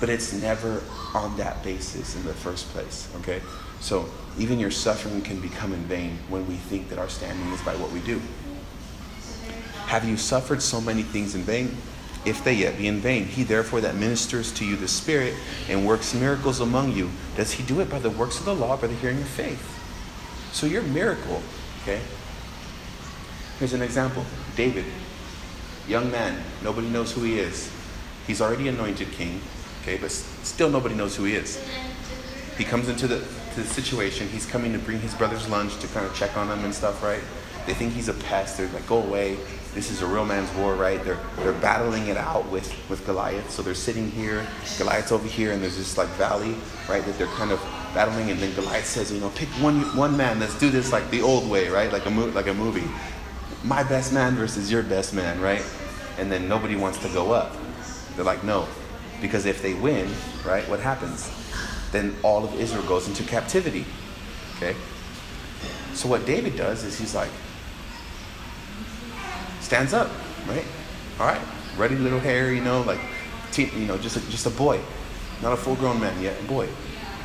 But 0.00 0.10
it's 0.10 0.34
never 0.34 0.82
on 1.14 1.34
that 1.38 1.64
basis 1.64 2.14
in 2.14 2.26
the 2.26 2.34
first 2.34 2.68
place, 2.74 3.08
okay? 3.20 3.40
So 3.80 4.06
even 4.38 4.58
your 4.58 4.70
suffering 4.70 5.22
can 5.22 5.40
become 5.40 5.72
in 5.72 5.80
vain 5.84 6.18
when 6.28 6.46
we 6.46 6.56
think 6.56 6.90
that 6.90 6.98
our 6.98 7.08
standing 7.08 7.50
is 7.54 7.62
by 7.62 7.74
what 7.76 7.90
we 7.90 8.00
do. 8.00 8.20
Have 9.88 10.04
you 10.06 10.18
suffered 10.18 10.60
so 10.60 10.82
many 10.82 11.02
things 11.02 11.34
in 11.34 11.40
vain? 11.44 11.74
If 12.26 12.44
they 12.44 12.52
yet 12.52 12.76
be 12.76 12.88
in 12.88 13.00
vain, 13.00 13.24
he 13.24 13.42
therefore 13.42 13.80
that 13.80 13.94
ministers 13.94 14.52
to 14.52 14.64
you 14.66 14.76
the 14.76 14.86
Spirit 14.86 15.32
and 15.66 15.86
works 15.86 16.12
miracles 16.12 16.60
among 16.60 16.92
you, 16.92 17.10
does 17.36 17.52
he 17.52 17.62
do 17.62 17.80
it 17.80 17.88
by 17.88 17.98
the 17.98 18.10
works 18.10 18.38
of 18.38 18.44
the 18.44 18.54
law, 18.54 18.76
by 18.76 18.88
the 18.88 18.94
hearing 18.96 19.16
of 19.16 19.28
faith? 19.28 19.64
So 20.52 20.66
your 20.66 20.82
miracle, 20.82 21.42
okay? 21.80 22.02
Here's 23.58 23.72
an 23.72 23.80
example 23.80 24.26
David, 24.56 24.84
young 25.88 26.10
man, 26.10 26.44
nobody 26.62 26.88
knows 26.90 27.12
who 27.12 27.22
he 27.22 27.38
is. 27.38 27.72
He's 28.26 28.42
already 28.42 28.68
anointed 28.68 29.10
king, 29.12 29.40
okay, 29.80 29.96
but 29.96 30.10
still 30.10 30.68
nobody 30.68 30.96
knows 30.96 31.16
who 31.16 31.24
he 31.24 31.34
is. 31.34 31.66
He 32.58 32.64
comes 32.64 32.90
into 32.90 33.06
the, 33.06 33.26
the 33.58 33.64
situation, 33.64 34.28
he's 34.28 34.46
coming 34.46 34.72
to 34.72 34.78
bring 34.78 35.00
his 35.00 35.14
brother's 35.14 35.48
lunch 35.48 35.76
to 35.78 35.86
kind 35.88 36.06
of 36.06 36.14
check 36.14 36.36
on 36.36 36.48
him 36.48 36.64
and 36.64 36.74
stuff, 36.74 37.02
right? 37.02 37.20
They 37.66 37.74
think 37.74 37.92
he's 37.92 38.08
a 38.08 38.14
pest. 38.14 38.56
They're 38.56 38.68
like, 38.68 38.86
go 38.86 39.02
away. 39.02 39.36
This 39.74 39.90
is 39.90 40.00
a 40.00 40.06
real 40.06 40.24
man's 40.24 40.52
war, 40.54 40.74
right? 40.74 41.02
They're, 41.04 41.18
they're 41.38 41.52
battling 41.52 42.06
it 42.08 42.16
out 42.16 42.48
with, 42.50 42.72
with 42.88 43.04
Goliath. 43.04 43.50
So 43.50 43.62
they're 43.62 43.74
sitting 43.74 44.10
here, 44.10 44.46
Goliath's 44.78 45.12
over 45.12 45.28
here, 45.28 45.52
and 45.52 45.62
there's 45.62 45.76
this 45.76 45.98
like 45.98 46.08
valley, 46.10 46.54
right, 46.88 47.04
that 47.04 47.18
they're 47.18 47.26
kind 47.28 47.50
of 47.50 47.60
battling. 47.94 48.30
And 48.30 48.40
then 48.40 48.54
Goliath 48.54 48.86
says, 48.86 49.12
you 49.12 49.20
know, 49.20 49.30
pick 49.30 49.48
one, 49.60 49.80
one 49.96 50.16
man. 50.16 50.40
Let's 50.40 50.58
do 50.58 50.70
this 50.70 50.92
like 50.92 51.10
the 51.10 51.20
old 51.20 51.48
way, 51.50 51.68
right? 51.68 51.92
Like 51.92 52.06
a, 52.06 52.10
mo- 52.10 52.32
like 52.34 52.46
a 52.46 52.54
movie. 52.54 52.88
My 53.64 53.82
best 53.82 54.12
man 54.12 54.36
versus 54.36 54.70
your 54.70 54.82
best 54.82 55.12
man, 55.12 55.40
right? 55.40 55.64
And 56.18 56.32
then 56.32 56.48
nobody 56.48 56.76
wants 56.76 56.98
to 56.98 57.08
go 57.10 57.32
up. 57.32 57.54
They're 58.16 58.24
like, 58.24 58.42
no. 58.44 58.66
Because 59.20 59.46
if 59.46 59.62
they 59.62 59.74
win, 59.74 60.08
right, 60.46 60.66
what 60.68 60.80
happens? 60.80 61.30
Then 61.92 62.14
all 62.22 62.44
of 62.44 62.54
Israel 62.60 62.82
goes 62.84 63.08
into 63.08 63.22
captivity. 63.24 63.84
Okay? 64.56 64.76
So 65.94 66.08
what 66.08 66.26
David 66.26 66.56
does 66.56 66.84
is 66.84 66.98
he's 66.98 67.14
like, 67.14 67.30
stands 69.60 69.92
up, 69.92 70.10
right? 70.46 70.64
All 71.18 71.26
right, 71.26 71.40
ruddy 71.76 71.96
little 71.96 72.20
hair, 72.20 72.52
you 72.52 72.62
know, 72.62 72.82
like, 72.82 73.00
teen, 73.52 73.70
you 73.76 73.86
know, 73.86 73.98
just 73.98 74.16
a, 74.16 74.30
just 74.30 74.46
a 74.46 74.50
boy, 74.50 74.80
not 75.42 75.52
a 75.52 75.56
full-grown 75.56 76.00
man 76.00 76.20
yet, 76.22 76.38
a 76.40 76.44
boy, 76.44 76.68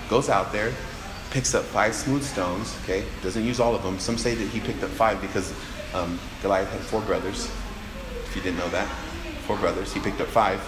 goes 0.09 0.29
out 0.29 0.51
there, 0.51 0.73
picks 1.33 1.55
up 1.55 1.63
five 1.63 1.95
smooth 1.95 2.23
stones. 2.23 2.77
Okay, 2.83 3.03
doesn't 3.21 3.43
use 3.43 3.59
all 3.59 3.75
of 3.75 3.83
them. 3.83 3.99
Some 3.99 4.17
say 4.17 4.35
that 4.35 4.47
he 4.49 4.59
picked 4.59 4.83
up 4.83 4.89
five 4.91 5.19
because 5.19 5.53
um, 5.93 6.19
Goliath 6.41 6.71
had 6.71 6.81
four 6.81 7.01
brothers. 7.01 7.49
If 8.25 8.35
you 8.35 8.41
didn't 8.41 8.59
know 8.59 8.69
that, 8.69 8.87
four 9.47 9.57
brothers. 9.57 9.91
He 9.91 9.99
picked 9.99 10.21
up 10.21 10.27
five. 10.27 10.59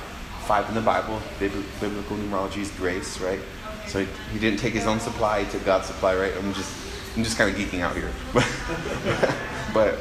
Five 0.45 0.67
in 0.69 0.75
the 0.75 0.81
Bible. 0.81 1.19
Biblical 1.39 2.17
numerology 2.17 2.58
is 2.58 2.71
grace, 2.71 3.19
right? 3.19 3.39
So 3.88 4.00
he, 4.00 4.08
he 4.34 4.39
didn't 4.39 4.60
take 4.60 4.74
his 4.74 4.86
own 4.86 5.00
supply; 5.00 5.43
he 5.43 5.52
took 5.52 5.65
God's 5.65 5.88
supply, 5.88 6.15
right? 6.15 6.34
I'm 6.38 6.54
just, 6.54 6.74
I'm 7.15 7.24
just 7.24 7.38
kind 7.38 7.50
of 7.50 7.56
geeking 7.56 7.82
out 7.82 7.95
here, 7.95 8.12
but 9.74 10.00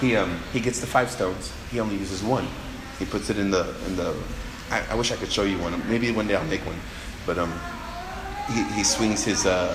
he 0.00 0.16
um, 0.16 0.38
he 0.52 0.60
gets 0.60 0.80
the 0.80 0.86
five 0.86 1.10
stones. 1.10 1.52
He 1.70 1.80
only 1.80 1.96
uses 1.96 2.22
one. 2.22 2.46
He 2.98 3.04
puts 3.04 3.30
it 3.30 3.38
in 3.38 3.50
the 3.50 3.74
in 3.86 3.96
the. 3.96 4.14
I, 4.70 4.84
I 4.90 4.94
wish 4.94 5.12
I 5.12 5.16
could 5.16 5.30
show 5.30 5.44
you 5.44 5.58
one. 5.58 5.80
Maybe 5.88 6.10
one 6.10 6.26
day 6.26 6.34
I'll 6.34 6.44
make 6.46 6.64
one. 6.66 6.78
But 7.24 7.38
um, 7.38 7.52
he, 8.52 8.62
he 8.74 8.84
swings 8.84 9.24
his 9.24 9.46
uh, 9.46 9.72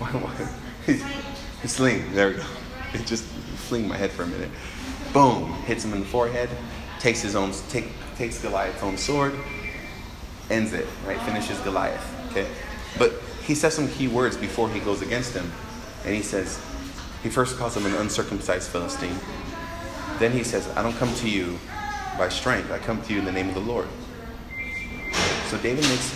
his, 0.86 1.04
sling. 1.64 2.12
There 2.14 2.28
we 2.28 2.34
go. 2.34 2.44
It 2.94 3.04
just 3.04 3.24
fling 3.68 3.86
my 3.86 3.98
head 3.98 4.10
for 4.10 4.22
a 4.22 4.26
minute. 4.26 4.48
Boom! 5.12 5.52
Hits 5.66 5.84
him 5.84 5.92
in 5.92 6.00
the 6.00 6.06
forehead. 6.06 6.48
Takes 6.98 7.20
his 7.20 7.36
own 7.36 7.52
take 7.68 7.92
takes 8.16 8.40
Goliath's 8.40 8.82
own 8.82 8.96
sword. 8.96 9.34
Ends 10.50 10.72
it. 10.72 10.86
Right. 11.06 11.20
Finishes 11.22 11.58
Goliath. 11.60 12.30
Okay. 12.30 12.46
But 12.98 13.12
he 13.44 13.54
says 13.54 13.74
some 13.74 13.88
key 13.88 14.08
words 14.08 14.36
before 14.36 14.68
he 14.68 14.80
goes 14.80 15.02
against 15.02 15.34
him, 15.34 15.50
and 16.04 16.14
he 16.14 16.22
says, 16.22 16.60
he 17.22 17.28
first 17.28 17.56
calls 17.58 17.76
him 17.76 17.86
an 17.86 17.94
uncircumcised 17.94 18.70
Philistine. 18.70 19.18
Then 20.18 20.32
he 20.32 20.44
says, 20.44 20.68
I 20.76 20.82
don't 20.82 20.96
come 20.96 21.14
to 21.16 21.28
you 21.28 21.58
by 22.16 22.28
strength. 22.28 22.70
I 22.70 22.78
come 22.78 23.02
to 23.02 23.12
you 23.12 23.18
in 23.20 23.24
the 23.24 23.32
name 23.32 23.48
of 23.48 23.54
the 23.54 23.60
Lord. 23.60 23.88
So 25.46 25.58
David 25.58 25.84
makes, 25.88 26.14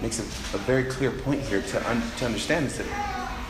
makes 0.00 0.18
a, 0.18 0.56
a 0.56 0.60
very 0.60 0.84
clear 0.84 1.10
point 1.10 1.42
here 1.42 1.62
to, 1.62 1.90
un, 1.90 2.02
to 2.18 2.24
understand 2.24 2.66
is 2.66 2.78
that 2.78 2.86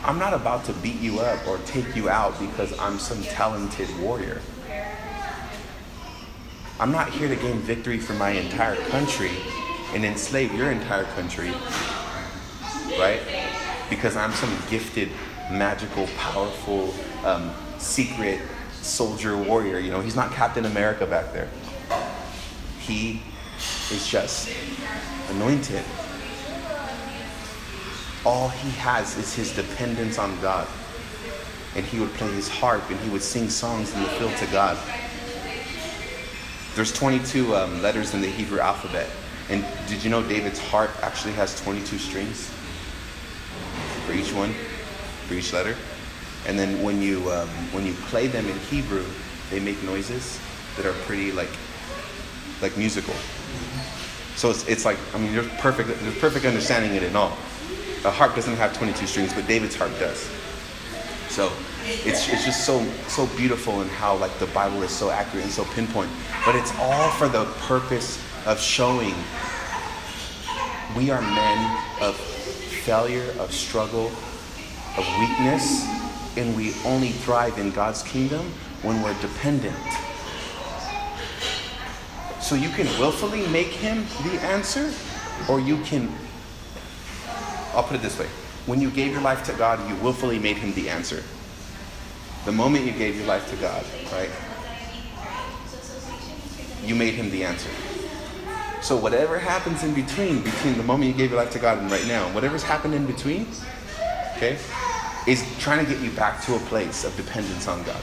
I'm 0.03 0.19
not 0.19 0.33
about 0.33 0.65
to 0.65 0.73
beat 0.73 0.99
you 0.99 1.19
up 1.19 1.47
or 1.47 1.57
take 1.59 1.95
you 1.95 2.09
out 2.09 2.37
because 2.39 2.77
I'm 2.77 2.99
some 2.99 3.23
talented 3.23 3.87
warrior. 3.99 4.41
I'm 6.79 6.91
not 6.91 7.09
here 7.09 7.29
to 7.29 7.35
gain 7.35 7.59
victory 7.59 7.99
for 7.99 8.13
my 8.13 8.31
entire 8.31 8.75
country 8.89 9.31
and 9.93 10.03
enslave 10.03 10.53
your 10.53 10.71
entire 10.71 11.03
country, 11.03 11.51
right? 12.97 13.21
Because 13.89 14.15
I'm 14.15 14.31
some 14.31 14.55
gifted 14.69 15.09
magical, 15.51 16.07
powerful, 16.17 16.93
um, 17.23 17.51
secret 17.77 18.39
soldier 18.73 19.37
warrior. 19.37 19.79
You 19.79 19.91
know, 19.91 20.01
he's 20.01 20.15
not 20.15 20.31
Captain 20.31 20.65
America 20.65 21.05
back 21.05 21.31
there. 21.33 21.49
He 22.79 23.21
is 23.91 24.07
just 24.07 24.49
anointed. 25.29 25.83
All 28.25 28.49
he 28.49 28.69
has 28.71 29.17
is 29.17 29.33
his 29.35 29.55
dependence 29.55 30.17
on 30.17 30.39
God. 30.41 30.67
And 31.75 31.85
he 31.85 31.99
would 31.99 32.13
play 32.13 32.31
his 32.31 32.47
harp 32.47 32.87
and 32.89 32.99
he 32.99 33.09
would 33.09 33.23
sing 33.23 33.49
songs 33.49 33.93
in 33.93 34.01
the 34.01 34.09
field 34.09 34.35
to 34.37 34.45
God. 34.47 34.77
There's 36.75 36.93
22 36.93 37.55
um, 37.55 37.81
letters 37.81 38.13
in 38.13 38.21
the 38.21 38.27
Hebrew 38.27 38.59
alphabet. 38.59 39.09
And 39.49 39.65
did 39.87 40.03
you 40.03 40.09
know 40.09 40.23
David's 40.23 40.59
harp 40.59 40.91
actually 41.01 41.33
has 41.33 41.59
22 41.61 41.97
strings 41.97 42.49
for 44.05 44.13
each 44.13 44.33
one? 44.33 44.53
for 45.23 45.33
each 45.33 45.53
letter. 45.53 45.75
And 46.47 46.59
then 46.59 46.81
when 46.83 47.01
you 47.01 47.31
um, 47.31 47.47
when 47.71 47.85
you 47.85 47.93
play 47.93 48.27
them 48.27 48.47
in 48.47 48.57
Hebrew, 48.59 49.05
they 49.49 49.59
make 49.59 49.81
noises 49.83 50.39
that 50.75 50.85
are 50.85 50.93
pretty 51.05 51.31
like 51.31 51.49
like 52.61 52.77
musical. 52.77 53.13
So 54.35 54.49
it's, 54.49 54.67
it's 54.67 54.85
like 54.85 54.97
I 55.13 55.19
mean 55.19 55.33
there's 55.33 55.47
perfect 55.59 55.87
there's 55.87 56.17
perfect 56.19 56.45
understanding 56.45 56.95
in 56.95 57.03
it 57.03 57.15
all. 57.15 57.37
A 58.05 58.11
harp 58.11 58.35
doesn't 58.35 58.57
have 58.57 58.77
22 58.77 59.07
strings, 59.07 59.33
but 59.33 59.47
David's 59.47 59.75
harp 59.75 59.97
does. 59.97 60.29
So 61.29 61.51
it's, 61.85 62.27
it's 62.29 62.43
just 62.43 62.65
so 62.65 62.85
so 63.07 63.25
beautiful 63.37 63.81
in 63.81 63.87
how 63.87 64.17
like 64.17 64.37
the 64.39 64.47
Bible 64.47 64.83
is 64.83 64.91
so 64.91 65.09
accurate 65.09 65.45
and 65.45 65.53
so 65.53 65.63
pinpoint. 65.73 66.11
But 66.45 66.55
it's 66.55 66.73
all 66.79 67.09
for 67.11 67.29
the 67.29 67.45
purpose 67.61 68.21
of 68.45 68.59
showing 68.59 69.15
we 70.95 71.09
are 71.09 71.21
men 71.21 71.79
of 72.01 72.15
failure, 72.15 73.33
of 73.39 73.53
struggle, 73.53 74.07
of 74.97 75.05
weakness, 75.19 75.85
and 76.37 76.55
we 76.55 76.73
only 76.85 77.09
thrive 77.09 77.57
in 77.57 77.71
God's 77.71 78.03
kingdom 78.03 78.45
when 78.81 79.01
we're 79.01 79.19
dependent. 79.21 79.75
So 82.41 82.55
you 82.55 82.69
can 82.69 82.87
willfully 82.99 83.47
make 83.47 83.67
him 83.67 84.05
the 84.23 84.39
answer, 84.41 84.91
or 85.49 85.59
you 85.59 85.77
can, 85.83 86.13
I'll 87.73 87.83
put 87.83 87.95
it 87.95 88.01
this 88.01 88.19
way 88.19 88.27
when 88.65 88.79
you 88.79 88.89
gave 88.89 89.11
your 89.11 89.21
life 89.21 89.43
to 89.45 89.53
God, 89.53 89.89
you 89.89 89.95
willfully 89.97 90.39
made 90.39 90.55
him 90.57 90.73
the 90.73 90.89
answer. 90.89 91.21
The 92.45 92.51
moment 92.51 92.85
you 92.85 92.93
gave 92.93 93.17
your 93.17 93.25
life 93.25 93.49
to 93.49 93.57
God, 93.57 93.83
right? 94.11 94.29
You 96.85 96.95
made 96.95 97.13
him 97.15 97.29
the 97.29 97.43
answer. 97.43 97.69
So 98.83 98.97
whatever 98.97 99.39
happens 99.39 99.81
in 99.85 99.93
between, 99.93 100.41
between 100.41 100.75
the 100.75 100.83
moment 100.83 101.09
you 101.09 101.17
gave 101.17 101.31
your 101.31 101.39
life 101.39 101.51
to 101.53 101.59
God 101.59 101.77
and 101.77 101.89
right 101.89 102.05
now, 102.05 102.27
whatever's 102.33 102.63
happened 102.63 102.93
in 102.93 103.05
between, 103.05 103.47
okay, 104.35 104.57
is 105.25 105.41
trying 105.57 105.85
to 105.85 105.89
get 105.89 106.01
you 106.01 106.11
back 106.11 106.43
to 106.43 106.55
a 106.55 106.59
place 106.59 107.05
of 107.05 107.15
dependence 107.15 107.69
on 107.69 107.81
God. 107.83 108.01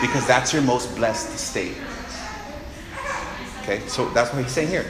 Because 0.00 0.26
that's 0.26 0.50
your 0.50 0.62
most 0.62 0.96
blessed 0.96 1.38
state. 1.38 1.76
Okay, 3.60 3.80
so 3.86 4.08
that's 4.08 4.32
what 4.32 4.42
he's 4.42 4.52
saying 4.52 4.68
here. 4.68 4.86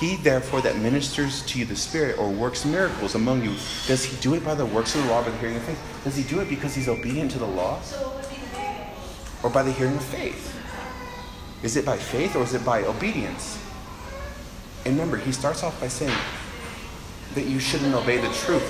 He, 0.00 0.16
therefore, 0.16 0.60
that 0.62 0.76
ministers 0.76 1.42
to 1.46 1.60
you 1.60 1.66
the 1.66 1.76
Spirit 1.76 2.18
or 2.18 2.28
works 2.28 2.64
miracles 2.64 3.14
among 3.14 3.44
you, 3.44 3.52
does 3.86 4.04
he 4.04 4.20
do 4.20 4.34
it 4.34 4.44
by 4.44 4.56
the 4.56 4.66
works 4.66 4.96
of 4.96 5.04
the 5.04 5.10
law, 5.10 5.22
by 5.22 5.30
the 5.30 5.38
hearing 5.38 5.54
of 5.54 5.62
faith? 5.62 6.00
Does 6.02 6.16
he 6.16 6.24
do 6.24 6.40
it 6.40 6.48
because 6.48 6.74
he's 6.74 6.88
obedient 6.88 7.30
to 7.30 7.38
the 7.38 7.46
law? 7.46 7.80
Or 9.44 9.50
by 9.50 9.62
the 9.62 9.70
hearing 9.70 9.94
of 9.94 10.04
faith? 10.04 10.59
Is 11.62 11.76
it 11.76 11.84
by 11.84 11.96
faith 11.96 12.36
or 12.36 12.42
is 12.42 12.54
it 12.54 12.64
by 12.64 12.84
obedience? 12.84 13.58
And 14.84 14.94
remember, 14.94 15.18
he 15.18 15.30
starts 15.30 15.62
off 15.62 15.78
by 15.80 15.88
saying 15.88 16.16
that 17.34 17.46
you 17.46 17.60
shouldn't 17.60 17.94
obey 17.94 18.16
the 18.16 18.32
truth. 18.32 18.66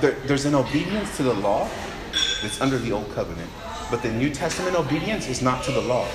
There, 0.00 0.12
there's 0.26 0.46
an 0.46 0.54
obedience 0.54 1.16
to 1.18 1.22
the 1.22 1.34
law 1.34 1.68
that's 2.42 2.60
under 2.60 2.78
the 2.78 2.92
old 2.92 3.10
covenant, 3.14 3.50
but 3.90 4.02
the 4.02 4.12
New 4.12 4.30
Testament 4.30 4.76
obedience 4.76 5.28
is 5.28 5.42
not 5.42 5.62
to 5.64 5.72
the 5.72 5.80
law, 5.80 6.08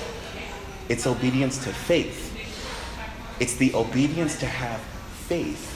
it's 0.88 1.06
obedience 1.06 1.62
to 1.64 1.72
faith. 1.72 2.30
It's 3.40 3.56
the 3.56 3.74
obedience 3.74 4.38
to 4.40 4.46
have 4.46 4.80
faith. 4.80 5.68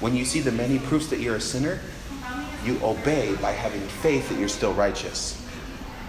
When 0.00 0.16
you 0.16 0.24
see 0.24 0.40
the 0.40 0.52
many 0.52 0.78
proofs 0.78 1.08
that 1.08 1.20
you're 1.20 1.36
a 1.36 1.40
sinner, 1.40 1.80
you 2.64 2.78
obey 2.82 3.34
by 3.36 3.52
having 3.52 3.80
faith 3.80 4.28
that 4.28 4.38
you're 4.38 4.48
still 4.48 4.72
righteous. 4.72 5.40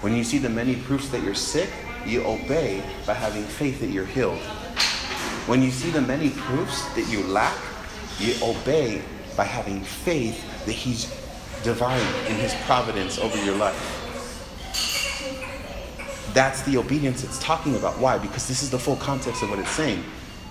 When 0.01 0.15
you 0.15 0.23
see 0.23 0.39
the 0.39 0.49
many 0.49 0.75
proofs 0.75 1.09
that 1.09 1.21
you're 1.23 1.35
sick, 1.35 1.69
you 2.07 2.23
obey 2.25 2.83
by 3.05 3.13
having 3.13 3.43
faith 3.43 3.79
that 3.81 3.91
you're 3.91 4.05
healed. 4.05 4.39
When 5.45 5.61
you 5.61 5.69
see 5.69 5.91
the 5.91 6.01
many 6.01 6.31
proofs 6.31 6.91
that 6.95 7.07
you 7.07 7.23
lack, 7.23 7.55
you 8.17 8.33
obey 8.41 9.03
by 9.37 9.43
having 9.43 9.81
faith 9.81 10.65
that 10.65 10.71
He's 10.71 11.05
divine 11.63 12.01
in 12.27 12.35
His 12.35 12.55
providence 12.65 13.19
over 13.19 13.37
your 13.45 13.55
life. 13.55 13.99
That's 16.33 16.63
the 16.63 16.77
obedience 16.77 17.23
it's 17.23 17.37
talking 17.37 17.75
about. 17.75 17.99
Why? 17.99 18.17
Because 18.17 18.47
this 18.47 18.63
is 18.63 18.71
the 18.71 18.79
full 18.79 18.95
context 18.95 19.43
of 19.43 19.51
what 19.51 19.59
it's 19.59 19.69
saying. 19.69 20.03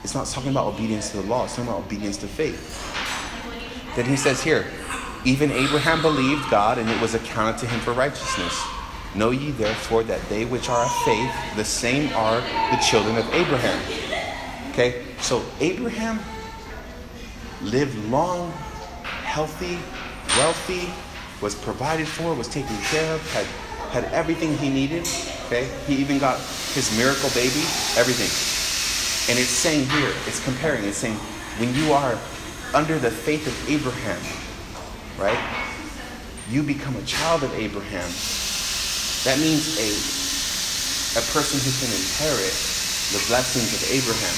It's 0.05 0.15
not 0.15 0.29
talking 0.29 0.51
about 0.51 0.67
obedience 0.67 1.11
to 1.11 1.17
the 1.17 1.25
law, 1.25 1.45
it's 1.45 1.57
talking 1.57 1.71
about 1.71 1.85
obedience 1.85 2.17
to 2.19 2.29
faith. 2.29 2.87
Then 3.97 4.05
he 4.05 4.15
says 4.17 4.43
here, 4.43 4.67
even 5.25 5.51
Abraham 5.51 6.03
believed 6.03 6.49
God, 6.51 6.79
and 6.79 6.89
it 6.89 7.01
was 7.01 7.15
accounted 7.15 7.59
to 7.63 7.67
him 7.67 7.81
for 7.81 7.93
righteousness. 7.93 8.63
Know 9.15 9.31
ye 9.31 9.51
therefore 9.51 10.05
that 10.05 10.21
they 10.29 10.45
which 10.45 10.69
are 10.69 10.85
of 10.85 10.93
faith, 11.05 11.33
the 11.57 11.65
same 11.65 12.13
are 12.15 12.41
the 12.71 12.83
children 12.83 13.17
of 13.17 13.27
Abraham. 13.35 13.81
Okay, 14.71 15.05
so 15.21 15.45
Abraham 15.61 16.21
lived 17.63 17.97
long, 18.09 18.53
healthy, 19.03 19.79
wealthy, 20.39 20.89
was 21.43 21.55
provided 21.55 22.07
for, 22.07 22.35
was 22.35 22.49
taken 22.49 22.77
care 22.83 23.15
of, 23.15 23.33
had 23.33 23.47
had 23.91 24.05
everything 24.13 24.57
he 24.59 24.71
needed. 24.71 25.07
Okay? 25.47 25.69
He 25.87 25.97
even 25.97 26.19
got 26.19 26.39
his 26.73 26.97
miracle 26.97 27.29
baby, 27.31 27.67
everything. 27.99 28.31
And 29.29 29.39
it's 29.39 29.51
saying 29.51 29.89
here, 29.91 30.13
it's 30.27 30.43
comparing, 30.45 30.85
it's 30.85 30.97
saying, 30.97 31.17
when 31.59 31.75
you 31.75 31.93
are 31.93 32.17
under 32.73 32.99
the 32.99 33.11
faith 33.11 33.47
of 33.47 33.69
Abraham, 33.69 34.21
right? 35.19 35.39
You 36.49 36.63
become 36.63 36.97
a 36.97 37.03
child 37.03 37.43
of 37.43 37.53
Abraham. 37.55 38.09
That 39.25 39.39
means 39.39 39.77
a, 39.77 41.21
a 41.21 41.23
person 41.33 41.61
who 41.61 41.71
can 41.77 41.93
inherit 41.93 42.57
the 43.13 43.23
blessings 43.29 43.69
of 43.75 43.83
Abraham. 43.91 44.37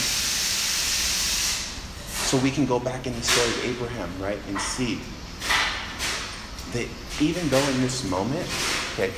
So 2.26 2.36
we 2.38 2.50
can 2.50 2.66
go 2.66 2.80
back 2.80 3.06
in 3.06 3.14
the 3.14 3.22
story 3.22 3.48
of 3.48 3.76
Abraham, 3.76 4.10
right, 4.20 4.38
and 4.48 4.58
see 4.58 4.98
that 6.72 6.88
even 7.20 7.48
though 7.50 7.62
in 7.68 7.80
this 7.80 8.02
moment, 8.10 8.48
okay, 8.94 9.12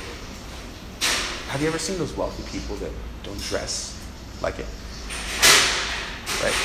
have 1.47 1.61
you 1.61 1.67
ever 1.67 1.79
seen 1.79 1.97
those 1.97 2.15
wealthy 2.15 2.43
people 2.51 2.75
that 2.75 2.91
don't 3.23 3.41
dress 3.43 3.97
like 4.41 4.59
it? 4.59 4.67
Right? 6.43 6.55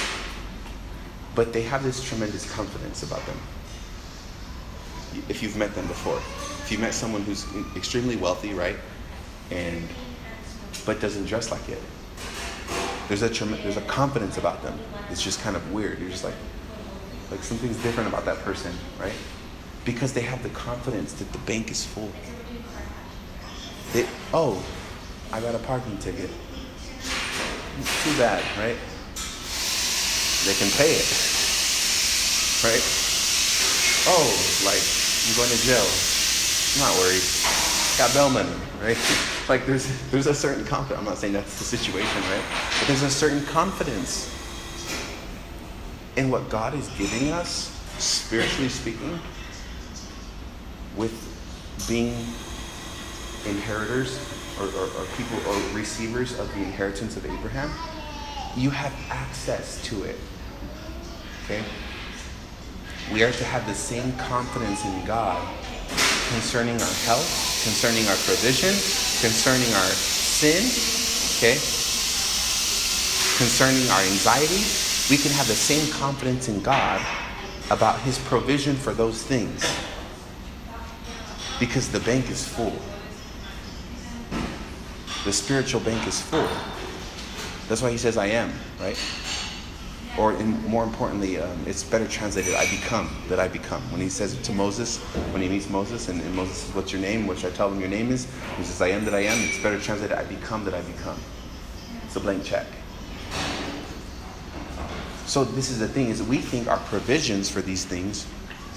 But 1.35 1.53
they 1.53 1.63
have 1.63 1.85
this 1.85 2.03
tremendous 2.03 2.53
confidence 2.53 3.03
about 3.03 3.25
them. 3.25 3.39
If 5.29 5.43
you've 5.43 5.57
met 5.57 5.75
them 5.75 5.87
before, 5.87 6.21
you've 6.71 6.81
met 6.81 6.95
someone 6.95 7.23
who's 7.23 7.47
extremely 7.77 8.17
wealthy, 8.17 8.55
right, 8.55 8.77
and 9.51 9.87
but 10.87 11.01
doesn't 11.01 11.27
dress 11.27 11.51
like 11.51 11.69
it, 11.69 11.81
there's 13.09 13.23
a 13.23 13.29
there's 13.29 13.77
a 13.77 13.83
confidence 13.83 14.39
about 14.39 14.63
them. 14.63 14.79
It's 15.11 15.21
just 15.21 15.41
kind 15.41 15.57
of 15.57 15.73
weird. 15.73 15.99
You're 15.99 16.11
just 16.11 16.23
like, 16.23 16.35
like 17.31 17.43
something's 17.43 17.77
different 17.83 18.09
about 18.09 18.25
that 18.25 18.39
person, 18.39 18.73
right? 19.01 19.13
Because 19.85 20.13
they 20.13 20.21
have 20.21 20.43
the 20.45 20.49
confidence 20.51 21.15
that 21.15 21.33
the 21.33 21.39
bank 21.39 21.73
is 21.73 21.85
full. 21.85 22.11
They, 23.93 24.07
oh, 24.33 24.65
I 25.33 25.41
got 25.41 25.57
a 25.57 25.59
parking 25.59 25.99
ticket. 25.99 26.31
Too 28.05 28.17
bad, 28.17 28.45
right? 28.59 28.77
They 30.47 30.55
can 30.55 30.71
pay 30.77 30.95
it, 30.95 31.11
right? 32.63 32.85
Oh, 34.07 34.63
like 34.65 34.83
you're 35.27 35.37
going 35.37 35.51
to 35.51 35.67
jail. 35.67 36.10
I'm 36.75 36.81
not 36.81 36.97
worried. 36.99 37.23
Got 37.99 38.33
money, 38.33 38.49
right? 38.81 38.97
like 39.49 39.67
there's 39.67 39.89
there's 40.11 40.29
a 40.29 40.35
certain 40.35 40.65
confidence. 40.65 41.01
I'm 41.01 41.05
not 41.05 41.19
saying 41.19 41.33
that's 41.33 41.59
the 41.59 41.65
situation, 41.65 42.23
right? 42.23 42.45
But 42.79 42.87
there's 42.87 43.03
a 43.03 43.11
certain 43.11 43.45
confidence 43.47 44.33
in 46.17 46.31
what 46.31 46.49
God 46.49 46.75
is 46.75 46.89
giving 46.91 47.33
us, 47.33 47.77
spiritually 47.99 48.69
speaking, 48.69 49.19
with 50.97 51.13
being 51.89 52.15
inheritors 53.47 54.19
or, 54.61 54.67
or, 54.67 54.85
or, 54.85 55.07
people 55.17 55.39
or 55.49 55.57
receivers 55.75 56.39
of 56.39 56.49
the 56.55 56.59
inheritance 56.59 57.17
of 57.17 57.25
Abraham, 57.25 57.71
you 58.57 58.71
have 58.71 58.93
access 59.09 59.83
to 59.85 60.05
it. 60.05 60.17
Okay? 61.45 61.63
We 63.13 63.23
are 63.23 63.33
to 63.33 63.45
have 63.45 63.67
the 63.67 63.75
same 63.75 64.13
confidence 64.19 64.85
in 64.85 65.05
God 65.07 65.43
concerning 66.31 66.81
our 66.81 66.95
health, 67.05 67.27
concerning 67.65 68.07
our 68.07 68.17
provision, 68.25 68.71
concerning 69.21 69.73
our 69.75 69.91
sin, 69.91 70.63
okay? 71.37 71.59
Concerning 73.37 73.89
our 73.91 74.03
anxiety. 74.03 74.63
We 75.11 75.17
can 75.17 75.33
have 75.33 75.49
the 75.49 75.59
same 75.59 75.91
confidence 75.93 76.49
in 76.49 76.63
God 76.63 77.05
about 77.71 77.99
his 78.01 78.19
provision 78.19 78.77
for 78.77 78.95
those 78.95 79.23
things 79.23 79.61
because 81.59 81.91
the 81.91 82.01
bank 82.01 82.31
is 82.31 82.47
full. 82.47 82.75
The 85.25 85.33
spiritual 85.33 85.81
bank 85.81 86.07
is 86.07 86.21
full. 86.21 86.49
That's 87.69 87.83
why 87.83 87.91
he 87.91 87.99
says, 87.99 88.17
I 88.17 88.27
am, 88.27 88.53
right? 88.81 88.97
Or 90.19 90.33
in, 90.35 90.61
more 90.67 90.83
importantly, 90.83 91.39
um, 91.39 91.65
it's 91.67 91.85
better 91.85 92.07
translated, 92.07 92.55
I 92.55 92.69
become, 92.69 93.09
that 93.29 93.39
I 93.39 93.49
become. 93.49 93.81
When 93.93 94.01
he 94.01 94.09
says 94.09 94.37
to 94.43 94.53
Moses, 94.53 94.99
when 95.33 95.41
he 95.41 95.49
meets 95.49 95.71
Moses, 95.71 96.09
and, 96.09 96.21
and 96.21 96.35
Moses 96.35 96.57
says, 96.59 96.75
What's 96.75 96.93
your 96.93 97.01
name? 97.01 97.27
Which 97.27 97.45
I 97.45 97.51
tell 97.51 97.71
him 97.71 97.79
your 97.79 97.89
name 97.89 98.11
is. 98.11 98.27
He 98.57 98.65
says, 98.65 98.83
I 98.83 98.89
am 98.89 99.05
that 99.05 99.15
I 99.15 99.21
am. 99.21 99.39
It's 99.39 99.63
better 99.63 99.79
translated, 99.79 100.17
I 100.17 100.25
become 100.25 100.65
that 100.65 100.75
I 100.75 100.83
become. 100.83 101.19
It's 102.05 102.17
a 102.17 102.21
blank 102.21 102.45
check. 102.45 102.67
So 105.27 105.45
this 105.45 105.71
is 105.71 105.79
the 105.79 105.87
thing, 105.87 106.09
is 106.09 106.23
we 106.23 106.39
think 106.39 106.67
our 106.67 106.79
provisions 106.79 107.49
for 107.49 107.63
these 107.63 107.85
things 107.85 108.27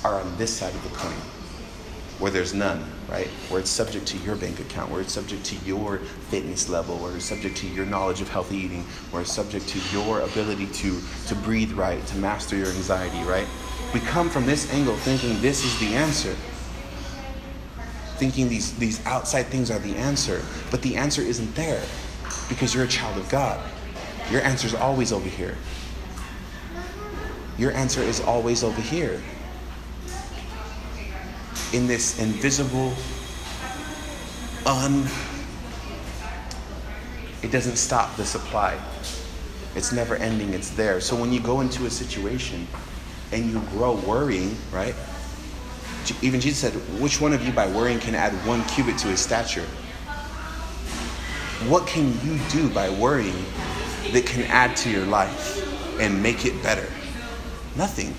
are 0.04 0.22
on 0.22 0.38
this 0.38 0.56
side 0.56 0.74
of 0.76 0.84
the 0.84 0.96
coin. 0.96 1.43
Where 2.20 2.32
there's 2.32 2.54
none, 2.54 2.84
right? 3.10 3.28
Where 3.50 3.60
it's 3.60 3.70
subject 3.70 4.06
to 4.08 4.18
your 4.20 4.36
bank 4.36 4.60
account, 4.60 4.92
where 4.92 5.02
it's 5.02 5.14
subject 5.14 5.44
to 5.46 5.56
your 5.66 5.98
fitness 6.30 6.70
level, 6.70 6.98
where 6.98 7.16
it's 7.16 7.26
subject 7.26 7.58
to 7.58 7.68
your 7.68 7.86
knowledge 7.86 8.22
of 8.22 8.30
healthy 8.30 8.58
eating, 8.58 8.84
where 9.12 9.24
it's 9.24 9.32
subject 9.32 9.68
to 9.70 9.80
your 9.92 10.22
ability 10.22 10.68
to, 10.68 11.00
to 11.28 11.36
breathe 11.36 11.72
right, 11.74 12.06
to 12.08 12.18
master 12.18 12.56
your 12.56 12.68
anxiety, 12.68 13.22
right? 13.24 13.48
We 13.94 14.00
come 14.02 14.30
from 14.30 14.46
this 14.46 14.72
angle 14.74 14.96
thinking 14.98 15.40
this 15.42 15.64
is 15.64 15.80
the 15.80 15.96
answer. 15.96 16.36
Thinking 18.18 18.48
these, 18.48 18.78
these 18.78 19.06
outside 19.06 19.48
things 19.48 19.70
are 19.72 19.80
the 19.80 19.96
answer, 19.96 20.42
but 20.72 20.82
the 20.82 20.96
answer 20.96 21.22
isn't 21.22 21.56
there 21.56 21.84
because 22.48 22.74
you're 22.74 22.86
a 22.86 22.88
child 22.88 23.18
of 23.18 23.28
God. 23.30 23.60
Your 24.32 24.42
answer 24.42 24.68
is 24.68 24.76
always 24.76 25.12
over 25.12 25.28
here. 25.28 25.58
Your 27.58 27.72
answer 27.72 28.02
is 28.02 28.22
always 28.22 28.64
over 28.64 28.82
here 28.82 29.22
in 31.74 31.88
this 31.88 32.20
invisible, 32.20 32.94
un. 34.66 35.06
It 37.42 37.52
doesn't 37.52 37.76
stop 37.76 38.16
the 38.16 38.26
supply. 38.26 38.80
It's 39.76 39.92
never 39.92 40.16
ending, 40.16 40.54
it's 40.54 40.70
there. 40.70 41.02
So 41.02 41.16
when 41.16 41.34
you 41.34 41.40
go 41.40 41.62
into 41.62 41.86
a 41.86 41.90
situation 41.90 42.68
and 43.32 43.52
you 43.52 43.60
grow 43.72 43.96
worrying, 43.96 44.56
right? 44.72 44.96
Even 46.22 46.40
Jesus 46.40 46.60
said, 46.60 46.74
Which 47.02 47.20
one 47.20 47.34
of 47.34 47.44
you 47.46 47.52
by 47.52 47.68
worrying 47.68 48.00
can 48.00 48.14
add 48.14 48.34
one 48.48 48.64
cubit 48.66 48.98
to 49.00 49.08
his 49.08 49.20
stature? 49.20 49.66
What 51.68 51.88
can 51.88 52.14
you 52.26 52.40
do 52.50 52.70
by 52.70 52.90
worrying 52.90 53.46
that 54.12 54.26
can 54.26 54.44
add 54.44 54.76
to 54.78 54.90
your 54.90 55.06
life 55.06 56.00
and 56.00 56.22
make 56.22 56.46
it 56.46 56.62
better? 56.62 56.88
Nothing. 57.76 58.14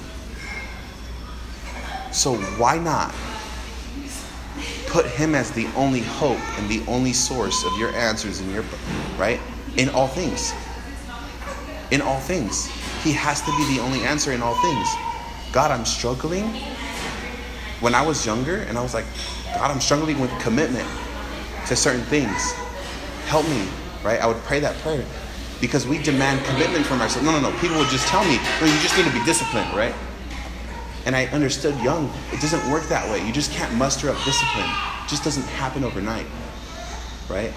So 2.11 2.37
why 2.59 2.79
not 2.79 3.15
put 4.87 5.07
him 5.07 5.35
as 5.35 5.51
the 5.51 5.67
only 5.75 6.01
hope 6.01 6.39
and 6.59 6.69
the 6.69 6.83
only 6.87 7.13
source 7.13 7.65
of 7.65 7.77
your 7.79 7.91
answers 7.91 8.41
in 8.41 8.51
your 8.51 8.65
right? 9.17 9.41
In 9.77 9.89
all 9.91 10.09
things. 10.09 10.55
In 11.91 12.01
all 12.01 12.21
things. 12.21 12.67
He 13.03 13.13
has 13.13 13.41
to 13.43 13.51
be 13.57 13.77
the 13.77 13.83
only 13.83 14.01
answer 14.01 14.33
in 14.33 14.43
all 14.43 14.55
things. 14.63 14.89
God 15.53 15.71
i'm 15.71 15.85
struggling. 15.85 16.45
When 17.81 17.95
i 17.95 18.07
was 18.07 18.25
younger 18.25 18.59
and 18.59 18.79
i 18.79 18.83
was 18.83 18.95
like 18.95 19.07
god 19.55 19.71
i'm 19.71 19.81
struggling 19.81 20.21
with 20.21 20.31
commitment 20.41 20.89
to 21.67 21.77
certain 21.77 22.03
things. 22.03 22.53
Help 23.27 23.47
me 23.49 23.67
right? 24.05 24.21
I 24.21 24.27
would 24.27 24.43
pray 24.45 24.61
that 24.61 24.77
prayer 24.79 25.05
because 25.61 25.87
we 25.87 25.99
demand 25.99 26.45
commitment 26.45 26.85
from 26.85 27.01
ourselves. 27.01 27.27
No 27.27 27.33
no 27.33 27.41
no. 27.51 27.59
People 27.59 27.79
would 27.79 27.89
just 27.89 28.07
tell 28.09 28.25
me 28.25 28.37
no 28.61 28.67
you 28.67 28.81
just 28.81 28.97
need 28.97 29.07
to 29.07 29.13
be 29.13 29.25
disciplined 29.25 29.75
right 29.75 29.95
and 31.07 31.15
I 31.15 31.27
understood 31.27 31.79
young, 31.81 32.11
it 32.33 32.41
doesn't 32.41 32.71
work 32.71 32.85
that 32.85 33.09
way. 33.11 33.25
You 33.27 33.33
just 33.33 33.53
can't 33.53 33.73
muster 33.75 34.09
up 34.09 34.17
discipline. 34.25 34.69
It 35.05 35.09
just 35.09 35.25
doesn't 35.25 35.45
happen 35.45 35.85
overnight. 35.85 36.27
Right? 37.29 37.53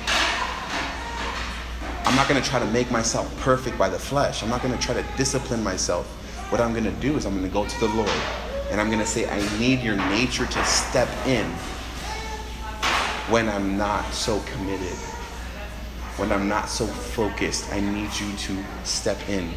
I'm 2.05 2.15
not 2.15 2.27
going 2.29 2.41
to 2.41 2.49
try 2.49 2.59
to 2.59 2.65
make 2.67 2.89
myself 2.91 3.35
perfect 3.41 3.77
by 3.77 3.89
the 3.89 3.99
flesh. 3.99 4.43
I'm 4.43 4.49
not 4.49 4.61
going 4.61 4.73
to 4.73 4.79
try 4.79 4.93
to 4.93 5.05
discipline 5.17 5.63
myself. 5.63 6.07
What 6.51 6.61
I'm 6.61 6.71
going 6.71 6.85
to 6.85 6.99
do 7.01 7.17
is 7.17 7.25
I'm 7.25 7.33
going 7.37 7.47
to 7.47 7.53
go 7.53 7.65
to 7.65 7.79
the 7.79 7.87
Lord 7.89 8.09
and 8.71 8.81
I'm 8.81 8.87
going 8.87 8.99
to 8.99 9.05
say, 9.05 9.29
I 9.29 9.59
need 9.59 9.81
your 9.81 9.95
nature 9.95 10.45
to 10.45 10.65
step 10.65 11.09
in 11.25 11.45
when 13.29 13.49
I'm 13.49 13.77
not 13.77 14.09
so 14.13 14.39
committed, 14.41 14.97
when 16.17 16.31
I'm 16.31 16.47
not 16.47 16.69
so 16.69 16.85
focused. 16.85 17.71
I 17.71 17.79
need 17.79 18.09
you 18.19 18.35
to 18.35 18.63
step 18.83 19.17
in 19.29 19.51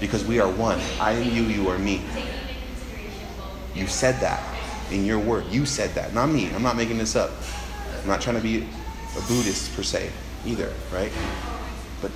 because 0.00 0.24
we 0.24 0.40
are 0.40 0.50
one. 0.50 0.80
I 1.00 1.12
am 1.12 1.34
you, 1.34 1.42
you 1.42 1.68
are 1.68 1.78
me. 1.78 2.02
You 3.80 3.86
said 3.86 4.16
that 4.16 4.42
in 4.90 5.06
your 5.06 5.18
word. 5.18 5.46
You 5.46 5.64
said 5.64 5.94
that, 5.94 6.12
not 6.12 6.26
me. 6.28 6.52
I'm 6.52 6.62
not 6.62 6.76
making 6.76 6.98
this 6.98 7.16
up. 7.16 7.30
I'm 8.02 8.06
not 8.06 8.20
trying 8.20 8.36
to 8.36 8.42
be 8.42 8.68
a 9.16 9.20
Buddhist 9.26 9.74
per 9.74 9.82
se 9.82 10.10
either, 10.44 10.70
right? 10.92 11.10
But 12.02 12.10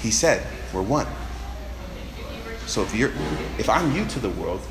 he 0.00 0.10
said, 0.10 0.46
we're 0.72 0.80
one. 0.80 1.06
So 2.66 2.80
if 2.80 2.94
you're 2.94 3.12
if 3.58 3.68
I'm 3.68 3.94
you 3.94 4.06
to 4.06 4.18
the 4.18 4.30
world, 4.30 4.62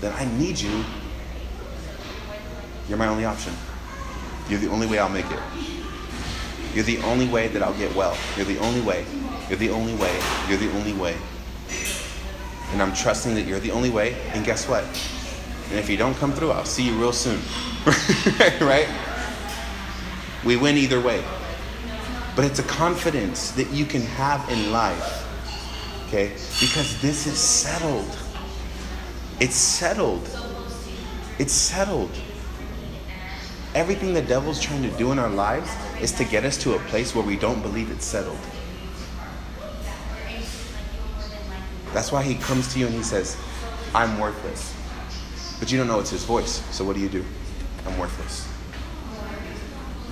then 0.00 0.12
I 0.14 0.24
need 0.38 0.58
you. 0.58 0.84
You're 2.88 2.98
my 2.98 3.06
only 3.06 3.24
option. 3.24 3.54
You're 4.48 4.58
the 4.58 4.70
only 4.70 4.88
way 4.88 4.98
I'll 4.98 5.08
make 5.08 5.30
it. 5.30 5.38
You're 6.74 6.84
the 6.84 6.98
only 7.02 7.28
way 7.28 7.46
that 7.46 7.62
I'll 7.62 7.78
get 7.78 7.94
well. 7.94 8.18
You're 8.36 8.44
the 8.44 8.58
only 8.58 8.80
way. 8.80 9.06
You're 9.48 9.58
the 9.58 9.70
only 9.70 9.94
way. 9.94 10.20
You're 10.48 10.58
the 10.58 10.72
only 10.72 10.94
way. 10.94 11.16
And 12.74 12.82
I'm 12.82 12.92
trusting 12.92 13.36
that 13.36 13.42
you're 13.42 13.60
the 13.60 13.70
only 13.70 13.90
way. 13.90 14.16
And 14.32 14.44
guess 14.44 14.68
what? 14.68 14.82
And 15.70 15.78
if 15.78 15.88
you 15.88 15.96
don't 15.96 16.16
come 16.16 16.32
through, 16.32 16.50
I'll 16.50 16.64
see 16.64 16.82
you 16.82 16.98
real 16.98 17.12
soon. 17.12 17.38
right? 18.60 18.88
We 20.44 20.56
win 20.56 20.76
either 20.76 21.00
way. 21.00 21.24
But 22.34 22.46
it's 22.46 22.58
a 22.58 22.64
confidence 22.64 23.52
that 23.52 23.70
you 23.70 23.86
can 23.86 24.02
have 24.02 24.50
in 24.50 24.72
life. 24.72 25.24
Okay? 26.08 26.32
Because 26.60 27.00
this 27.00 27.28
is 27.28 27.38
settled. 27.38 28.18
It's 29.38 29.54
settled. 29.54 30.28
It's 31.38 31.52
settled. 31.52 32.10
Everything 33.76 34.14
the 34.14 34.22
devil's 34.22 34.60
trying 34.60 34.82
to 34.82 34.90
do 34.98 35.12
in 35.12 35.20
our 35.20 35.30
lives 35.30 35.70
is 36.00 36.10
to 36.10 36.24
get 36.24 36.44
us 36.44 36.58
to 36.64 36.74
a 36.74 36.80
place 36.90 37.14
where 37.14 37.24
we 37.24 37.36
don't 37.36 37.62
believe 37.62 37.92
it's 37.92 38.04
settled. 38.04 38.38
That's 41.94 42.10
why 42.10 42.24
he 42.24 42.34
comes 42.34 42.72
to 42.74 42.80
you 42.80 42.86
and 42.86 42.94
he 42.94 43.04
says, 43.04 43.36
I'm 43.94 44.18
worthless. 44.18 44.74
But 45.60 45.70
you 45.70 45.78
don't 45.78 45.86
know 45.86 46.00
it's 46.00 46.10
his 46.10 46.24
voice. 46.24 46.62
So 46.74 46.84
what 46.84 46.96
do 46.96 47.00
you 47.00 47.08
do? 47.08 47.24
I'm 47.86 47.96
worthless. 47.96 48.48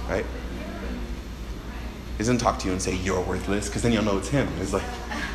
Right? 0.08 0.24
He 2.12 2.18
doesn't 2.18 2.38
talk 2.38 2.60
to 2.60 2.66
you 2.66 2.72
and 2.72 2.80
say, 2.80 2.94
You're 2.94 3.20
worthless, 3.22 3.66
because 3.66 3.82
then 3.82 3.90
you'll 3.90 4.04
know 4.04 4.18
it's 4.18 4.28
him. 4.28 4.48
It's 4.60 4.72
like, 4.72 4.84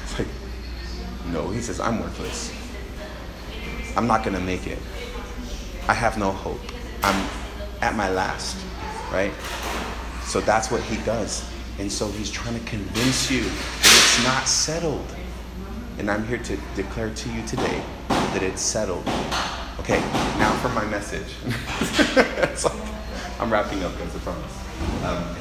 it's 0.04 0.18
like, 0.18 0.28
no, 1.34 1.50
he 1.50 1.60
says, 1.60 1.82
I'm 1.82 2.00
worthless. 2.00 2.54
I'm 3.98 4.08
not 4.08 4.24
going 4.24 4.36
to 4.36 4.42
make 4.42 4.68
it. 4.68 4.80
I 5.90 5.94
have 5.94 6.18
no 6.18 6.32
hope. 6.32 6.62
I'm 7.04 7.30
at 7.82 7.96
my 7.96 8.10
last, 8.10 8.58
right? 9.12 9.34
So 10.24 10.40
that's 10.40 10.72
what 10.72 10.82
he 10.82 10.96
does. 11.04 11.50
And 11.80 11.92
so 11.92 12.08
he's 12.08 12.32
trying 12.32 12.58
to 12.58 12.66
convince 12.66 13.30
you 13.30 13.42
that 13.42 13.84
it's 13.84 14.24
not 14.24 14.48
settled. 14.48 15.06
And 15.98 16.12
I'm 16.12 16.28
here 16.28 16.38
to 16.38 16.58
declare 16.76 17.12
to 17.12 17.32
you 17.32 17.46
today 17.48 17.82
that 18.08 18.44
it's 18.44 18.62
settled. 18.62 19.08
Okay, 19.80 20.00
now 20.38 20.56
for 20.62 20.70
my 20.70 20.86
message. 20.86 21.34
like, 22.64 22.74
I'm 23.40 23.52
wrapping 23.52 23.84
up, 23.84 23.98
guys, 23.98 24.16
I 24.16 24.20
promise. 24.20 24.58
Um, 25.04 25.36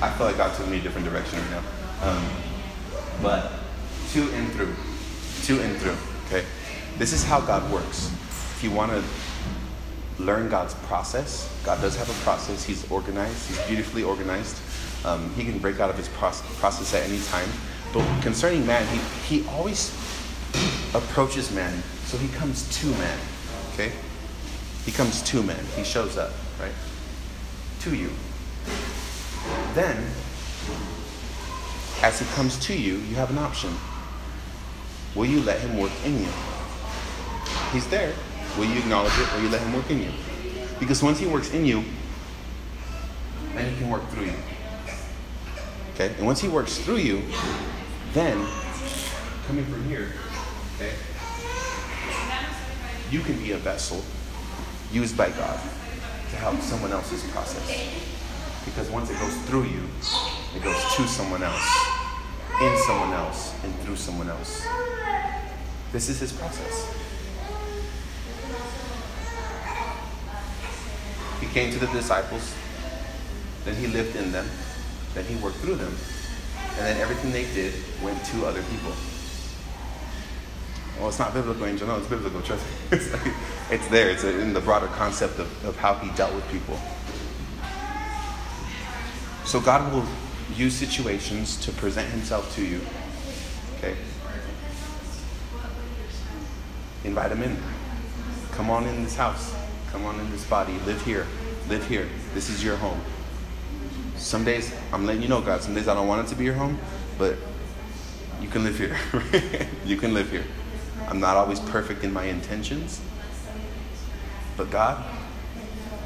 I 0.00 0.10
feel 0.16 0.26
like 0.26 0.38
God 0.38 0.56
took 0.56 0.66
me 0.68 0.78
a 0.78 0.80
different 0.80 1.06
direction 1.06 1.38
right 1.40 1.50
now. 1.50 1.62
Um, 2.08 2.24
but 3.20 3.52
to 4.12 4.22
and 4.32 4.50
through. 4.52 4.74
To 5.44 5.62
and 5.62 5.76
through, 5.76 5.96
okay? 6.26 6.46
This 6.96 7.12
is 7.12 7.22
how 7.22 7.40
God 7.40 7.70
works. 7.70 8.10
If 8.56 8.60
you 8.64 8.70
want 8.70 8.92
to 8.92 10.22
learn 10.22 10.48
God's 10.48 10.72
process, 10.86 11.54
God 11.64 11.82
does 11.82 11.96
have 11.96 12.08
a 12.08 12.24
process. 12.24 12.64
He's 12.64 12.90
organized, 12.90 13.46
He's 13.46 13.60
beautifully 13.66 14.04
organized. 14.04 14.56
Um, 15.04 15.34
he 15.34 15.44
can 15.44 15.58
break 15.58 15.80
out 15.80 15.90
of 15.90 15.98
His 15.98 16.08
process 16.08 16.94
at 16.94 17.02
any 17.02 17.20
time. 17.24 17.48
But 17.92 18.22
concerning 18.22 18.66
man, 18.66 18.86
he, 18.86 19.42
he 19.42 19.48
always 19.48 19.94
approaches 20.94 21.52
man. 21.52 21.82
So 22.04 22.16
he 22.16 22.28
comes 22.28 22.68
to 22.80 22.86
man. 22.86 23.18
Okay? 23.72 23.92
He 24.84 24.92
comes 24.92 25.22
to 25.22 25.42
man. 25.42 25.62
He 25.76 25.84
shows 25.84 26.16
up, 26.16 26.32
right? 26.60 26.72
To 27.80 27.94
you. 27.94 28.10
Then, 29.74 29.96
as 32.02 32.18
he 32.18 32.26
comes 32.34 32.58
to 32.66 32.74
you, 32.76 32.96
you 32.96 33.14
have 33.16 33.30
an 33.30 33.38
option. 33.38 33.74
Will 35.14 35.26
you 35.26 35.40
let 35.42 35.60
him 35.60 35.78
work 35.78 35.92
in 36.04 36.18
you? 36.18 36.28
He's 37.72 37.86
there. 37.88 38.12
Will 38.56 38.66
you 38.66 38.78
acknowledge 38.80 39.12
it 39.18 39.32
Will 39.34 39.42
you 39.42 39.48
let 39.48 39.62
him 39.62 39.74
work 39.74 39.90
in 39.90 40.02
you? 40.02 40.10
Because 40.78 41.02
once 41.02 41.18
he 41.18 41.26
works 41.26 41.52
in 41.52 41.64
you, 41.64 41.84
then 43.54 43.72
he 43.72 43.78
can 43.78 43.90
work 43.90 44.06
through 44.08 44.26
you. 44.26 44.34
Okay? 45.94 46.14
And 46.16 46.26
once 46.26 46.40
he 46.40 46.48
works 46.48 46.78
through 46.78 46.96
you, 46.96 47.22
then, 48.12 48.46
coming 49.46 49.64
from 49.64 49.84
here, 49.84 50.12
okay, 50.76 50.92
you 53.10 53.20
can 53.20 53.38
be 53.38 53.52
a 53.52 53.58
vessel 53.58 54.02
used 54.92 55.16
by 55.16 55.30
God 55.30 55.58
to 56.30 56.36
help 56.36 56.60
someone 56.60 56.92
else's 56.92 57.22
process. 57.30 57.66
Because 58.64 58.90
once 58.90 59.10
it 59.10 59.18
goes 59.18 59.36
through 59.42 59.64
you, 59.64 59.88
it 60.54 60.62
goes 60.62 60.94
to 60.96 61.08
someone 61.08 61.42
else, 61.42 61.86
in 62.60 62.76
someone 62.86 63.12
else, 63.12 63.54
and 63.64 63.74
through 63.80 63.96
someone 63.96 64.28
else. 64.28 64.66
This 65.92 66.08
is 66.08 66.20
his 66.20 66.32
process. 66.32 66.94
He 71.40 71.46
came 71.48 71.72
to 71.72 71.78
the 71.78 71.86
disciples, 71.88 72.54
then 73.64 73.74
he 73.76 73.86
lived 73.86 74.16
in 74.16 74.32
them, 74.32 74.46
then 75.14 75.24
he 75.24 75.36
worked 75.36 75.56
through 75.56 75.76
them, 75.76 75.96
and 76.78 76.86
then 76.86 77.00
everything 77.00 77.32
they 77.32 77.44
did 77.54 77.74
went 78.02 78.22
to 78.26 78.46
other 78.46 78.62
people. 78.62 78.92
Well, 80.98 81.08
it's 81.08 81.18
not 81.18 81.34
biblical, 81.34 81.66
Angel. 81.66 81.86
No, 81.86 81.98
it's 81.98 82.06
biblical. 82.06 82.40
Trust 82.42 82.64
me. 82.64 82.72
It's, 82.98 83.12
like, 83.12 83.34
it's 83.70 83.88
there. 83.88 84.10
It's 84.10 84.24
in 84.24 84.52
the 84.52 84.60
broader 84.60 84.86
concept 84.88 85.38
of, 85.38 85.64
of 85.64 85.76
how 85.76 85.94
he 85.94 86.10
dealt 86.16 86.34
with 86.34 86.48
people. 86.50 86.78
So 89.44 89.60
God 89.60 89.92
will 89.92 90.06
use 90.54 90.74
situations 90.74 91.56
to 91.64 91.72
present 91.72 92.08
himself 92.10 92.54
to 92.56 92.64
you. 92.64 92.80
Okay? 93.78 93.96
Invite 97.04 97.32
him 97.32 97.42
in. 97.42 97.56
Come 98.52 98.70
on 98.70 98.86
in 98.86 99.02
this 99.02 99.16
house. 99.16 99.54
Come 99.90 100.04
on 100.04 100.20
in 100.20 100.30
this 100.30 100.44
body. 100.46 100.74
Live 100.86 101.02
here. 101.04 101.26
Live 101.68 101.86
here. 101.88 102.08
This 102.34 102.48
is 102.48 102.62
your 102.62 102.76
home. 102.76 103.00
Some 104.16 104.44
days, 104.44 104.74
I'm 104.92 105.06
letting 105.06 105.22
you 105.22 105.28
know, 105.28 105.40
God, 105.40 105.62
some 105.62 105.74
days 105.74 105.88
I 105.88 105.94
don't 105.94 106.06
want 106.06 106.26
it 106.26 106.30
to 106.30 106.36
be 106.36 106.44
your 106.44 106.54
home, 106.54 106.78
but 107.18 107.36
you 108.40 108.48
can 108.48 108.64
live 108.64 108.78
here. 108.78 108.96
you 109.86 109.96
can 109.96 110.14
live 110.14 110.30
here. 110.30 110.44
I'm 111.08 111.20
not 111.20 111.36
always 111.36 111.60
perfect 111.60 112.04
in 112.04 112.12
my 112.12 112.24
intentions, 112.24 113.00
but 114.56 114.70
God, 114.70 115.04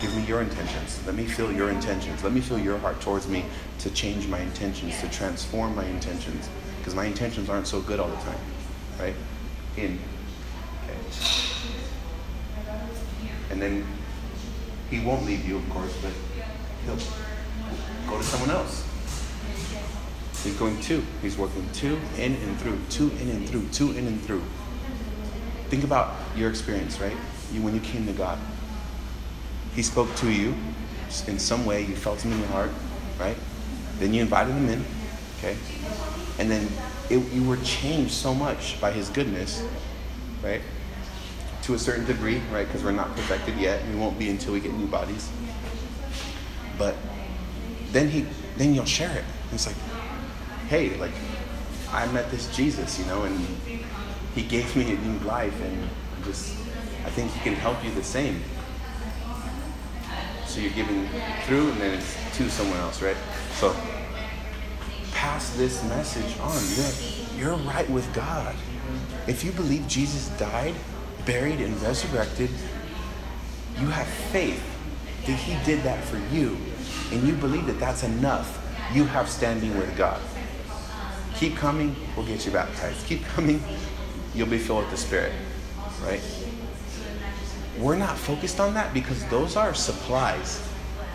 give 0.00 0.14
me 0.16 0.24
your 0.24 0.40
intentions. 0.40 1.04
Let 1.06 1.14
me 1.14 1.26
feel 1.26 1.52
your 1.52 1.70
intentions. 1.70 2.22
Let 2.24 2.32
me 2.32 2.40
feel 2.40 2.58
your 2.58 2.78
heart 2.78 3.00
towards 3.00 3.28
me 3.28 3.44
to 3.80 3.90
change 3.90 4.26
my 4.26 4.40
intentions, 4.40 5.00
to 5.00 5.08
transform 5.10 5.74
my 5.74 5.84
intentions, 5.84 6.48
because 6.78 6.94
my 6.94 7.04
intentions 7.04 7.48
aren't 7.48 7.66
so 7.66 7.80
good 7.80 8.00
all 8.00 8.08
the 8.08 8.16
time, 8.16 8.38
right? 8.98 9.14
In. 9.76 9.98
Okay. 10.84 10.96
And 13.50 13.62
then 13.62 13.86
he 14.90 15.00
won't 15.00 15.24
leave 15.24 15.46
you, 15.46 15.56
of 15.56 15.70
course, 15.70 15.96
but 16.02 16.12
he'll 16.84 16.98
go 18.06 18.18
to 18.18 18.24
someone 18.24 18.50
else. 18.50 18.84
He's 20.42 20.56
going 20.56 20.80
to. 20.82 21.02
He's 21.22 21.36
working 21.36 21.68
to, 21.74 21.98
in, 22.18 22.34
and 22.34 22.60
through. 22.60 22.78
To, 22.90 23.10
in, 23.20 23.30
and 23.30 23.48
through. 23.48 23.66
To, 23.68 23.90
in, 23.92 24.06
and 24.06 24.20
through. 24.22 24.42
Think 25.68 25.82
about 25.82 26.14
your 26.36 26.48
experience, 26.48 27.00
right? 27.00 27.16
You 27.52 27.62
when 27.62 27.74
you 27.74 27.80
came 27.80 28.06
to 28.06 28.12
God. 28.12 28.38
He 29.74 29.82
spoke 29.82 30.14
to 30.16 30.30
you 30.30 30.54
in 31.26 31.38
some 31.38 31.66
way. 31.66 31.82
You 31.82 31.96
felt 31.96 32.20
him 32.20 32.32
in 32.32 32.38
your 32.38 32.48
heart, 32.48 32.70
right? 33.18 33.36
Then 33.98 34.14
you 34.14 34.22
invited 34.22 34.52
him 34.52 34.68
in, 34.68 34.84
okay? 35.38 35.56
And 36.38 36.50
then 36.50 36.68
it, 37.10 37.18
you 37.32 37.48
were 37.48 37.56
changed 37.58 38.12
so 38.12 38.34
much 38.34 38.80
by 38.80 38.92
his 38.92 39.08
goodness, 39.10 39.64
right? 40.42 40.60
To 41.62 41.74
a 41.74 41.78
certain 41.78 42.04
degree, 42.04 42.40
right? 42.52 42.66
Because 42.66 42.84
we're 42.84 42.92
not 42.92 43.14
perfected 43.16 43.56
yet. 43.56 43.84
We 43.88 43.96
won't 43.96 44.18
be 44.18 44.30
until 44.30 44.52
we 44.52 44.60
get 44.60 44.72
new 44.72 44.86
bodies. 44.86 45.28
But 46.78 46.94
then 47.92 48.08
he, 48.08 48.26
then 48.56 48.74
you'll 48.74 48.84
share 48.84 49.16
it. 49.16 49.24
It's 49.52 49.66
like, 49.66 49.76
hey, 50.68 50.96
like 50.96 51.12
I 51.90 52.06
met 52.12 52.30
this 52.30 52.54
Jesus, 52.54 52.98
you 52.98 53.06
know, 53.06 53.24
and 53.24 53.38
he 54.34 54.42
gave 54.42 54.74
me 54.76 54.92
a 54.92 54.98
new 54.98 55.18
life, 55.20 55.58
and 55.62 55.88
I 56.20 56.24
just 56.26 56.58
I 57.04 57.10
think 57.10 57.30
he 57.32 57.40
can 57.40 57.54
help 57.54 57.82
you 57.84 57.90
the 57.92 58.04
same. 58.04 58.42
So 60.46 60.60
you're 60.60 60.72
giving 60.72 61.08
through, 61.44 61.70
and 61.70 61.80
then 61.80 61.94
it's 61.98 62.36
to 62.36 62.50
someone 62.50 62.78
else, 62.78 63.02
right? 63.02 63.16
So 63.54 63.74
pass 65.12 65.56
this 65.56 65.82
message 65.84 66.38
on. 66.40 66.60
You're 66.76 67.56
you're 67.56 67.66
right 67.66 67.88
with 67.90 68.12
God. 68.14 68.54
If 69.26 69.44
you 69.44 69.52
believe 69.52 69.86
Jesus 69.88 70.28
died, 70.38 70.74
buried, 71.24 71.60
and 71.60 71.80
resurrected, 71.82 72.50
you 73.80 73.88
have 73.88 74.06
faith 74.06 74.62
that 75.26 75.32
He 75.32 75.62
did 75.64 75.82
that 75.82 76.02
for 76.04 76.18
you, 76.34 76.56
and 77.12 77.26
you 77.26 77.34
believe 77.34 77.66
that 77.66 77.78
that's 77.78 78.02
enough. 78.02 78.62
You 78.92 79.04
have 79.04 79.28
standing 79.28 79.76
with 79.76 79.96
God. 79.96 80.20
Keep 81.36 81.56
coming, 81.56 81.94
we'll 82.16 82.26
get 82.26 82.46
you 82.46 82.52
baptized. 82.52 83.06
Keep 83.06 83.24
coming, 83.24 83.62
you'll 84.34 84.48
be 84.48 84.58
filled 84.58 84.82
with 84.82 84.90
the 84.90 84.96
Spirit, 84.96 85.32
right? 86.04 86.20
We're 87.78 87.96
not 87.96 88.16
focused 88.16 88.58
on 88.58 88.72
that 88.74 88.94
because 88.94 89.24
those 89.26 89.56
are 89.56 89.74
supplies. 89.74 90.66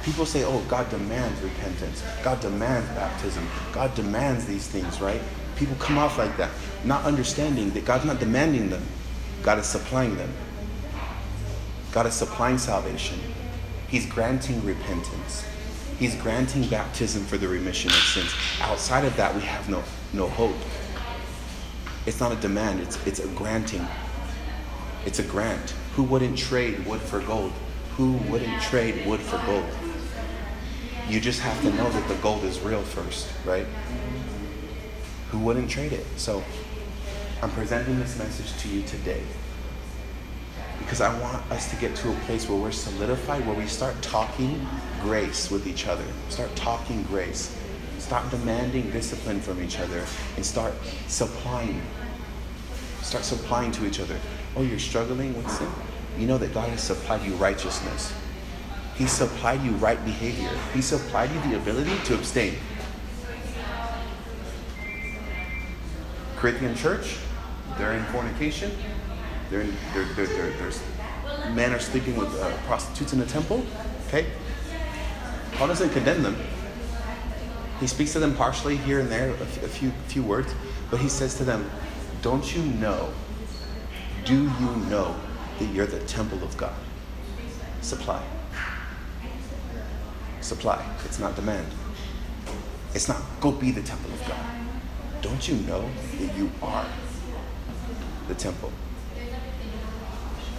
People 0.04 0.26
say, 0.26 0.44
oh, 0.44 0.64
God 0.68 0.90
demands 0.90 1.42
repentance. 1.42 2.04
God 2.24 2.40
demands 2.40 2.88
baptism. 2.90 3.48
God 3.72 3.94
demands 3.96 4.46
these 4.46 4.68
things, 4.68 5.02
right? 5.02 5.22
People 5.56 5.76
come 5.80 5.98
off 5.98 6.18
like 6.18 6.36
that, 6.38 6.50
not 6.84 7.06
understanding 7.06 7.72
that 7.72 7.86
God's 7.86 8.06
not 8.06 8.20
demanding 8.20 8.70
them, 8.70 8.84
God 9.44 9.60
is 9.60 9.66
supplying 9.66 10.16
them. 10.18 10.32
God 11.92 12.06
is 12.06 12.14
supplying 12.14 12.58
salvation. 12.58 13.20
He's 13.88 14.06
granting 14.06 14.64
repentance. 14.64 15.46
He's 16.02 16.16
granting 16.16 16.68
baptism 16.68 17.24
for 17.26 17.38
the 17.38 17.48
remission 17.48 17.92
of 17.92 17.98
sins. 17.98 18.34
Outside 18.60 19.06
of 19.06 19.16
that, 19.18 19.36
we 19.36 19.42
have 19.42 19.70
no, 19.70 19.84
no 20.14 20.28
hope. 20.28 20.56
It's 22.08 22.20
not 22.20 22.32
a 22.32 22.36
demand, 22.38 22.80
it's, 22.80 22.98
it's 23.06 23.20
a 23.20 23.28
granting. 23.28 23.88
It's 25.06 25.20
a 25.20 25.24
grant. 25.24 25.76
Who 25.96 26.02
wouldn't 26.02 26.40
trade 26.40 26.88
wood 26.88 27.02
for 27.02 27.20
gold? 27.20 27.54
Who 27.98 28.14
wouldn't 28.32 28.64
trade 28.64 29.06
wood 29.06 29.20
for 29.20 29.38
gold? 29.46 29.70
You 31.08 31.22
just 31.22 31.40
have 31.42 31.62
to 31.62 31.72
know 31.72 31.92
that 31.92 32.08
the 32.08 32.16
gold 32.16 32.46
is 32.46 32.60
real 32.62 32.82
first, 32.82 33.32
right? 33.46 33.68
Who 35.30 35.38
wouldn't 35.38 35.70
trade 35.70 35.94
it? 35.94 36.08
So 36.18 36.44
I'm 37.44 37.52
presenting 37.52 38.00
this 38.00 38.18
message 38.18 38.60
to 38.64 38.70
you 38.70 38.82
today 38.88 39.22
because 40.82 41.02
I 41.02 41.18
want 41.22 41.50
us 41.52 41.70
to 41.70 41.76
get 41.78 41.96
to 41.98 42.12
a 42.12 42.16
place 42.22 42.50
where 42.50 42.60
we're 42.60 42.72
solidified, 42.72 43.46
where 43.46 43.56
we 43.56 43.68
start 43.68 44.00
talking 44.02 44.68
grace 45.02 45.50
with 45.50 45.68
each 45.68 45.88
other. 45.88 46.04
Start 46.30 46.56
talking 46.56 47.04
grace. 47.04 47.58
Stop 48.00 48.30
demanding 48.30 48.90
discipline 48.92 49.40
from 49.40 49.64
each 49.64 49.80
other 49.80 50.04
and 50.36 50.46
start 50.46 50.74
supplying. 51.08 51.82
Start 53.02 53.24
supplying 53.24 53.72
to 53.74 53.86
each 53.86 54.00
other. 54.00 54.18
Oh, 54.56 54.64
you're 54.64 54.80
struggling 54.80 55.36
with 55.36 55.50
sin? 55.50 55.70
You 56.18 56.28
know 56.28 56.38
that 56.38 56.54
God 56.54 56.70
has 56.70 56.82
supplied 56.82 57.24
you 57.24 57.34
righteousness. 57.36 58.14
He 58.96 59.08
supplied 59.08 59.62
you 59.62 59.72
right 59.74 60.04
behavior. 60.04 60.52
He 60.74 60.82
supplied 60.82 61.32
you 61.32 61.52
the 61.52 61.58
ability 61.58 61.96
to 62.06 62.16
abstain. 62.16 62.56
Corinthian 66.36 66.76
church, 66.76 67.18
they're 67.78 67.94
in 67.94 68.04
fornication. 68.06 68.72
They're, 69.52 69.62
in, 69.62 69.76
they're, 69.94 70.06
they're, 70.06 70.28
they're, 70.28 71.52
men 71.52 71.74
are 71.74 71.80
sleeping 71.80 72.16
with 72.16 72.34
uh, 72.40 72.56
prostitutes 72.68 73.12
in 73.12 73.20
the 73.20 73.26
temple. 73.26 73.66
Okay, 74.08 74.28
Paul 75.56 75.68
doesn't 75.68 75.90
condemn 75.90 76.24
them. 76.24 76.38
He 77.82 77.88
speaks 77.88 78.14
to 78.14 78.20
them 78.20 78.34
partially 78.34 78.78
here 78.78 79.02
and 79.02 79.12
there, 79.12 79.32
a, 79.32 79.34
f- 79.34 79.64
a 79.64 79.68
few 79.68 79.92
few 80.08 80.24
words, 80.24 80.56
but 80.90 81.02
he 81.02 81.10
says 81.10 81.36
to 81.36 81.44
them, 81.44 81.70
"Don't 82.22 82.56
you 82.56 82.62
know? 82.62 83.12
Do 84.24 84.36
you 84.36 84.76
know 84.90 85.14
that 85.60 85.66
you're 85.66 85.86
the 85.86 86.00
temple 86.06 86.42
of 86.44 86.56
God? 86.56 86.74
Supply. 87.82 88.24
Supply. 90.40 90.82
It's 91.04 91.20
not 91.20 91.36
demand. 91.36 91.68
It's 92.94 93.10
not 93.10 93.22
go 93.42 93.52
be 93.52 93.72
the 93.72 93.84
temple 93.84 94.14
of 94.14 94.26
God. 94.30 94.46
Don't 95.22 95.46
you 95.46 95.56
know 95.68 95.90
that 96.20 96.38
you 96.38 96.50
are 96.62 96.86
the 98.30 98.36
temple?" 98.36 98.72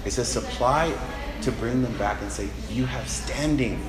It 0.04 0.10
says 0.10 0.28
supply 0.28 0.92
to 1.42 1.52
bring 1.52 1.82
them 1.82 1.96
back 1.98 2.20
and 2.22 2.30
say, 2.30 2.48
You 2.70 2.86
have 2.86 3.08
standing. 3.08 3.80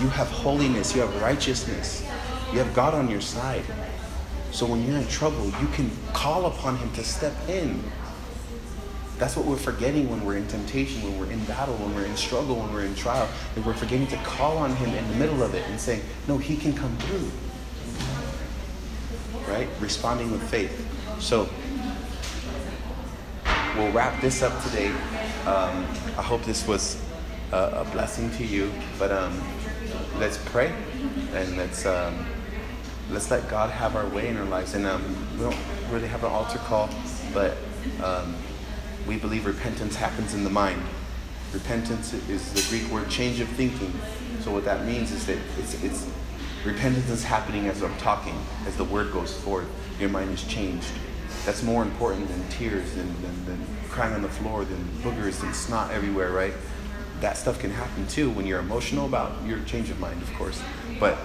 You 0.00 0.08
have 0.08 0.28
holiness. 0.28 0.94
You 0.94 1.02
have 1.02 1.22
righteousness. 1.22 2.06
You 2.52 2.58
have 2.58 2.72
God 2.74 2.94
on 2.94 3.10
your 3.10 3.20
side. 3.20 3.64
So 4.50 4.66
when 4.66 4.86
you're 4.86 4.98
in 4.98 5.06
trouble, 5.08 5.46
you 5.46 5.66
can 5.68 5.90
call 6.12 6.46
upon 6.46 6.76
Him 6.76 6.92
to 6.92 7.04
step 7.04 7.34
in. 7.48 7.82
That's 9.18 9.36
what 9.36 9.46
we're 9.46 9.56
forgetting 9.56 10.10
when 10.10 10.24
we're 10.24 10.36
in 10.36 10.46
temptation, 10.48 11.02
when 11.02 11.18
we're 11.18 11.30
in 11.30 11.44
battle, 11.44 11.74
when 11.76 11.94
we're 11.94 12.04
in 12.04 12.16
struggle, 12.16 12.56
when 12.56 12.72
we're 12.72 12.84
in 12.84 12.94
trial. 12.94 13.28
That 13.54 13.64
we're 13.64 13.74
forgetting 13.74 14.06
to 14.08 14.16
call 14.18 14.58
on 14.58 14.74
Him 14.76 14.90
in 14.90 15.08
the 15.08 15.14
middle 15.16 15.42
of 15.42 15.54
it 15.54 15.64
and 15.68 15.80
say, 15.80 16.02
No, 16.28 16.38
He 16.38 16.56
can 16.56 16.72
come 16.74 16.96
through. 16.98 17.30
Right? 19.52 19.68
Responding 19.80 20.30
with 20.30 20.42
faith. 20.50 20.86
So 21.20 21.48
we'll 23.76 23.92
wrap 23.92 24.20
this 24.20 24.42
up 24.42 24.62
today. 24.64 24.88
Um, 25.46 25.86
I 26.16 26.22
hope 26.22 26.42
this 26.44 26.66
was 26.66 27.02
a, 27.52 27.56
a, 27.56 27.84
blessing 27.92 28.30
to 28.32 28.44
you. 28.44 28.72
But 28.98 29.12
um, 29.12 29.40
let's 30.18 30.38
pray 30.38 30.72
and 31.32 31.56
let's 31.56 31.86
um, 31.86 32.26
let's 33.10 33.30
let 33.30 33.48
God 33.48 33.70
have 33.70 33.96
our 33.96 34.06
way 34.08 34.28
in 34.28 34.36
our 34.36 34.44
lives. 34.44 34.74
And 34.74 34.86
um, 34.86 35.02
we 35.34 35.44
don't 35.44 35.56
really 35.90 36.08
have 36.08 36.24
an 36.24 36.30
altar 36.30 36.58
call, 36.58 36.88
but 37.32 37.56
um, 38.02 38.36
we 39.06 39.16
believe 39.16 39.46
repentance 39.46 39.96
happens 39.96 40.34
in 40.34 40.44
the 40.44 40.50
mind. 40.50 40.82
Repentance 41.52 42.14
is 42.14 42.52
the 42.52 42.64
Greek 42.70 42.90
word 42.90 43.10
change 43.10 43.40
of 43.40 43.48
thinking. 43.48 43.92
So 44.40 44.52
what 44.52 44.64
that 44.64 44.86
means 44.86 45.12
is 45.12 45.26
that 45.26 45.38
it's, 45.58 45.82
it's 45.82 46.08
repentance 46.64 47.10
is 47.10 47.24
happening 47.24 47.68
as 47.68 47.82
I'm 47.82 47.96
talking, 47.98 48.38
as 48.66 48.76
the 48.76 48.84
word 48.84 49.12
goes 49.12 49.36
forth. 49.38 49.66
Your 50.00 50.08
mind 50.08 50.30
is 50.30 50.44
changed. 50.44 50.88
That's 51.44 51.62
more 51.62 51.82
important 51.82 52.28
than 52.28 52.48
tears, 52.48 52.94
than, 52.94 53.20
than, 53.22 53.44
than 53.46 53.66
crying 53.88 54.14
on 54.14 54.22
the 54.22 54.28
floor, 54.28 54.64
than 54.64 54.78
boogers 55.02 55.42
and 55.42 55.54
snot 55.54 55.90
everywhere, 55.90 56.30
right? 56.30 56.54
That 57.20 57.36
stuff 57.36 57.58
can 57.58 57.70
happen 57.70 58.06
too 58.06 58.30
when 58.30 58.46
you're 58.46 58.60
emotional 58.60 59.06
about 59.06 59.32
your 59.44 59.60
change 59.60 59.90
of 59.90 59.98
mind, 59.98 60.22
of 60.22 60.32
course. 60.34 60.62
But 61.00 61.18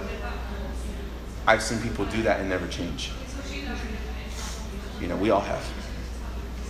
I've 1.45 1.61
seen 1.61 1.79
people 1.81 2.05
do 2.05 2.23
that 2.23 2.39
and 2.39 2.49
never 2.49 2.67
change. 2.67 3.11
You 4.99 5.07
know, 5.07 5.15
we 5.15 5.29
all 5.29 5.41
have. 5.41 5.65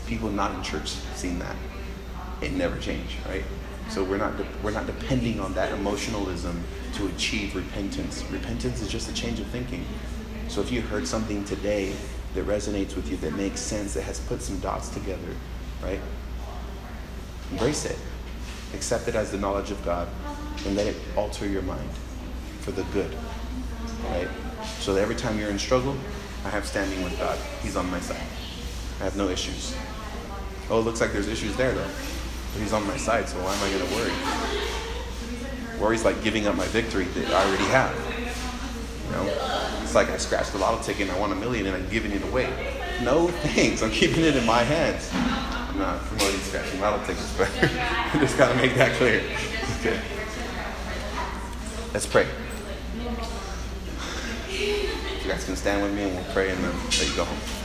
People 0.07 0.29
not 0.29 0.53
in 0.55 0.61
church 0.61 0.89
seen 1.15 1.39
that. 1.39 1.55
It 2.41 2.51
never 2.51 2.77
changed, 2.79 3.15
right? 3.27 3.43
So 3.89 4.03
we're 4.03 4.17
not 4.17 4.37
de- 4.37 4.47
we're 4.61 4.71
not 4.71 4.85
depending 4.85 5.39
on 5.39 5.53
that 5.53 5.71
emotionalism 5.71 6.61
to 6.95 7.07
achieve 7.07 7.55
repentance. 7.55 8.23
Repentance 8.29 8.81
is 8.81 8.89
just 8.89 9.09
a 9.09 9.13
change 9.13 9.39
of 9.39 9.47
thinking. 9.47 9.85
So 10.49 10.61
if 10.61 10.71
you 10.71 10.81
heard 10.81 11.07
something 11.07 11.43
today 11.45 11.93
that 12.37 12.45
resonates 12.45 12.95
with 12.95 13.09
you, 13.09 13.17
that 13.17 13.33
makes 13.33 13.59
sense, 13.59 13.95
that 13.95 14.03
has 14.03 14.19
put 14.19 14.43
some 14.43 14.59
dots 14.59 14.89
together, 14.89 15.33
right? 15.83 15.99
Embrace 17.51 17.85
it. 17.85 17.97
Accept 18.75 19.07
it 19.07 19.15
as 19.15 19.31
the 19.31 19.39
knowledge 19.39 19.71
of 19.71 19.83
God 19.83 20.07
and 20.65 20.75
let 20.75 20.85
it 20.85 20.95
alter 21.15 21.47
your 21.47 21.63
mind 21.63 21.89
for 22.59 22.71
the 22.71 22.83
good. 22.93 23.11
Right? 24.03 24.27
So 24.79 24.93
that 24.93 25.01
every 25.01 25.15
time 25.15 25.39
you're 25.39 25.49
in 25.49 25.57
struggle, 25.57 25.97
I 26.45 26.49
have 26.49 26.67
standing 26.67 27.03
with 27.03 27.17
God. 27.17 27.39
He's 27.63 27.75
on 27.75 27.89
my 27.89 27.99
side. 27.99 28.21
I 28.99 29.03
have 29.03 29.17
no 29.17 29.29
issues. 29.29 29.75
Oh, 30.69 30.79
it 30.79 30.83
looks 30.83 31.01
like 31.01 31.13
there's 31.13 31.27
issues 31.27 31.55
there 31.55 31.73
though. 31.73 31.89
But 32.53 32.61
he's 32.61 32.73
on 32.73 32.85
my 32.85 32.97
side, 32.97 33.27
so 33.27 33.37
why 33.37 33.55
am 33.55 33.63
I 33.63 33.69
going 33.71 33.87
to 33.87 33.95
worry? 33.95 35.79
Worry's 35.81 36.05
like 36.05 36.21
giving 36.23 36.45
up 36.45 36.55
my 36.55 36.65
victory 36.67 37.05
that 37.05 37.33
I 37.33 37.47
already 37.47 37.65
have. 37.65 38.06
You 39.07 39.13
know? 39.13 39.79
It's 39.81 39.95
like 39.95 40.09
I 40.09 40.17
scratched 40.17 40.51
the 40.51 40.57
lotto 40.59 40.83
ticket 40.83 41.03
and 41.03 41.11
I 41.11 41.19
won 41.19 41.31
a 41.31 41.35
million 41.35 41.65
and 41.65 41.75
I'm 41.75 41.89
giving 41.89 42.11
it 42.11 42.23
away. 42.23 42.51
No 43.03 43.27
thanks. 43.27 43.81
I'm 43.81 43.91
keeping 43.91 44.23
it 44.23 44.35
in 44.35 44.45
my 44.45 44.63
hands. 44.63 45.09
I'm 45.13 45.77
not 45.77 45.99
promoting 46.01 46.39
scratching 46.41 46.81
lotto 46.81 47.05
tickets, 47.05 47.33
but 47.37 47.49
I 47.61 48.17
just 48.19 48.37
got 48.37 48.51
to 48.51 48.55
make 48.55 48.75
that 48.75 48.95
clear. 48.97 49.23
Okay. 49.79 49.99
Let's 51.93 52.05
pray. 52.05 52.27
You 54.49 55.33
guys 55.33 55.45
can 55.45 55.55
stand 55.55 55.83
with 55.83 55.93
me 55.93 56.03
and 56.03 56.15
we'll 56.15 56.33
pray 56.33 56.49
and 56.51 56.63
then 56.63 56.73
let 56.73 57.07
you 57.07 57.15
go 57.15 57.25
home. 57.25 57.56